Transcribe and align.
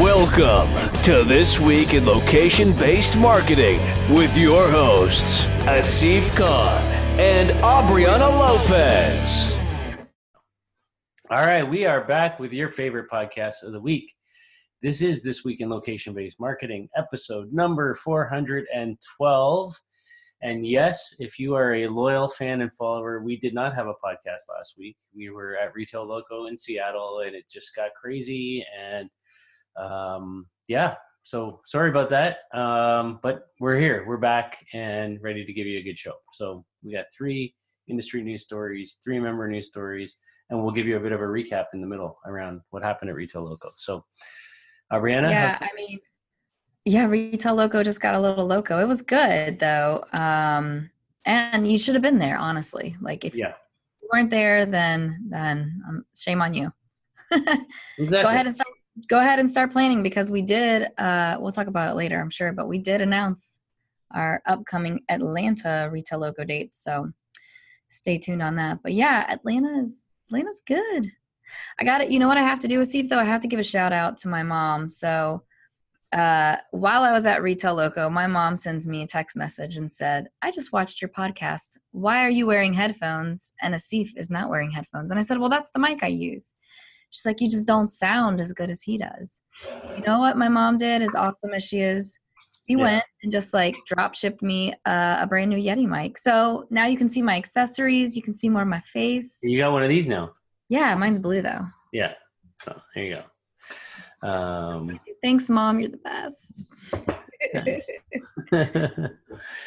Welcome 0.00 0.92
to 1.04 1.24
This 1.24 1.58
Week 1.58 1.94
in 1.94 2.04
Location 2.04 2.76
Based 2.76 3.16
Marketing 3.16 3.80
with 4.14 4.36
your 4.36 4.68
hosts, 4.68 5.46
Asif 5.64 6.36
Khan 6.36 6.82
and 7.18 7.48
Aubriana 7.62 8.28
Lopez. 8.28 9.58
All 11.30 11.38
right, 11.38 11.66
we 11.66 11.86
are 11.86 12.04
back 12.04 12.38
with 12.38 12.52
your 12.52 12.68
favorite 12.68 13.08
podcast 13.10 13.62
of 13.62 13.72
the 13.72 13.80
week. 13.80 14.12
This 14.82 15.00
is 15.00 15.22
This 15.22 15.46
Week 15.46 15.62
in 15.62 15.70
Location 15.70 16.12
Based 16.12 16.38
Marketing, 16.38 16.90
episode 16.94 17.50
number 17.50 17.94
412. 17.94 19.80
And 20.42 20.66
yes, 20.66 21.14
if 21.18 21.38
you 21.38 21.54
are 21.54 21.72
a 21.72 21.88
loyal 21.88 22.28
fan 22.28 22.60
and 22.60 22.74
follower, 22.74 23.22
we 23.22 23.38
did 23.38 23.54
not 23.54 23.74
have 23.74 23.86
a 23.86 23.94
podcast 23.94 24.50
last 24.54 24.74
week. 24.76 24.98
We 25.16 25.30
were 25.30 25.56
at 25.56 25.72
Retail 25.74 26.06
Loco 26.06 26.48
in 26.48 26.56
Seattle 26.58 27.22
and 27.24 27.34
it 27.34 27.48
just 27.50 27.74
got 27.74 27.94
crazy. 27.94 28.62
And 28.78 29.08
um, 29.78 30.46
yeah, 30.68 30.94
so 31.22 31.60
sorry 31.64 31.90
about 31.90 32.10
that. 32.10 32.38
Um, 32.54 33.18
but 33.22 33.48
we're 33.60 33.78
here, 33.78 34.04
we're 34.06 34.16
back 34.16 34.64
and 34.72 35.18
ready 35.22 35.44
to 35.44 35.52
give 35.52 35.66
you 35.66 35.78
a 35.78 35.82
good 35.82 35.98
show. 35.98 36.14
So 36.32 36.64
we 36.82 36.92
got 36.92 37.06
three 37.16 37.54
industry 37.88 38.22
news 38.22 38.42
stories, 38.42 38.98
three 39.02 39.18
member 39.18 39.48
news 39.48 39.66
stories, 39.66 40.16
and 40.50 40.62
we'll 40.62 40.72
give 40.72 40.86
you 40.86 40.96
a 40.96 41.00
bit 41.00 41.12
of 41.12 41.20
a 41.20 41.24
recap 41.24 41.66
in 41.74 41.80
the 41.80 41.86
middle 41.86 42.18
around 42.26 42.60
what 42.70 42.82
happened 42.82 43.10
at 43.10 43.16
Retail 43.16 43.44
Loco. 43.44 43.70
So, 43.76 44.04
uh, 44.90 44.96
Brianna? 44.96 45.30
Yeah, 45.30 45.58
I 45.60 45.68
mean, 45.76 45.98
yeah, 46.84 47.06
Retail 47.06 47.56
Loco 47.56 47.82
just 47.82 48.00
got 48.00 48.14
a 48.14 48.20
little 48.20 48.46
loco. 48.46 48.78
It 48.78 48.86
was 48.86 49.02
good 49.02 49.58
though. 49.58 50.04
Um, 50.12 50.88
and 51.24 51.66
you 51.66 51.76
should 51.76 51.96
have 51.96 52.02
been 52.02 52.20
there, 52.20 52.38
honestly. 52.38 52.96
Like 53.00 53.24
if 53.24 53.34
yeah. 53.34 53.54
you 54.00 54.08
weren't 54.12 54.30
there, 54.30 54.64
then 54.64 55.26
then 55.28 55.82
um, 55.88 56.04
shame 56.16 56.40
on 56.40 56.54
you. 56.54 56.72
exactly. 57.32 57.66
Go 58.08 58.28
ahead 58.28 58.46
and 58.46 58.54
start. 58.54 58.68
Go 59.08 59.20
ahead 59.20 59.38
and 59.38 59.50
start 59.50 59.72
planning 59.72 60.02
because 60.02 60.30
we 60.30 60.42
did. 60.42 60.88
Uh, 60.98 61.36
we'll 61.38 61.52
talk 61.52 61.66
about 61.66 61.90
it 61.90 61.96
later, 61.96 62.18
I'm 62.20 62.30
sure, 62.30 62.52
but 62.52 62.68
we 62.68 62.78
did 62.78 63.00
announce 63.00 63.58
our 64.14 64.42
upcoming 64.46 65.00
Atlanta 65.08 65.88
Retail 65.92 66.20
Loco 66.20 66.44
dates. 66.44 66.82
So 66.82 67.12
stay 67.88 68.18
tuned 68.18 68.42
on 68.42 68.56
that. 68.56 68.78
But 68.82 68.94
yeah, 68.94 69.26
Atlanta 69.28 69.80
is 69.80 70.04
Atlanta's 70.28 70.62
good. 70.66 71.10
I 71.78 71.84
got 71.84 72.00
it. 72.00 72.10
You 72.10 72.18
know 72.18 72.28
what 72.28 72.38
I 72.38 72.42
have 72.42 72.60
to 72.60 72.68
do 72.68 72.78
with 72.78 72.88
Steve 72.88 73.08
though? 73.08 73.18
I 73.18 73.24
have 73.24 73.40
to 73.42 73.48
give 73.48 73.60
a 73.60 73.64
shout 73.64 73.92
out 73.92 74.16
to 74.18 74.28
my 74.28 74.42
mom. 74.42 74.88
So 74.88 75.42
uh, 76.12 76.56
while 76.70 77.02
I 77.02 77.12
was 77.12 77.26
at 77.26 77.42
Retail 77.42 77.74
Loco, 77.74 78.08
my 78.08 78.26
mom 78.26 78.56
sends 78.56 78.86
me 78.86 79.02
a 79.02 79.06
text 79.06 79.36
message 79.36 79.76
and 79.76 79.90
said, 79.90 80.28
I 80.42 80.50
just 80.50 80.72
watched 80.72 81.02
your 81.02 81.08
podcast. 81.10 81.76
Why 81.92 82.24
are 82.24 82.30
you 82.30 82.46
wearing 82.46 82.72
headphones? 82.72 83.52
And 83.60 83.74
Asif 83.74 84.10
is 84.16 84.30
not 84.30 84.48
wearing 84.48 84.70
headphones. 84.70 85.10
And 85.10 85.18
I 85.18 85.22
said, 85.22 85.38
Well, 85.38 85.50
that's 85.50 85.70
the 85.70 85.78
mic 85.78 86.02
I 86.02 86.08
use. 86.08 86.54
She's 87.16 87.24
like, 87.24 87.40
You 87.40 87.48
just 87.48 87.66
don't 87.66 87.90
sound 87.90 88.42
as 88.42 88.52
good 88.52 88.68
as 88.68 88.82
he 88.82 88.98
does. 88.98 89.40
You 89.96 90.02
know 90.06 90.18
what 90.18 90.36
my 90.36 90.48
mom 90.48 90.76
did, 90.76 91.00
as 91.00 91.14
awesome 91.14 91.54
as 91.54 91.64
she 91.64 91.80
is? 91.80 92.20
She 92.68 92.74
Yeah. 92.74 92.82
went 92.82 93.04
and 93.22 93.32
just 93.32 93.54
like 93.54 93.74
drop 93.86 94.14
shipped 94.14 94.42
me 94.42 94.74
uh, 94.84 95.16
a 95.20 95.26
brand 95.26 95.48
new 95.50 95.56
Yeti 95.56 95.88
mic. 95.88 96.18
So 96.18 96.66
now 96.70 96.84
you 96.84 96.98
can 96.98 97.08
see 97.08 97.22
my 97.22 97.36
accessories. 97.36 98.14
You 98.16 98.20
can 98.22 98.34
see 98.34 98.50
more 98.50 98.62
of 98.62 98.68
my 98.68 98.80
face. 98.80 99.38
You 99.42 99.58
got 99.58 99.72
one 99.72 99.82
of 99.82 99.88
these 99.88 100.08
now. 100.08 100.32
Yeah, 100.68 100.94
mine's 100.94 101.18
blue 101.18 101.40
though. 101.40 101.64
Yeah. 101.92 102.12
So 102.56 102.78
there 102.94 103.04
you 103.04 103.18
go. 104.22 104.28
Um, 104.28 105.00
Thanks, 105.22 105.48
mom. 105.48 105.80
You're 105.80 105.90
the 105.90 105.96
best. 105.98 106.64
Nice. 107.54 107.88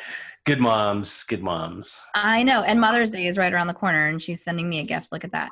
good 0.45 0.59
moms, 0.59 1.23
good 1.23 1.42
moms. 1.42 2.03
I 2.14 2.44
know. 2.44 2.61
And 2.61 2.80
Mother's 2.80 3.09
Day 3.09 3.25
is 3.25 3.38
right 3.39 3.52
around 3.52 3.67
the 3.67 3.73
corner, 3.73 4.08
and 4.08 4.22
she's 4.22 4.44
sending 4.44 4.70
me 4.70 4.80
a 4.81 4.83
gift. 4.83 5.11
Look 5.11 5.23
at 5.23 5.31
that. 5.31 5.50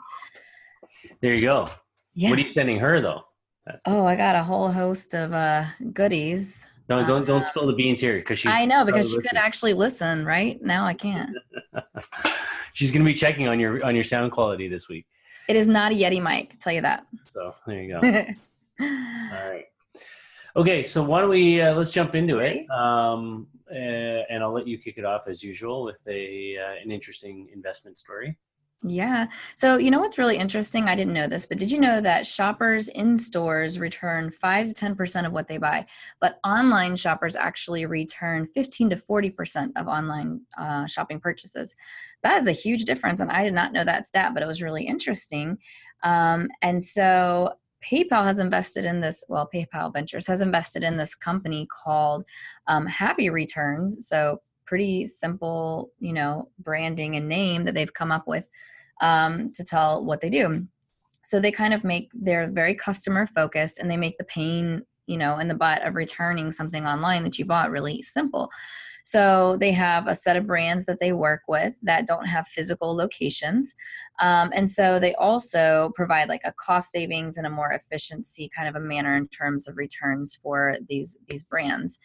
There 1.22 1.34
you 1.34 1.42
go. 1.42 1.70
Yeah. 2.18 2.32
What 2.32 2.40
are 2.40 2.42
you 2.42 2.50
sending 2.50 2.80
her 2.80 3.00
though? 3.00 3.22
That's, 3.68 3.84
oh, 3.86 4.04
I 4.04 4.16
got 4.16 4.36
a 4.36 4.42
whole 4.42 4.72
host 4.72 5.14
of 5.14 5.34
uh, 5.34 5.66
goodies. 5.94 6.66
don't 6.90 7.06
don't 7.06 7.22
uh, 7.22 7.26
don't 7.26 7.46
spill 7.46 7.68
the 7.68 7.74
beans 7.74 8.02
here 8.02 8.16
because 8.16 8.40
she's. 8.40 8.52
I 8.56 8.66
know 8.66 8.84
because 8.84 9.12
she 9.12 9.22
could 9.22 9.36
actually 9.36 9.74
listen. 9.74 10.26
Right 10.26 10.60
now, 10.64 10.88
I 10.88 10.96
can't. 10.96 11.30
she's 12.74 12.92
gonna 12.92 13.06
be 13.06 13.14
checking 13.14 13.48
on 13.48 13.60
your 13.60 13.86
on 13.86 13.94
your 13.94 14.04
sound 14.04 14.32
quality 14.32 14.68
this 14.68 14.90
week. 14.90 15.06
It 15.48 15.56
is 15.56 15.68
not 15.68 15.92
a 15.92 15.96
Yeti 15.96 16.20
mic. 16.20 16.54
I'll 16.54 16.58
tell 16.60 16.74
you 16.74 16.82
that. 16.82 17.06
So 17.28 17.54
there 17.68 17.84
you 17.84 17.90
go. 17.94 18.00
All 18.82 19.50
right. 19.52 19.66
Okay, 20.56 20.82
so 20.82 21.04
why 21.04 21.22
don't 21.22 21.30
we 21.30 21.62
uh, 21.62 21.76
let's 21.76 21.92
jump 21.92 22.16
into 22.16 22.40
it, 22.40 22.68
um, 22.72 23.46
uh, 23.70 23.76
and 23.76 24.44
I'll 24.44 24.54
let 24.54 24.68
you 24.68 24.80
kick 24.80 24.98
it 24.98 25.06
off 25.06 25.28
as 25.28 25.44
usual 25.44 25.84
with 25.84 26.02
a 26.08 26.58
uh, 26.58 26.82
an 26.84 26.90
interesting 26.90 27.48
investment 27.54 28.00
story. 28.00 28.36
Yeah. 28.84 29.26
So, 29.56 29.78
you 29.78 29.90
know 29.90 30.00
what's 30.00 30.20
really 30.20 30.38
interesting? 30.38 30.88
I 30.88 30.96
didn't 30.96 31.14
know 31.14 31.28
this, 31.28 31.48
but 31.48 31.58
did 31.58 31.72
you 31.72 31.80
know 31.80 32.00
that 32.00 32.28
shoppers 32.28 32.90
in 32.90 33.18
stores 33.18 33.80
return 33.80 34.30
5 34.30 34.68
to 34.68 34.74
10% 34.74 35.26
of 35.26 35.32
what 35.32 35.48
they 35.48 35.58
buy, 35.58 35.88
but 36.22 36.40
online 36.44 36.96
shoppers 36.96 37.36
actually 37.36 37.88
return 37.88 38.46
15 38.46 38.92
to 38.92 38.96
40% 38.96 39.72
of 39.78 39.88
online 39.88 40.42
uh, 40.60 40.86
shopping 40.86 41.20
purchases? 41.20 41.76
That 42.22 42.38
is 42.38 42.48
a 42.48 42.52
huge 42.52 42.86
difference. 42.86 43.20
And 43.20 43.32
I 43.32 43.44
did 43.44 43.56
not 43.56 43.74
know 43.74 43.84
that 43.84 44.08
stat, 44.08 44.36
but 44.36 44.44
it 44.44 44.48
was 44.48 44.62
really 44.62 44.86
interesting. 44.86 45.58
Um, 46.04 46.48
and 46.62 46.84
so, 46.84 47.54
PayPal 47.84 48.24
has 48.24 48.40
invested 48.40 48.86
in 48.86 49.02
this, 49.02 49.24
well, 49.28 49.50
PayPal 49.54 49.94
Ventures 49.94 50.28
has 50.28 50.42
invested 50.42 50.84
in 50.84 50.98
this 50.98 51.16
company 51.16 51.68
called 51.84 52.24
um, 52.68 52.86
Happy 52.86 53.30
Returns. 53.30 54.08
So, 54.08 54.42
pretty 54.68 55.06
simple, 55.06 55.92
you 56.00 56.14
know, 56.14 56.50
branding 56.60 57.16
and 57.16 57.28
name 57.28 57.64
that 57.66 57.74
they've 57.74 57.94
come 57.94 58.12
up 58.12 58.28
with 58.28 58.48
um, 59.02 59.52
to 59.54 59.64
tell 59.64 60.04
what 60.04 60.22
they 60.22 60.30
do. 60.30 60.68
So 61.24 61.40
they 61.40 61.52
kind 61.52 61.74
of 61.74 61.84
make 61.84 62.12
they're 62.14 62.50
very 62.50 62.76
customer 62.76 63.26
focused 63.28 63.80
and 63.80 63.90
they 63.90 63.98
make 63.98 64.18
the 64.18 64.24
pain, 64.26 64.84
you 65.08 65.18
know, 65.18 65.40
in 65.40 65.48
the 65.48 65.56
butt 65.56 65.82
of 65.84 65.96
returning 65.96 66.52
something 66.52 66.86
online 66.86 67.24
that 67.24 67.38
you 67.38 67.46
bought 67.46 67.72
really 67.72 68.02
simple. 68.02 68.50
So 69.08 69.56
they 69.58 69.72
have 69.72 70.08
a 70.08 70.14
set 70.14 70.36
of 70.36 70.46
brands 70.46 70.84
that 70.84 71.00
they 71.00 71.14
work 71.14 71.44
with 71.48 71.74
that 71.84 72.08
don't 72.08 72.28
have 72.28 72.46
physical 72.46 72.94
locations. 72.94 73.74
Um, 74.20 74.52
and 74.54 74.70
so 74.70 75.00
they 75.00 75.16
also 75.16 75.94
provide 75.96 76.28
like 76.28 76.42
a 76.44 76.52
cost 76.60 76.92
savings 76.92 77.38
and 77.38 77.48
a 77.48 77.50
more 77.50 77.72
efficiency 77.72 78.50
kind 78.54 78.68
of 78.68 78.76
a 78.76 78.86
manner 78.86 79.16
in 79.16 79.30
terms 79.30 79.66
of 79.66 79.78
returns 79.78 80.36
for 80.36 80.76
these 80.90 81.18
these 81.30 81.44
brands. 81.44 82.00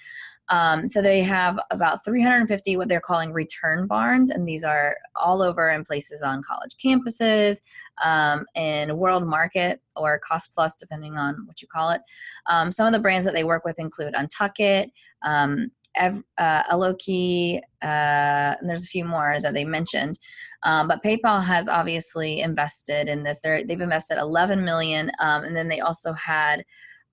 Um, 0.48 0.86
so 0.86 1.00
they 1.00 1.22
have 1.22 1.58
about 1.70 2.04
350 2.04 2.76
what 2.76 2.88
they're 2.88 3.00
calling 3.00 3.32
return 3.32 3.86
barns, 3.86 4.30
and 4.30 4.46
these 4.46 4.64
are 4.64 4.96
all 5.16 5.42
over 5.42 5.70
in 5.70 5.84
places 5.84 6.22
on 6.22 6.42
college 6.42 6.74
campuses, 6.84 7.60
um, 8.04 8.44
in 8.54 8.96
World 8.96 9.26
Market 9.26 9.80
or 9.96 10.18
Cost 10.18 10.52
Plus, 10.52 10.76
depending 10.76 11.16
on 11.16 11.46
what 11.46 11.62
you 11.62 11.68
call 11.68 11.90
it. 11.90 12.02
Um, 12.46 12.72
some 12.72 12.86
of 12.86 12.92
the 12.92 12.98
brands 12.98 13.24
that 13.24 13.34
they 13.34 13.44
work 13.44 13.64
with 13.64 13.78
include 13.78 14.14
Untuckit, 14.14 14.90
um, 15.22 15.70
Ev- 15.94 16.24
uh, 16.38 16.62
Eloquii, 16.64 17.58
uh, 17.82 18.56
and 18.60 18.68
there's 18.68 18.84
a 18.84 18.88
few 18.88 19.04
more 19.04 19.38
that 19.40 19.54
they 19.54 19.64
mentioned. 19.64 20.18
Um, 20.64 20.88
but 20.88 21.02
PayPal 21.02 21.42
has 21.42 21.68
obviously 21.68 22.40
invested 22.40 23.08
in 23.08 23.22
this. 23.22 23.40
They're, 23.40 23.64
they've 23.64 23.80
invested 23.80 24.18
11 24.18 24.64
million, 24.64 25.10
um, 25.18 25.44
and 25.44 25.56
then 25.56 25.68
they 25.68 25.80
also 25.80 26.12
had 26.12 26.64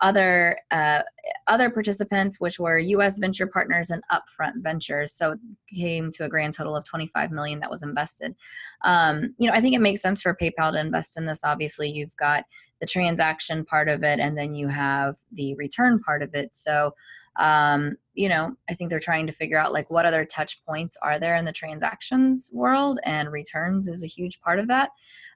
other 0.01 0.57
uh, 0.71 1.01
other 1.47 1.69
participants, 1.69 2.39
which 2.39 2.59
were 2.59 2.79
U.S. 2.79 3.19
venture 3.19 3.47
partners 3.47 3.89
and 3.89 4.03
upfront 4.11 4.61
ventures. 4.61 5.13
So 5.13 5.31
it 5.31 5.39
came 5.75 6.11
to 6.11 6.25
a 6.25 6.29
grand 6.29 6.53
total 6.53 6.75
of 6.75 6.85
25 6.85 7.31
million 7.31 7.59
that 7.59 7.69
was 7.69 7.83
invested. 7.83 8.35
Um, 8.83 9.35
you 9.37 9.47
know, 9.47 9.53
I 9.53 9.61
think 9.61 9.75
it 9.75 9.81
makes 9.81 10.01
sense 10.01 10.21
for 10.21 10.35
PayPal 10.35 10.71
to 10.71 10.79
invest 10.79 11.17
in 11.17 11.25
this. 11.25 11.43
Obviously, 11.43 11.89
you've 11.89 12.15
got 12.17 12.45
the 12.79 12.85
transaction 12.85 13.65
part 13.65 13.89
of 13.89 14.03
it, 14.03 14.19
and 14.19 14.37
then 14.37 14.55
you 14.55 14.67
have 14.67 15.17
the 15.33 15.53
return 15.55 15.99
part 15.99 16.23
of 16.23 16.33
it. 16.33 16.55
So, 16.55 16.93
um, 17.35 17.97
you 18.13 18.29
know, 18.29 18.55
I 18.69 18.73
think 18.73 18.89
they're 18.89 18.99
trying 18.99 19.27
to 19.27 19.33
figure 19.33 19.57
out 19.57 19.73
like 19.73 19.89
what 19.89 20.05
other 20.05 20.23
touch 20.25 20.63
points 20.65 20.97
are 21.01 21.19
there 21.19 21.35
in 21.35 21.45
the 21.45 21.51
transactions 21.51 22.49
world, 22.53 22.99
and 23.03 23.31
returns 23.31 23.87
is 23.87 24.03
a 24.03 24.07
huge 24.07 24.39
part 24.39 24.59
of 24.59 24.67
that. 24.67 24.91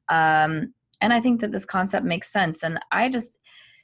Um, 0.08 0.74
and 1.02 1.12
I 1.12 1.20
think 1.20 1.42
that 1.42 1.52
this 1.52 1.66
concept 1.66 2.06
makes 2.06 2.32
sense. 2.32 2.64
And 2.64 2.80
I 2.92 3.10
just 3.10 3.38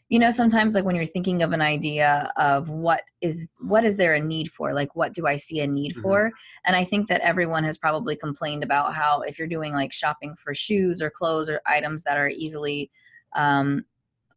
you 0.09 0.18
know 0.18 0.31
sometimes 0.31 0.74
like 0.74 0.84
when 0.84 0.96
you're 0.96 1.06
thinking 1.06 1.44
of 1.44 1.54
an 1.54 1.62
idea 1.62 2.31
of 2.36 2.69
what 2.69 3.04
is 3.22 3.50
what 3.62 3.86
is 3.86 3.95
there 3.95 4.16
a 4.16 4.19
need 4.19 4.50
for? 4.51 4.74
Like 4.74 4.95
what 4.95 5.13
do 5.13 5.28
i 5.28 5.36
see 5.36 5.60
a 5.62 5.68
need 5.68 5.94
Mhm. 5.94 6.01
for? 6.01 6.31
And 6.66 6.75
i 6.75 6.83
think 6.83 7.07
that 7.07 7.22
everyone 7.22 7.63
has 7.63 7.78
probably 7.78 8.16
complained 8.16 8.63
about 8.63 8.94
how 8.94 9.22
if 9.22 9.38
you're 9.38 9.48
doing 9.48 9.72
like 9.74 9.94
shopping 9.94 10.36
for 10.36 10.54
shoes 10.54 11.01
or 11.01 11.10
clothes 11.12 11.50
or 11.50 11.62
items 11.66 12.04
that 12.04 12.18
are 12.18 12.30
easily 12.30 12.89
um, 13.36 13.86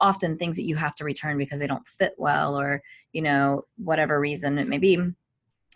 often 0.00 0.36
things 0.36 0.56
that 0.56 0.64
you 0.64 0.76
have 0.76 0.94
to 0.96 1.04
return 1.04 1.38
because 1.38 1.58
they 1.60 1.66
don't 1.66 1.86
fit 1.86 2.14
well 2.18 2.58
or 2.58 2.82
you 3.12 3.22
know 3.22 3.62
whatever 3.76 4.20
reason 4.20 4.58
it 4.58 4.68
may 4.68 4.78
be. 4.78 4.98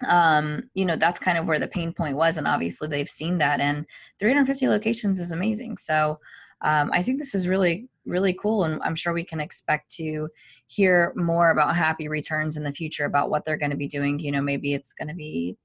Um 0.06 0.68
you 0.74 0.84
know 0.84 0.96
that's 0.96 1.18
kind 1.18 1.38
of 1.38 1.46
where 1.46 1.58
the 1.58 1.68
pain 1.68 1.90
point 1.94 2.18
was 2.18 2.36
and 2.36 2.46
obviously 2.46 2.86
they've 2.88 3.08
seen 3.08 3.38
that 3.38 3.60
and 3.60 3.86
350 4.18 4.68
locations 4.68 5.20
is 5.20 5.32
amazing. 5.32 5.78
So 5.78 6.20
um, 6.62 6.90
i 6.92 7.02
think 7.02 7.18
this 7.18 7.34
is 7.34 7.48
really 7.48 7.88
really 8.04 8.34
cool 8.34 8.64
and 8.64 8.80
i'm 8.82 8.94
sure 8.94 9.12
we 9.12 9.24
can 9.24 9.40
expect 9.40 9.90
to 9.90 10.28
hear 10.66 11.12
more 11.16 11.50
about 11.50 11.76
happy 11.76 12.08
returns 12.08 12.56
in 12.56 12.62
the 12.62 12.72
future 12.72 13.04
about 13.04 13.30
what 13.30 13.44
they're 13.44 13.56
going 13.56 13.70
to 13.70 13.76
be 13.76 13.88
doing 13.88 14.18
you 14.18 14.32
know 14.32 14.42
maybe 14.42 14.74
it's 14.74 14.92
going 14.92 15.08
to 15.08 15.14
be 15.14 15.56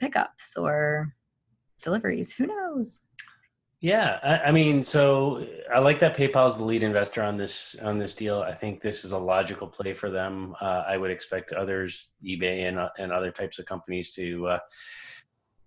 pickups 0.00 0.56
or 0.56 1.12
deliveries 1.82 2.32
who 2.32 2.46
knows 2.46 3.02
Yeah, 3.80 4.18
I, 4.24 4.48
I, 4.48 4.50
mean, 4.50 4.82
so 4.82 5.46
I 5.72 5.78
like 5.78 6.00
that 6.00 6.16
PayPal 6.16 6.48
is 6.48 6.56
the 6.56 6.64
lead 6.64 6.82
investor 6.82 7.22
on 7.22 7.36
this 7.36 7.76
on 7.80 7.96
this 7.96 8.12
deal. 8.12 8.40
I 8.40 8.52
think 8.52 8.80
this 8.80 9.04
is 9.04 9.12
a 9.12 9.18
logical 9.18 9.68
play 9.68 9.94
for 9.94 10.10
them. 10.10 10.56
Uh, 10.60 10.82
I 10.88 10.96
would 10.96 11.12
expect 11.12 11.52
others, 11.52 12.08
eBay 12.24 12.66
and 12.68 12.80
and 12.98 13.12
other 13.12 13.30
types 13.30 13.60
of 13.60 13.66
companies, 13.66 14.10
to 14.14 14.48
uh, 14.48 14.58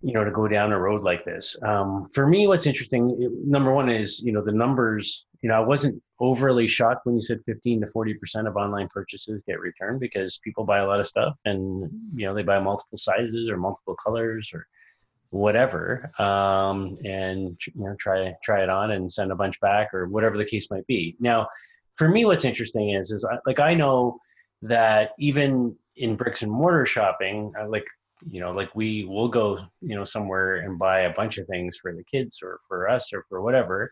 you 0.01 0.13
know 0.13 0.23
to 0.23 0.31
go 0.31 0.47
down 0.47 0.71
a 0.71 0.79
road 0.79 1.03
like 1.03 1.23
this. 1.23 1.57
Um, 1.63 2.07
for 2.13 2.27
me, 2.27 2.47
what's 2.47 2.65
interesting, 2.65 3.15
number 3.45 3.73
one 3.73 3.89
is 3.89 4.21
you 4.21 4.31
know 4.31 4.43
the 4.43 4.51
numbers. 4.51 5.25
You 5.41 5.49
know, 5.49 5.55
I 5.55 5.59
wasn't 5.59 6.01
overly 6.19 6.67
shocked 6.67 7.05
when 7.05 7.15
you 7.15 7.21
said 7.21 7.39
15 7.45 7.81
to 7.81 7.87
40 7.87 8.13
percent 8.15 8.47
of 8.47 8.55
online 8.55 8.87
purchases 8.93 9.41
get 9.47 9.59
returned 9.59 9.99
because 9.99 10.39
people 10.43 10.63
buy 10.63 10.79
a 10.79 10.87
lot 10.87 10.99
of 10.99 11.07
stuff 11.07 11.35
and 11.45 11.89
you 12.15 12.25
know 12.25 12.33
they 12.33 12.43
buy 12.43 12.59
multiple 12.59 12.97
sizes 12.97 13.49
or 13.49 13.57
multiple 13.57 13.95
colors 13.95 14.51
or 14.53 14.67
whatever 15.31 16.11
um, 16.19 16.97
and 17.05 17.57
you 17.73 17.83
know 17.83 17.95
try 17.99 18.33
try 18.43 18.61
it 18.61 18.69
on 18.69 18.91
and 18.91 19.11
send 19.11 19.31
a 19.31 19.35
bunch 19.35 19.59
back 19.61 19.93
or 19.93 20.07
whatever 20.07 20.37
the 20.37 20.45
case 20.45 20.69
might 20.69 20.85
be 20.87 21.15
now 21.19 21.47
for 21.95 22.07
me 22.07 22.25
what's 22.25 22.45
interesting 22.45 22.91
is 22.91 23.11
is 23.11 23.25
I, 23.25 23.37
like 23.45 23.59
i 23.59 23.73
know 23.73 24.19
that 24.61 25.11
even 25.17 25.75
in 25.95 26.17
bricks 26.17 26.41
and 26.43 26.51
mortar 26.51 26.85
shopping 26.85 27.51
like 27.69 27.85
you 28.29 28.39
know 28.39 28.51
like 28.51 28.73
we 28.75 29.05
will 29.05 29.27
go 29.27 29.57
you 29.81 29.95
know 29.95 30.03
somewhere 30.03 30.57
and 30.57 30.77
buy 30.77 31.01
a 31.01 31.13
bunch 31.13 31.37
of 31.37 31.47
things 31.47 31.77
for 31.77 31.93
the 31.93 32.03
kids 32.03 32.39
or 32.43 32.59
for 32.67 32.89
us 32.89 33.13
or 33.13 33.25
for 33.29 33.41
whatever. 33.41 33.91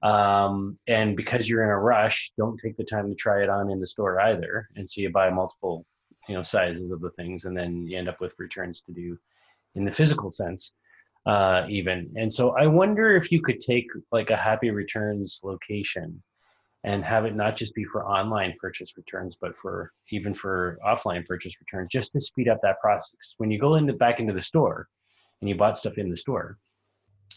Um, 0.00 0.76
and 0.86 1.16
because 1.16 1.48
you're 1.48 1.64
in 1.64 1.70
a 1.70 1.78
rush 1.78 2.30
don't 2.38 2.56
take 2.56 2.76
the 2.76 2.84
time 2.84 3.08
to 3.08 3.16
try 3.16 3.42
it 3.42 3.48
on 3.48 3.70
in 3.70 3.80
the 3.80 3.86
store 3.86 4.20
either. 4.20 4.68
And 4.76 4.88
so 4.88 5.00
you 5.00 5.10
buy 5.10 5.30
multiple 5.30 5.84
you 6.28 6.34
know 6.34 6.42
sizes 6.42 6.90
of 6.90 7.00
the 7.00 7.10
things 7.10 7.44
and 7.44 7.56
then 7.56 7.86
you 7.86 7.98
end 7.98 8.08
up 8.08 8.20
with 8.20 8.34
returns 8.38 8.80
to 8.82 8.92
do 8.92 9.18
in 9.74 9.84
the 9.84 9.90
physical 9.90 10.30
sense 10.30 10.72
uh, 11.26 11.66
even. 11.68 12.10
And 12.16 12.32
so 12.32 12.50
i 12.50 12.66
wonder 12.66 13.16
if 13.16 13.32
you 13.32 13.42
could 13.42 13.60
take 13.60 13.86
like 14.12 14.30
a 14.30 14.36
happy 14.36 14.70
returns 14.70 15.40
location 15.42 16.22
and 16.88 17.04
have 17.04 17.26
it 17.26 17.36
not 17.36 17.54
just 17.54 17.74
be 17.74 17.84
for 17.84 18.06
online 18.06 18.54
purchase 18.58 18.96
returns 18.96 19.36
but 19.40 19.56
for 19.56 19.92
even 20.10 20.32
for 20.32 20.78
offline 20.86 21.24
purchase 21.26 21.54
returns 21.60 21.88
just 21.88 22.12
to 22.12 22.20
speed 22.20 22.48
up 22.48 22.58
that 22.62 22.80
process 22.80 23.34
when 23.36 23.50
you 23.50 23.58
go 23.58 23.74
into 23.74 23.92
back 23.92 24.20
into 24.20 24.32
the 24.32 24.40
store 24.40 24.88
and 25.40 25.48
you 25.48 25.54
bought 25.54 25.76
stuff 25.76 25.98
in 25.98 26.08
the 26.08 26.16
store 26.16 26.58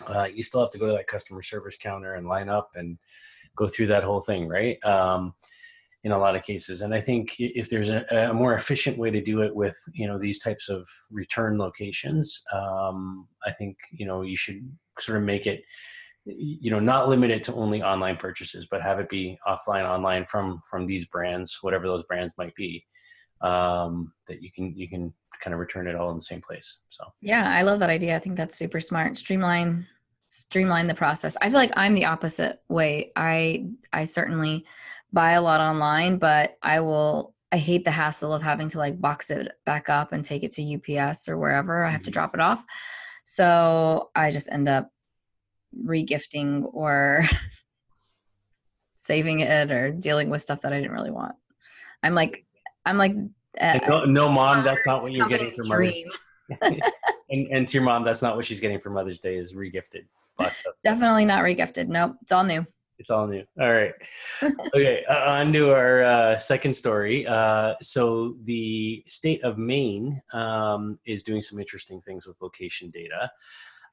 uh, 0.08 0.28
you 0.34 0.42
still 0.42 0.62
have 0.62 0.72
to 0.72 0.80
go 0.80 0.88
to 0.88 0.94
that 0.94 1.08
customer 1.08 1.42
service 1.42 1.78
counter 1.78 2.16
and 2.16 2.28
line 2.28 2.50
up 2.50 2.70
and 2.76 2.98
go 3.58 3.68
through 3.68 3.88
that 3.88 4.04
whole 4.04 4.22
thing 4.22 4.48
right 4.48 4.84
um, 4.86 5.34
in 6.04 6.12
a 6.12 6.18
lot 6.18 6.36
of 6.36 6.44
cases. 6.44 6.82
And 6.82 6.94
I 6.94 7.00
think 7.00 7.36
if 7.38 7.70
there's 7.70 7.90
a, 7.90 8.06
a, 8.10 8.34
more 8.34 8.56
efficient 8.56 8.98
way 8.98 9.12
to 9.12 9.22
do 9.22 9.42
it 9.42 9.56
with 9.56 9.78
you 9.94 10.08
know 10.08 10.18
these 10.18 10.40
types 10.40 10.68
of 10.70 10.88
return 11.12 11.58
locations, 11.58 12.42
um, 12.52 13.28
I 13.46 13.52
think 13.52 13.78
you 13.92 14.06
know 14.06 14.22
you 14.22 14.36
should 14.36 14.68
sort 15.00 15.20
of 15.20 15.24
make 15.24 15.46
it 15.46 15.64
you 16.26 16.70
know 16.72 16.80
not 16.80 17.10
limit 17.10 17.32
it 17.32 17.44
to 17.44 17.54
only 17.54 17.82
online 17.82 18.18
purchases, 18.18 18.68
but 18.70 18.82
have 18.82 19.00
it 19.00 19.10
be 19.10 19.38
offline, 19.48 19.88
online 19.88 20.26
from 20.26 20.62
from 20.70 20.86
these 20.86 21.06
brands, 21.06 21.58
whatever 21.62 21.88
those 21.88 22.04
brands 22.04 22.34
might 22.38 22.54
be, 22.56 22.84
um, 23.42 24.14
that 24.28 24.42
you 24.42 24.52
can 24.52 24.76
you 24.76 24.88
can 24.88 25.14
kind 25.42 25.54
of 25.54 25.60
return 25.60 25.88
it 25.88 25.96
all 25.96 26.12
in 26.12 26.18
the 26.18 26.22
same 26.22 26.42
place. 26.42 26.80
So 26.90 27.04
yeah, 27.22 27.50
I 27.50 27.64
love 27.64 27.80
that 27.80 27.90
idea. 27.90 28.16
I 28.16 28.20
think 28.20 28.38
that's 28.38 28.56
super 28.56 28.80
smart. 28.80 29.18
Streamline 29.18 29.88
streamline 30.30 30.88
the 30.88 30.94
process. 30.94 31.36
I 31.42 31.50
feel 31.50 31.60
like 31.60 31.74
I'm 31.76 31.94
the 31.94 32.06
opposite 32.06 32.62
way. 32.70 33.12
I 33.16 33.68
I 33.92 34.06
certainly 34.06 34.66
buy 35.12 35.34
a 35.34 35.42
lot 35.42 35.60
online, 35.60 36.18
but 36.18 36.58
I 36.64 36.80
will 36.80 37.36
I 37.52 37.58
hate 37.58 37.84
the 37.84 37.92
hassle 37.92 38.34
of 38.34 38.42
having 38.42 38.70
to 38.70 38.78
like 38.78 39.02
box 39.02 39.30
it 39.30 39.52
back 39.66 39.90
up 39.90 40.14
and 40.14 40.24
take 40.24 40.44
it 40.44 40.54
to 40.54 41.00
UPS 41.00 41.28
or 41.28 41.38
wherever 41.38 41.84
I 41.84 41.90
have 41.90 42.02
to 42.04 42.06
mm-hmm. 42.06 42.14
drop 42.14 42.34
it 42.34 42.40
off. 42.40 42.64
So 43.26 44.10
I 44.16 44.32
just 44.32 44.50
end 44.52 44.70
up 44.70 44.90
regifting 45.86 46.70
or 46.74 47.24
saving 48.96 49.40
it 49.40 49.72
or 49.72 49.92
dealing 49.92 50.30
with 50.30 50.42
stuff 50.42 50.62
that 50.62 50.74
I 50.74 50.78
didn't 50.78 50.92
really 50.92 51.12
want. 51.12 51.36
I'm 52.04 52.16
like 52.16 52.46
I'm 52.86 52.98
like 52.98 53.16
uh, 53.60 53.80
no, 53.88 54.06
no 54.06 54.30
mom, 54.30 54.64
that's 54.64 54.82
not 54.86 55.02
what 55.02 55.12
you're 55.12 55.28
getting 55.28 55.52
for 55.52 55.66
Mother's 55.66 55.94
and, 56.62 57.48
and 57.48 57.68
to 57.68 57.74
your 57.74 57.84
mom, 57.84 58.04
that's 58.04 58.22
not 58.22 58.36
what 58.36 58.46
she's 58.46 58.60
getting 58.60 58.80
for 58.80 58.90
Mother's 58.90 59.20
Day 59.20 59.36
is 59.36 59.54
regifted. 59.54 60.06
Definitely 60.84 61.26
not 61.26 61.44
regifted. 61.44 61.88
Nope, 61.88 62.16
it's 62.22 62.32
all 62.32 62.44
new. 62.44 62.66
It's 62.98 63.10
all 63.10 63.26
new. 63.28 63.44
All 63.60 63.72
right. 63.72 63.94
okay, 64.44 65.04
uh, 65.10 65.32
on 65.32 65.52
to 65.54 65.72
our 65.72 66.04
uh, 66.04 66.38
second 66.38 66.74
story. 66.74 67.26
Uh, 67.26 67.74
so, 67.82 68.36
the 68.44 69.04
state 69.08 69.44
of 69.44 69.58
Maine 69.58 70.22
um, 70.34 71.00
is 71.06 71.24
doing 71.24 71.42
some 71.42 71.60
interesting 71.60 72.00
things 72.00 72.28
with 72.28 72.42
location 72.42 72.92
data. 72.92 73.32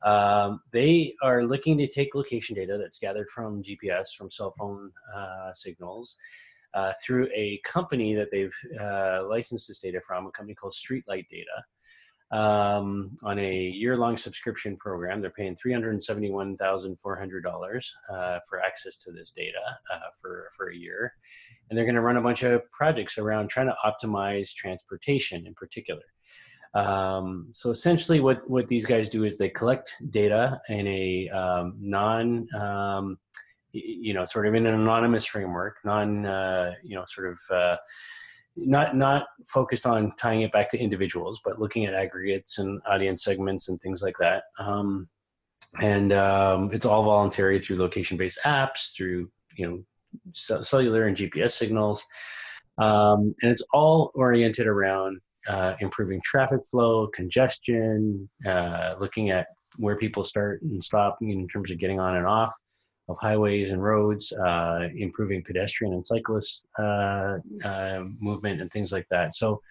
Um, 0.02 0.60
they 0.72 1.14
are 1.22 1.44
looking 1.44 1.76
to 1.78 1.86
take 1.86 2.14
location 2.14 2.54
data 2.54 2.78
that's 2.80 2.98
gathered 2.98 3.28
from 3.30 3.62
GPS, 3.62 4.14
from 4.16 4.30
cell 4.30 4.52
phone 4.58 4.90
uh, 5.14 5.52
signals, 5.52 6.16
uh, 6.74 6.92
through 7.04 7.28
a 7.34 7.60
company 7.64 8.14
that 8.14 8.28
they've 8.30 8.54
uh, 8.80 9.24
licensed 9.28 9.68
this 9.68 9.80
data 9.80 10.00
from, 10.00 10.26
a 10.26 10.30
company 10.30 10.54
called 10.54 10.72
Streetlight 10.74 11.26
Data 11.28 11.64
um, 12.30 13.16
on 13.22 13.38
a 13.38 13.54
year-long 13.54 14.16
subscription 14.16 14.76
program. 14.76 15.20
They're 15.20 15.30
paying 15.30 15.56
three 15.56 15.72
hundred 15.72 16.00
seventy-one 16.02 16.56
thousand 16.56 16.98
four 16.98 17.16
hundred 17.16 17.42
dollars 17.42 17.92
uh, 18.10 18.38
for 18.48 18.60
access 18.60 18.96
to 18.98 19.12
this 19.12 19.30
data 19.30 19.78
uh, 19.92 19.98
for 20.20 20.48
for 20.56 20.70
a 20.70 20.76
year, 20.76 21.14
and 21.68 21.76
they're 21.76 21.86
going 21.86 21.94
to 21.94 22.02
run 22.02 22.18
a 22.18 22.22
bunch 22.22 22.42
of 22.42 22.70
projects 22.70 23.18
around 23.18 23.48
trying 23.48 23.68
to 23.68 23.76
optimize 23.84 24.52
transportation 24.52 25.46
in 25.46 25.54
particular. 25.54 26.02
Um, 26.75 27.49
so 27.53 27.70
essentially, 27.70 28.20
what 28.20 28.49
what 28.49 28.69
these 28.69 28.85
guys 28.85 29.09
do 29.09 29.25
is 29.25 29.37
they 29.37 29.49
collect 29.49 29.94
data 30.11 30.61
in 30.69 30.87
a 30.87 31.29
um, 31.31 31.75
non 31.81 32.47
um, 32.61 33.19
you 33.73 34.15
know 34.15 34.25
sort 34.25 34.47
of 34.47 34.55
in 34.55 34.67
an 34.67 34.75
anonymous 34.75 35.25
framework, 35.25 35.76
non 35.85 36.26
uh, 36.26 36.75
you 36.82 36.94
know 36.94 37.05
sort 37.06 37.29
of 37.31 37.38
uh, 37.50 37.76
not 38.56 38.97
not 38.97 39.26
focused 39.47 39.87
on 39.87 40.12
tying 40.17 40.43
it 40.43 40.53
back 40.53 40.70
to 40.70 40.79
individuals, 40.79 41.41
but 41.44 41.61
looking 41.61 41.87
at 41.87 41.94
aggregates 41.94 42.59
and 42.59 42.81
audience 42.87 43.25
segments 43.25 43.69
and 43.69 43.81
things 43.81 44.03
like 44.03 44.17
that. 44.19 44.44
Um, 44.59 45.09
and 45.81 46.12
um, 46.12 46.70
it's 46.73 46.87
all 46.87 47.03
voluntary 47.03 47.61
through 47.61 47.76
location-based 47.76 48.41
apps, 48.44 48.94
through 48.94 49.31
you 49.56 49.67
know 49.67 49.82
cellular 50.32 51.06
and 51.06 51.17
GPS 51.17 51.53
signals, 51.53 52.05
um, 52.79 53.35
and 53.43 53.50
it's 53.53 53.62
all 53.73 54.11
oriented 54.15 54.67
around 54.67 55.20
uh, 55.48 55.74
improving 55.80 56.20
traffic 56.24 56.60
flow, 56.70 57.06
congestion, 57.08 58.28
uh, 58.46 58.94
looking 59.00 59.30
at 59.30 59.46
where 59.76 59.96
people 59.96 60.24
start 60.24 60.62
and 60.62 60.82
stop 60.82 61.18
in 61.20 61.46
terms 61.48 61.70
of 61.70 61.78
getting 61.78 62.00
on 62.00 62.16
and 62.16 62.26
off 62.26 62.54
of 63.08 63.16
highways 63.18 63.70
and 63.70 63.82
roads, 63.82 64.32
uh, 64.32 64.88
improving 64.96 65.42
pedestrian 65.42 65.94
and 65.94 66.04
cyclist 66.04 66.66
uh, 66.78 67.38
uh, 67.64 68.04
movement 68.20 68.60
and 68.60 68.70
things 68.70 68.92
like 68.92 69.06
that. 69.10 69.34
So, 69.34 69.62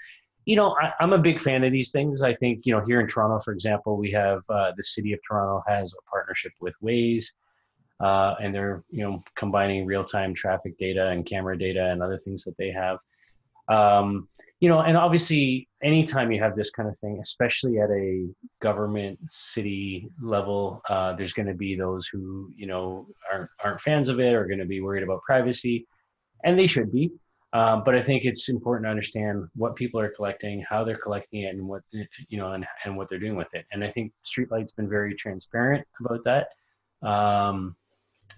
you 0.45 0.55
know, 0.55 0.75
I, 0.81 0.91
am 1.03 1.13
a 1.13 1.19
big 1.19 1.39
fan 1.39 1.63
of 1.63 1.71
these 1.71 1.91
things. 1.91 2.21
I 2.21 2.33
think, 2.33 2.65
you 2.65 2.73
know, 2.73 2.81
here 2.85 2.99
in 2.99 3.07
Toronto, 3.07 3.39
for 3.39 3.53
example, 3.53 3.97
we 3.97 4.11
have 4.11 4.41
uh, 4.49 4.71
the 4.75 4.83
city 4.83 5.13
of 5.13 5.19
Toronto 5.27 5.61
has 5.67 5.93
a 5.93 6.09
partnership 6.09 6.53
with 6.61 6.75
Waze. 6.83 7.25
Uh, 7.99 8.35
and 8.39 8.53
they're 8.53 8.83
you 8.91 9.01
know 9.01 9.19
combining 9.35 9.83
real-time 9.83 10.31
traffic 10.31 10.77
data 10.77 11.07
and 11.07 11.25
camera 11.25 11.57
data 11.57 11.89
and 11.89 12.03
other 12.03 12.15
things 12.15 12.43
that 12.43 12.55
they 12.55 12.69
have 12.69 12.99
um, 13.69 14.27
you 14.59 14.69
know, 14.69 14.79
and 14.79 14.97
obviously, 14.97 15.67
anytime 15.83 16.31
you 16.31 16.41
have 16.41 16.55
this 16.55 16.71
kind 16.71 16.87
of 16.89 16.97
thing, 16.97 17.19
especially 17.21 17.79
at 17.79 17.89
a 17.91 18.27
government 18.61 19.19
city 19.29 20.09
level, 20.21 20.81
uh, 20.89 21.13
there's 21.13 21.33
going 21.33 21.47
to 21.47 21.53
be 21.53 21.75
those 21.75 22.07
who 22.07 22.51
you 22.55 22.65
know 22.65 23.07
aren't 23.31 23.49
aren't 23.63 23.81
fans 23.81 24.09
of 24.09 24.19
it, 24.19 24.33
or 24.33 24.47
going 24.47 24.59
to 24.59 24.65
be 24.65 24.81
worried 24.81 25.03
about 25.03 25.21
privacy, 25.21 25.85
and 26.43 26.57
they 26.57 26.65
should 26.65 26.91
be. 26.91 27.11
Uh, 27.53 27.77
but 27.77 27.95
I 27.95 28.01
think 28.01 28.25
it's 28.25 28.49
important 28.49 28.85
to 28.85 28.89
understand 28.89 29.47
what 29.55 29.75
people 29.75 29.99
are 29.99 30.09
collecting, 30.09 30.63
how 30.67 30.83
they're 30.83 30.97
collecting 30.97 31.43
it, 31.43 31.55
and 31.55 31.67
what 31.67 31.81
you 31.91 32.37
know, 32.37 32.53
and, 32.53 32.65
and 32.85 32.97
what 32.97 33.09
they're 33.09 33.19
doing 33.19 33.35
with 33.35 33.53
it. 33.53 33.65
And 33.71 33.83
I 33.83 33.89
think 33.89 34.13
Streetlight's 34.23 34.71
been 34.71 34.89
very 34.89 35.13
transparent 35.13 35.85
about 36.03 36.23
that 36.23 36.47
um, 37.07 37.75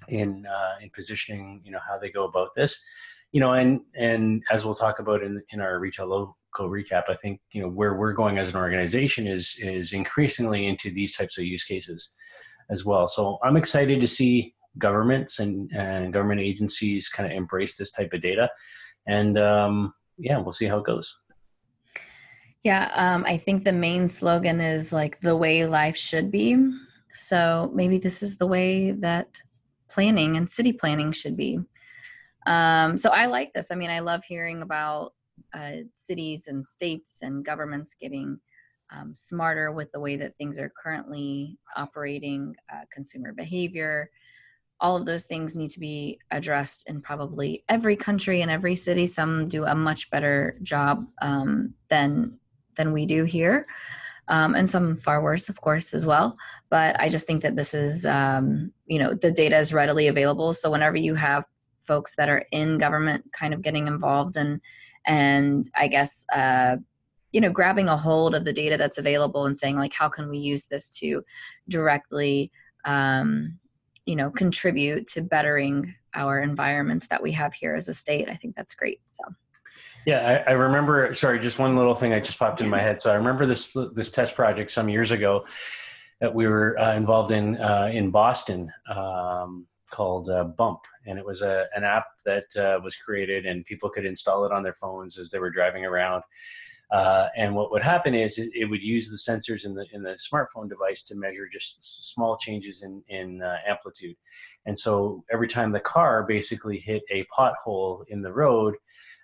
in 0.09 0.45
uh, 0.48 0.75
in 0.81 0.89
positioning, 0.89 1.62
you 1.63 1.71
know, 1.71 1.79
how 1.88 2.00
they 2.00 2.09
go 2.09 2.25
about 2.25 2.53
this 2.55 2.83
you 3.31 3.39
know, 3.39 3.53
and 3.53 3.81
and 3.95 4.43
as 4.51 4.65
we'll 4.65 4.75
talk 4.75 5.00
about 5.00 5.24
in 5.24 5.41
in 5.51 5.62
our 5.62 5.79
Retail 5.79 6.07
Loco 6.07 6.69
recap, 6.69 7.03
I 7.09 7.15
think 7.15 7.41
you 7.51 7.62
know 7.62 7.69
where 7.69 7.95
we're 7.95 8.13
going 8.13 8.38
as 8.38 8.50
an 8.51 8.57
organization 8.57 9.27
is 9.27 9.55
is 9.59 9.93
increasingly 9.93 10.67
into 10.67 10.91
these 10.91 11.15
types 11.15 11.38
of 11.38 11.45
use 11.45 11.63
cases 11.63 12.09
as 12.69 12.86
well. 12.86 13.07
So 13.07 13.38
I'm 13.43 13.57
excited 13.57 14.01
to 14.01 14.07
see 14.07 14.53
governments 14.77 15.39
and 15.39 15.71
and 15.74 16.12
government 16.13 16.41
agencies 16.41 17.09
kind 17.09 17.31
of 17.31 17.38
embrace 17.38 17.77
this 17.77 17.91
type 17.91 18.13
of 18.13 18.21
data, 18.21 18.50
and 19.07 19.38
um, 19.38 19.93
yeah, 20.17 20.39
we'll 20.39 20.51
see 20.51 20.65
how 20.65 20.79
it 20.79 20.86
goes. 20.86 21.15
Yeah, 22.63 22.91
um, 22.95 23.24
I 23.25 23.38
think 23.38 23.63
the 23.63 23.71
Maine 23.71 24.09
slogan 24.09 24.59
is 24.59 24.91
like 24.91 25.19
the 25.21 25.36
way 25.36 25.65
life 25.65 25.95
should 25.95 26.29
be. 26.29 26.57
So 27.12 27.71
maybe 27.74 27.98
this 27.98 28.21
is 28.21 28.38
the 28.38 28.48
way 28.48 28.91
that 28.91 29.41
planning 29.89 30.36
and 30.36 30.50
city 30.50 30.74
planning 30.74 31.12
should 31.12 31.38
be. 31.38 31.59
Um, 32.46 32.98
so 32.98 33.10
I 33.12 33.25
like 33.25 33.53
this. 33.53 33.72
I 33.72 33.75
mean, 33.75 33.89
I 33.89 34.00
love 34.00 34.24
hearing 34.24 34.62
about 34.62 35.13
uh, 35.53 35.77
cities 35.93 36.48
and 36.48 36.65
states 36.65 37.19
and 37.22 37.46
governments 37.46 37.96
getting 38.00 38.39
um, 38.91 39.13
smarter 39.13 39.72
with 39.72 39.91
the 39.91 40.00
way 40.00 40.15
that 40.17 40.36
things 40.38 40.60
are 40.60 40.72
currently 40.81 41.58
operating, 41.75 42.55
uh, 42.74 42.81
consumer 42.91 43.34
behavior, 43.34 44.10
all 44.81 44.96
of 44.96 45.05
those 45.05 45.25
things 45.25 45.55
need 45.55 45.69
to 45.72 45.79
be 45.79 46.19
addressed 46.31 46.89
in 46.89 47.01
probably 47.01 47.63
every 47.67 47.96
country 47.96 48.41
and 48.41 48.50
every 48.50 48.75
city. 48.75 49.05
Some 49.05 49.48
do 49.48 49.65
a 49.65 49.75
much 49.75 50.10
better 50.10 50.58
job 50.63 51.08
um, 51.22 51.74
than 51.89 52.38
than 52.75 52.93
we 52.93 53.05
do 53.05 53.25
here, 53.25 53.65
um, 54.29 54.55
and 54.55 54.69
some 54.69 54.96
far 54.96 55.22
worse, 55.22 55.50
of 55.50 55.60
course, 55.60 55.93
as 55.93 56.05
well. 56.05 56.38
But 56.69 57.00
I 57.00 57.10
just 57.10 57.27
think 57.27 57.41
that 57.41 57.58
this 57.58 57.74
is, 57.74 58.05
um, 58.05 58.72
you 58.86 59.00
know, 59.00 59.13
the 59.13 59.31
data 59.31 59.58
is 59.58 59.74
readily 59.74 60.08
available. 60.08 60.53
So 60.53 60.72
whenever 60.72 60.96
you 60.96 61.13
have 61.15 61.46
folks 61.89 62.15
that 62.15 62.29
are 62.29 62.46
in 62.51 62.77
government 62.77 63.25
kind 63.34 63.51
of 63.51 63.63
getting 63.63 63.88
involved 63.88 64.38
and 64.38 64.62
and 65.08 65.65
I 65.75 65.88
guess 65.88 66.24
uh, 66.34 66.77
you 67.31 67.41
know 67.41 67.50
grabbing 67.50 67.89
a 67.89 67.98
hold 67.98 68.36
of 68.36 68.46
the 68.46 68.53
data 68.53 68.77
that's 68.77 69.00
available 69.00 69.48
and 69.48 69.58
saying 69.58 69.75
like 69.75 69.93
how 69.93 70.08
can 70.08 70.29
we 70.29 70.38
use 70.38 70.67
this 70.67 70.98
to 71.00 71.24
directly 71.67 72.51
um, 72.86 73.58
you 74.05 74.15
know 74.15 74.29
contribute 74.29 75.08
to 75.08 75.22
bettering 75.22 75.93
our 76.13 76.39
environments 76.41 77.08
that 77.08 77.22
we 77.22 77.31
have 77.31 77.53
here 77.53 77.74
as 77.74 77.89
a 77.89 77.93
state? 77.93 78.29
I 78.29 78.36
think 78.36 78.55
that's 78.55 78.75
great 78.75 79.01
so. 79.12 79.24
Yeah 80.05 80.43
i, 80.48 80.51
I 80.51 80.53
remember 80.53 81.13
sorry 81.13 81.39
just 81.39 81.60
one 81.60 81.75
little 81.75 81.96
thing 81.96 82.13
i 82.13 82.19
just 82.19 82.39
popped 82.39 82.62
in 82.62 82.69
my 82.69 82.81
head. 82.81 83.01
So 83.01 83.12
i 83.12 83.15
remember 83.15 83.46
this 83.48 83.75
this 83.93 84.12
test 84.12 84.36
project 84.36 84.72
some 84.72 84.89
years 84.89 85.12
ago 85.12 85.46
that 86.22 86.34
we 86.34 86.48
were 86.48 86.77
uh, 86.79 86.93
involved 86.96 87.31
in 87.31 87.58
uh, 87.58 87.89
in 87.91 88.12
boston 88.12 88.72
um, 88.93 89.65
called 89.89 90.29
uh, 90.29 90.43
bump 90.43 90.81
and 91.05 91.19
it 91.19 91.25
was 91.25 91.41
a, 91.41 91.65
an 91.75 91.84
app 91.84 92.05
that 92.25 92.55
uh, 92.58 92.79
was 92.84 92.96
created 92.96 93.46
and 93.46 93.65
people 93.65 93.89
could 93.89 94.05
install 94.05 94.46
it 94.46 94.51
on 94.51 94.63
their 94.63 94.74
phones 94.74 95.17
as 95.17 95.29
they 95.29 95.39
were 95.39 95.50
driving 95.50 95.86
around 95.86 96.24
uh, 96.91 97.27
and 97.38 97.53
what 97.53 97.72
would 97.72 97.84
happen 97.84 98.15
is 98.15 98.39
it, 98.39 98.50
it, 98.55 98.65
would 98.65 98.84
use 98.84 99.10
the 99.10 99.31
sensors 99.31 99.63
in 99.63 99.75
the 99.75 99.86
in 99.93 100.01
the 100.01 100.17
smartphone 100.17 100.67
device 100.67 101.03
to 101.03 101.15
measure 101.15 101.48
just 101.48 102.10
small 102.12 102.36
changes 102.36 102.81
in 102.81 103.03
in 103.10 103.43
uh, 103.43 103.58
amplitude. 103.67 104.15
And 104.65 104.77
so 104.77 105.24
every 105.31 105.48
time 105.48 105.72
the 105.72 105.79
car 105.79 106.25
basically 106.27 106.79
hit 106.79 107.03
a 107.12 107.25
pothole 107.25 108.05
in 108.08 108.24
the 108.24 108.34
road, 108.34 108.75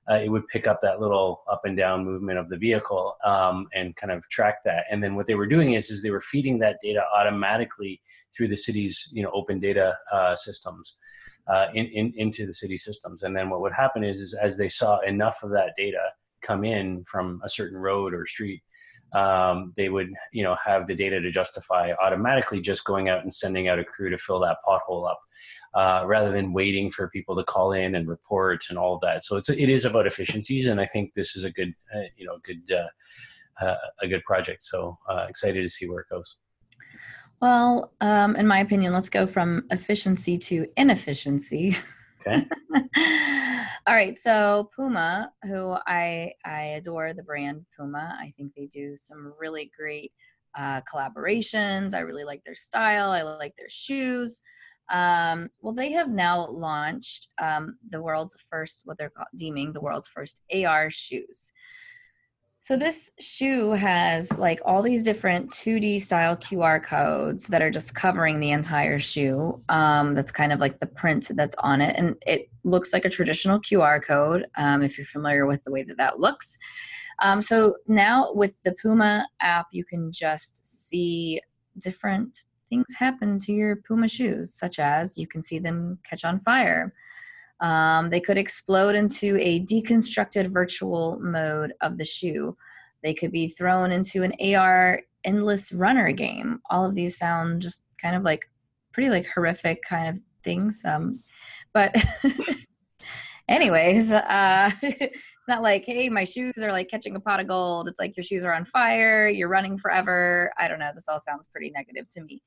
uh, 0.10 0.20
it 0.24 0.30
would 0.30 0.48
pick 0.48 0.68
up 0.68 0.80
that 0.82 1.00
little 1.00 1.44
up 1.52 1.62
and 1.66 1.76
down 1.76 2.06
movement 2.06 2.38
of 2.38 2.48
the 2.50 2.58
vehicle 2.58 3.18
um, 3.24 3.68
and 3.74 3.96
kind 3.96 4.12
of 4.12 4.28
track 4.30 4.64
that. 4.64 4.86
And 4.92 5.04
then 5.04 5.16
what 5.16 5.28
they 5.28 5.36
were 5.36 5.48
doing 5.48 5.74
is 5.74 5.90
is 5.90 6.02
they 6.02 6.12
were 6.12 6.22
feeding 6.22 6.60
that 6.60 6.80
data 6.82 7.04
automatically 7.16 8.02
through 8.36 8.50
the 8.50 8.58
city's 8.58 9.10
you 9.12 9.24
know 9.24 9.32
open 9.34 9.60
data 9.60 9.98
uh, 10.12 10.36
systems. 10.36 10.96
Uh, 11.48 11.68
in, 11.76 11.86
in, 11.94 12.12
into 12.18 12.44
the 12.44 12.52
city 12.52 12.76
systems, 12.76 13.22
and 13.22 13.36
then 13.36 13.52
what 13.52 13.62
would 13.62 13.72
happen 13.72 14.04
is, 14.04 14.18
is 14.18 14.34
as 14.34 14.58
they 14.58 14.68
saw 14.68 14.98
enough 15.02 15.44
of 15.44 15.52
that 15.52 15.74
data, 15.78 16.02
come 16.42 16.64
in 16.64 17.04
from 17.04 17.40
a 17.44 17.50
certain 17.50 17.78
road 17.78 18.16
or 18.16 18.26
street, 18.26 18.64
um, 19.16 19.72
they 19.76 19.90
would 19.90 20.14
you 20.34 20.44
know 20.44 20.56
have 20.64 20.86
the 20.88 20.94
data 20.94 21.20
to 21.22 21.32
justify 21.32 21.94
automatically 22.04 22.60
just 22.60 22.84
going 22.84 23.10
out 23.10 23.22
and 23.22 23.32
sending 23.32 23.68
out 23.68 23.80
a 23.80 23.84
crew 23.84 24.10
to 24.10 24.18
fill 24.18 24.40
that 24.42 24.58
pothole 24.68 25.10
up. 25.10 25.20
Uh, 25.74 26.04
rather 26.06 26.32
than 26.32 26.54
waiting 26.54 26.90
for 26.90 27.10
people 27.10 27.36
to 27.36 27.44
call 27.44 27.74
in 27.74 27.96
and 27.96 28.08
report 28.08 28.64
and 28.70 28.78
all 28.78 28.96
of 28.96 29.02
that, 29.02 29.24
so 29.24 29.36
it's 29.36 29.50
it 29.50 29.70
is 29.70 29.84
about 29.84 30.08
efficiencies, 30.08 30.68
and 30.68 30.80
I 30.80 30.86
think 30.86 31.14
this 31.14 31.36
is 31.36 31.44
a 31.44 31.52
good, 31.52 31.74
uh, 31.94 32.08
you 32.16 32.26
know, 32.26 32.38
good 32.46 32.62
uh, 32.72 33.66
uh 33.66 33.76
a 34.02 34.08
good 34.08 34.24
project. 34.24 34.64
So 34.64 34.98
uh, 35.10 35.26
excited 35.28 35.62
to 35.62 35.70
see 35.70 35.90
where 35.90 36.00
it 36.02 36.08
goes. 36.10 36.38
Well, 37.42 37.92
um, 38.00 38.38
in 38.38 38.48
my 38.48 38.60
opinion, 38.60 38.94
let's 38.94 39.10
go 39.10 39.28
from 39.28 39.66
efficiency 39.70 40.38
to 40.38 40.66
inefficiency. 40.78 41.76
Okay. 42.26 42.48
All 43.88 43.94
right, 43.94 44.18
so 44.18 44.72
Puma, 44.76 45.32
who 45.44 45.76
I 45.86 46.32
I 46.44 46.62
adore 46.80 47.14
the 47.14 47.22
brand 47.22 47.68
Puma. 47.78 48.18
I 48.20 48.32
think 48.36 48.54
they 48.56 48.66
do 48.66 48.98
some 48.98 49.32
really 49.40 49.72
great 49.78 50.12
uh, 50.58 50.82
collaborations. 50.92 51.94
I 51.94 52.00
really 52.00 52.24
like 52.24 52.44
their 52.44 52.56
style. 52.56 53.12
I 53.12 53.22
like 53.22 53.56
their 53.58 53.70
shoes. 53.70 54.42
Um, 54.90 55.50
well, 55.62 55.74
they 55.74 55.92
have 55.92 56.10
now 56.10 56.48
launched 56.50 57.30
um, 57.38 57.78
the 57.92 58.02
world's 58.02 58.36
first, 58.50 58.82
what 58.86 58.98
they're 58.98 59.12
deeming 59.36 59.72
the 59.72 59.82
world's 59.82 60.08
first 60.08 60.42
AR 60.52 60.90
shoes. 60.90 61.52
So 62.66 62.76
this 62.76 63.12
shoe 63.20 63.74
has 63.74 64.36
like 64.40 64.60
all 64.66 64.82
these 64.82 65.04
different 65.04 65.52
2D 65.52 66.02
style 66.02 66.36
QR 66.36 66.84
codes 66.84 67.46
that 67.46 67.62
are 67.62 67.70
just 67.70 67.94
covering 67.94 68.40
the 68.40 68.50
entire 68.50 68.98
shoe. 68.98 69.62
Um, 69.70 70.16
that's 70.16 70.32
kind 70.32 70.52
of 70.52 70.60
like 70.60 70.80
the 70.80 70.88
print 70.88 71.30
that's 71.36 71.56
on 71.58 71.80
it, 71.80 71.96
and 71.96 72.16
it 72.26 72.50
looks 72.64 72.92
like 72.92 73.06
a 73.06 73.10
traditional 73.10 73.60
QR 73.60 74.04
code. 74.04 74.48
Um, 74.58 74.82
if 74.82 74.98
you're 74.98 75.06
familiar 75.06 75.46
with 75.46 75.64
the 75.64 75.72
way 75.72 75.84
that 75.84 75.98
that 75.98 76.20
looks. 76.20 76.58
Um, 77.22 77.40
so 77.40 77.76
now 77.88 78.34
with 78.34 78.60
the 78.64 78.72
Puma 78.82 79.28
app, 79.42 79.68
you 79.72 79.86
can 79.86 80.12
just 80.12 80.66
see 80.66 81.40
different 81.78 82.46
things 82.72 82.88
happen 82.98 83.38
to 83.42 83.54
your 83.54 83.76
Puma 83.76 84.08
shoes, 84.08 84.56
such 84.56 84.80
as 84.80 85.20
you 85.20 85.28
can 85.28 85.44
see 85.44 85.60
them 85.60 86.00
catch 86.04 86.26
on 86.26 86.40
fire 86.40 86.92
um, 87.62 88.10
they 88.10 88.20
could 88.20 88.38
explode 88.38 88.96
into 88.96 89.38
a 89.40 89.66
deconstructed 89.66 90.48
virtual 90.48 91.20
mode 91.22 91.74
of 91.82 91.98
the 91.98 92.06
shoe. 92.06 92.56
They 93.04 93.14
could 93.14 93.32
be 93.32 93.48
thrown 93.48 93.92
into 93.92 94.24
an 94.24 94.34
AR 94.56 95.02
endless 95.24 95.72
runner 95.72 96.12
game. 96.12 96.60
All 96.70 96.86
of 96.86 96.96
these 96.96 97.18
sound 97.18 97.62
just 97.62 97.86
kind 98.02 98.16
of 98.16 98.24
like 98.24 98.50
pretty 98.94 99.10
like 99.10 99.28
horrific 99.28 99.82
kind 99.84 100.10
of 100.10 100.20
things. 100.44 100.84
Um, 100.86 101.20
but 101.74 101.96
anyways, 103.50 104.14
uh, 104.14 104.72
it's 105.46 105.54
not 105.56 105.62
like, 105.62 105.86
hey, 105.86 106.10
my 106.10 106.24
shoes 106.24 106.64
are 106.64 106.72
like 106.72 106.90
catching 106.90 107.16
a 107.16 107.20
pot 107.20 107.40
of 107.40 107.48
gold. 107.48 107.88
It's 107.88 108.00
like 108.00 108.18
your 108.18 108.24
shoes 108.24 108.44
are 108.44 108.56
on 108.56 108.66
fire, 108.66 109.28
you're 109.28 109.48
running 109.48 109.78
forever. 109.78 110.52
I 110.58 110.68
don't 110.68 110.80
know. 110.80 110.90
This 110.92 111.08
all 111.08 111.20
sounds 111.20 111.48
pretty 111.48 111.70
negative 111.70 112.10
to 112.14 112.24
me. 112.24 112.42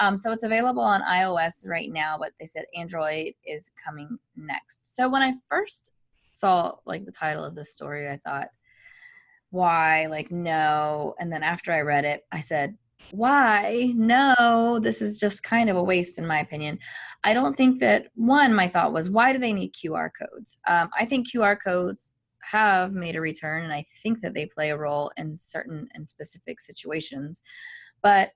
Um, 0.00 0.16
so 0.16 0.30
it's 0.30 0.44
available 0.44 0.84
on 0.84 1.02
iOS 1.02 1.68
right 1.68 1.90
now, 1.90 2.16
but 2.16 2.30
they 2.38 2.46
said 2.46 2.66
Android 2.76 3.32
is 3.44 3.72
coming 3.84 4.16
next. 4.36 4.94
So 4.94 5.08
when 5.08 5.20
I 5.20 5.32
first 5.48 5.90
saw 6.32 6.76
like 6.86 7.04
the 7.04 7.10
title 7.10 7.42
of 7.44 7.56
this 7.56 7.72
story, 7.72 8.08
I 8.08 8.18
thought, 8.18 8.50
why? 9.50 10.06
Like, 10.06 10.30
no. 10.30 11.16
And 11.18 11.32
then 11.32 11.42
after 11.42 11.72
I 11.72 11.80
read 11.80 12.04
it, 12.04 12.22
I 12.30 12.38
said, 12.38 12.78
why? 13.10 13.92
No, 13.96 14.78
this 14.80 15.02
is 15.02 15.18
just 15.18 15.42
kind 15.42 15.68
of 15.68 15.76
a 15.76 15.82
waste, 15.82 16.20
in 16.20 16.26
my 16.26 16.38
opinion. 16.38 16.78
I 17.24 17.34
don't 17.34 17.56
think 17.56 17.80
that 17.80 18.06
one, 18.14 18.54
my 18.54 18.68
thought 18.68 18.92
was, 18.92 19.10
why 19.10 19.32
do 19.32 19.40
they 19.40 19.52
need 19.52 19.74
QR 19.74 20.10
codes? 20.16 20.60
Um, 20.68 20.88
I 20.96 21.04
think 21.04 21.28
QR 21.28 21.56
codes 21.60 22.13
have 22.50 22.92
made 22.92 23.16
a 23.16 23.20
return 23.20 23.64
and 23.64 23.72
i 23.72 23.84
think 24.02 24.20
that 24.20 24.34
they 24.34 24.46
play 24.46 24.70
a 24.70 24.76
role 24.76 25.10
in 25.16 25.38
certain 25.38 25.88
and 25.94 26.08
specific 26.08 26.60
situations 26.60 27.42
but 28.02 28.32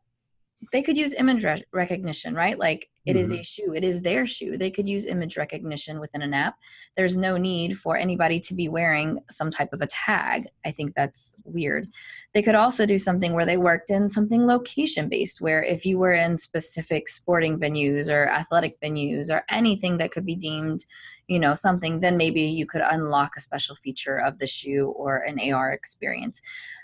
they 0.73 0.83
could 0.83 0.97
use 0.97 1.15
image 1.15 1.45
re- 1.45 1.65
recognition 1.73 2.35
right? 2.35 2.59
Like 2.59 2.91
it 3.07 3.12
mm-hmm. 3.12 3.21
is 3.21 3.33
a 3.33 3.43
shoe 3.43 3.75
it 3.75 3.85
is 3.85 4.03
their 4.03 4.27
shoe. 4.27 4.57
They 4.57 4.71
could 4.71 4.88
use 4.88 5.07
image 5.07 5.37
recognition 5.37 6.00
within 6.00 6.23
an 6.23 6.35
app. 6.35 6.57
There's 6.97 7.17
no 7.17 7.37
need 7.37 7.79
for 7.79 7.97
anybody 7.97 8.41
to 8.41 8.55
be 8.55 8.69
wearing 8.69 9.21
some 9.31 9.50
type 9.50 9.73
of 9.73 9.81
a 9.81 9.87
tag. 9.87 10.49
I 10.65 10.71
think 10.71 10.95
that's 10.95 11.35
weird. 11.45 11.88
They 12.35 12.43
could 12.43 12.55
also 12.55 12.87
do 12.87 12.99
something 12.99 13.35
where 13.35 13.47
they 13.47 13.57
worked 13.57 13.91
in 13.91 14.09
something 14.09 14.47
location 14.47 15.09
based 15.09 15.41
where 15.41 15.62
if 15.62 15.87
you 15.87 15.99
were 15.99 16.15
in 16.15 16.37
specific 16.37 17.09
sporting 17.09 17.59
venues 17.59 18.12
or 18.12 18.29
athletic 18.29 18.81
venues 18.81 19.33
or 19.33 19.45
anything 19.49 19.99
that 19.99 20.11
could 20.11 20.27
be 20.27 20.37
deemed 20.37 20.85
you 21.28 21.38
know 21.38 21.54
something 21.54 22.00
then 22.00 22.16
maybe 22.16 22.40
you 22.40 22.66
could 22.66 22.82
unlock 22.90 23.37
a 23.37 23.40
special 23.40 23.76
feature 23.76 24.18
of 24.18 24.38
the 24.38 24.47
shoe 24.47 24.92
or 24.97 25.18
an 25.18 25.38
ar 25.52 25.73
experience. 25.73 26.40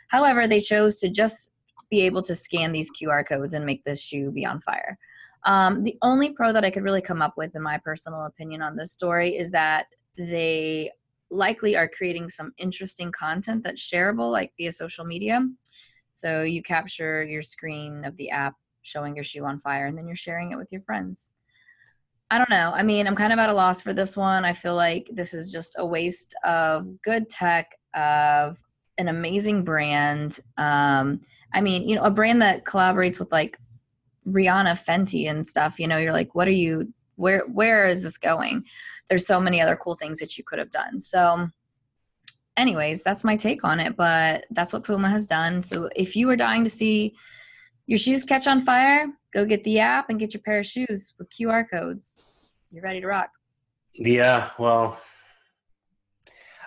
However 0.08 0.46
they 0.46 0.60
chose 0.60 0.96
to 0.96 1.08
just 1.08 1.50
be 1.90 2.02
able 2.02 2.22
to 2.22 2.34
scan 2.34 2.72
these 2.72 2.90
qr 2.90 3.26
codes 3.26 3.54
and 3.54 3.66
make 3.66 3.82
this 3.84 4.02
shoe 4.02 4.30
be 4.30 4.46
on 4.46 4.60
fire. 4.60 4.96
Um, 5.44 5.82
the 5.82 5.98
only 6.02 6.32
pro 6.32 6.52
that 6.52 6.64
i 6.64 6.70
could 6.70 6.84
really 6.84 7.02
come 7.02 7.20
up 7.20 7.34
with 7.36 7.56
in 7.56 7.62
my 7.62 7.78
personal 7.78 8.26
opinion 8.26 8.62
on 8.62 8.76
this 8.76 8.92
story 8.92 9.36
is 9.36 9.50
that 9.50 9.86
they 10.16 10.90
likely 11.30 11.76
are 11.76 11.88
creating 11.88 12.28
some 12.28 12.52
interesting 12.58 13.10
content 13.10 13.62
that's 13.64 13.82
shareable 13.82 14.30
like 14.30 14.52
via 14.56 14.70
social 14.70 15.04
media. 15.04 15.46
So 16.12 16.42
you 16.42 16.62
capture 16.62 17.24
your 17.24 17.42
screen 17.42 18.04
of 18.04 18.16
the 18.16 18.30
app 18.30 18.54
showing 18.82 19.16
your 19.16 19.24
shoe 19.24 19.44
on 19.44 19.58
fire 19.58 19.86
and 19.86 19.98
then 19.98 20.06
you're 20.06 20.14
sharing 20.14 20.52
it 20.52 20.56
with 20.56 20.70
your 20.70 20.82
friends 20.82 21.32
I 22.31 22.38
don't 22.38 22.50
know. 22.50 22.73
I 22.75 22.83
mean, 22.83 23.07
I'm 23.07 23.14
kind 23.14 23.33
of 23.33 23.38
at 23.38 23.50
a 23.50 23.54
loss 23.54 23.83
for 23.83 23.93
this 23.93 24.16
one. 24.16 24.45
I 24.45 24.52
feel 24.52 24.75
like 24.75 25.09
this 25.12 25.35
is 25.35 25.52
just 25.52 25.76
a 25.78 25.87
waste 25.87 26.35
of 26.45 27.00
good 27.02 27.28
tech, 27.28 27.78
of 27.95 28.61
an 28.99 29.09
amazing 29.09 29.62
brand. 29.62 30.40
Um, 30.57 31.21
I 31.52 31.61
mean, 31.61 31.88
you 31.88 31.97
know, 31.97 32.02
a 32.02 32.11
brand 32.11 32.43
that 32.43 32.64
collaborates 32.64 33.19
with 33.19 33.31
like 33.31 33.59
Rihanna, 34.26 34.83
Fenty, 34.85 35.31
and 35.31 35.47
stuff. 35.47 35.78
You 35.78 35.87
know, 35.87 35.99
you're 35.99 36.12
like, 36.12 36.35
what 36.35 36.49
are 36.49 36.52
you? 36.52 36.93
Where 37.16 37.40
where 37.47 37.88
is 37.88 38.02
this 38.02 38.19
going? 38.19 38.64
There's 39.09 39.26
so 39.26 39.40
many 39.40 39.61
other 39.61 39.76
cool 39.76 39.95
things 39.95 40.19
that 40.19 40.37
you 40.37 40.45
could 40.45 40.59
have 40.59 40.71
done. 40.71 41.00
So, 41.00 41.47
anyways, 42.57 43.02
that's 43.02 43.23
my 43.23 43.37
take 43.37 43.64
on 43.64 43.78
it. 43.78 43.97
But 43.97 44.47
that's 44.50 44.73
what 44.73 44.85
Puma 44.85 45.09
has 45.11 45.26
done. 45.26 45.62
So, 45.62 45.88
if 45.95 46.16
you 46.16 46.26
were 46.26 46.37
dying 46.37 46.64
to 46.64 46.71
see 46.71 47.14
your 47.87 47.99
shoes 47.99 48.25
catch 48.25 48.47
on 48.47 48.62
fire, 48.62 49.07
go 49.35 49.45
get 49.45 49.64
the 49.64 49.81
app 49.81 50.09
and 50.09 50.19
get 50.19 50.33
your 50.33 50.41
pair 50.43 50.61
of 50.61 50.67
shoes 50.67 51.14
with 51.19 51.29
QR 51.31 51.64
codes. 51.69 52.50
You're 52.73 52.83
ready 52.83 53.00
to 53.00 53.07
rock. 53.07 53.31
Yeah, 53.93 54.50
well, 54.59 54.99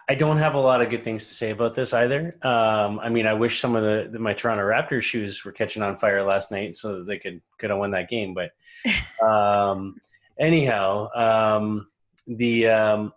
I 0.10 0.16
don't 0.16 0.38
have 0.38 0.54
a 0.54 0.60
lot 0.60 0.82
of 0.82 0.90
good 0.90 1.02
things 1.02 1.28
to 1.28 1.34
say 1.34 1.50
about 1.52 1.74
this 1.74 1.94
either. 1.94 2.38
Um, 2.42 3.00
I 3.00 3.10
mean, 3.10 3.26
I 3.26 3.34
wish 3.34 3.60
some 3.60 3.76
of 3.76 3.84
the, 3.84 4.10
the, 4.12 4.20
my 4.20 4.34
Toronto 4.34 4.64
Raptors 4.64 5.04
shoes 5.04 5.44
were 5.44 5.52
catching 5.52 5.82
on 5.82 5.98
fire 5.98 6.24
last 6.24 6.52
night 6.52 6.76
so 6.76 7.00
that 7.00 7.08
they 7.08 7.18
could 7.18 7.42
could 7.58 7.70
have 7.70 7.80
won 7.80 7.92
that 7.92 8.10
game. 8.10 8.36
But 8.36 8.52
um, 9.26 9.98
anyhow, 10.40 11.10
um, 11.16 11.88
the 12.28 12.68
um, 12.68 13.14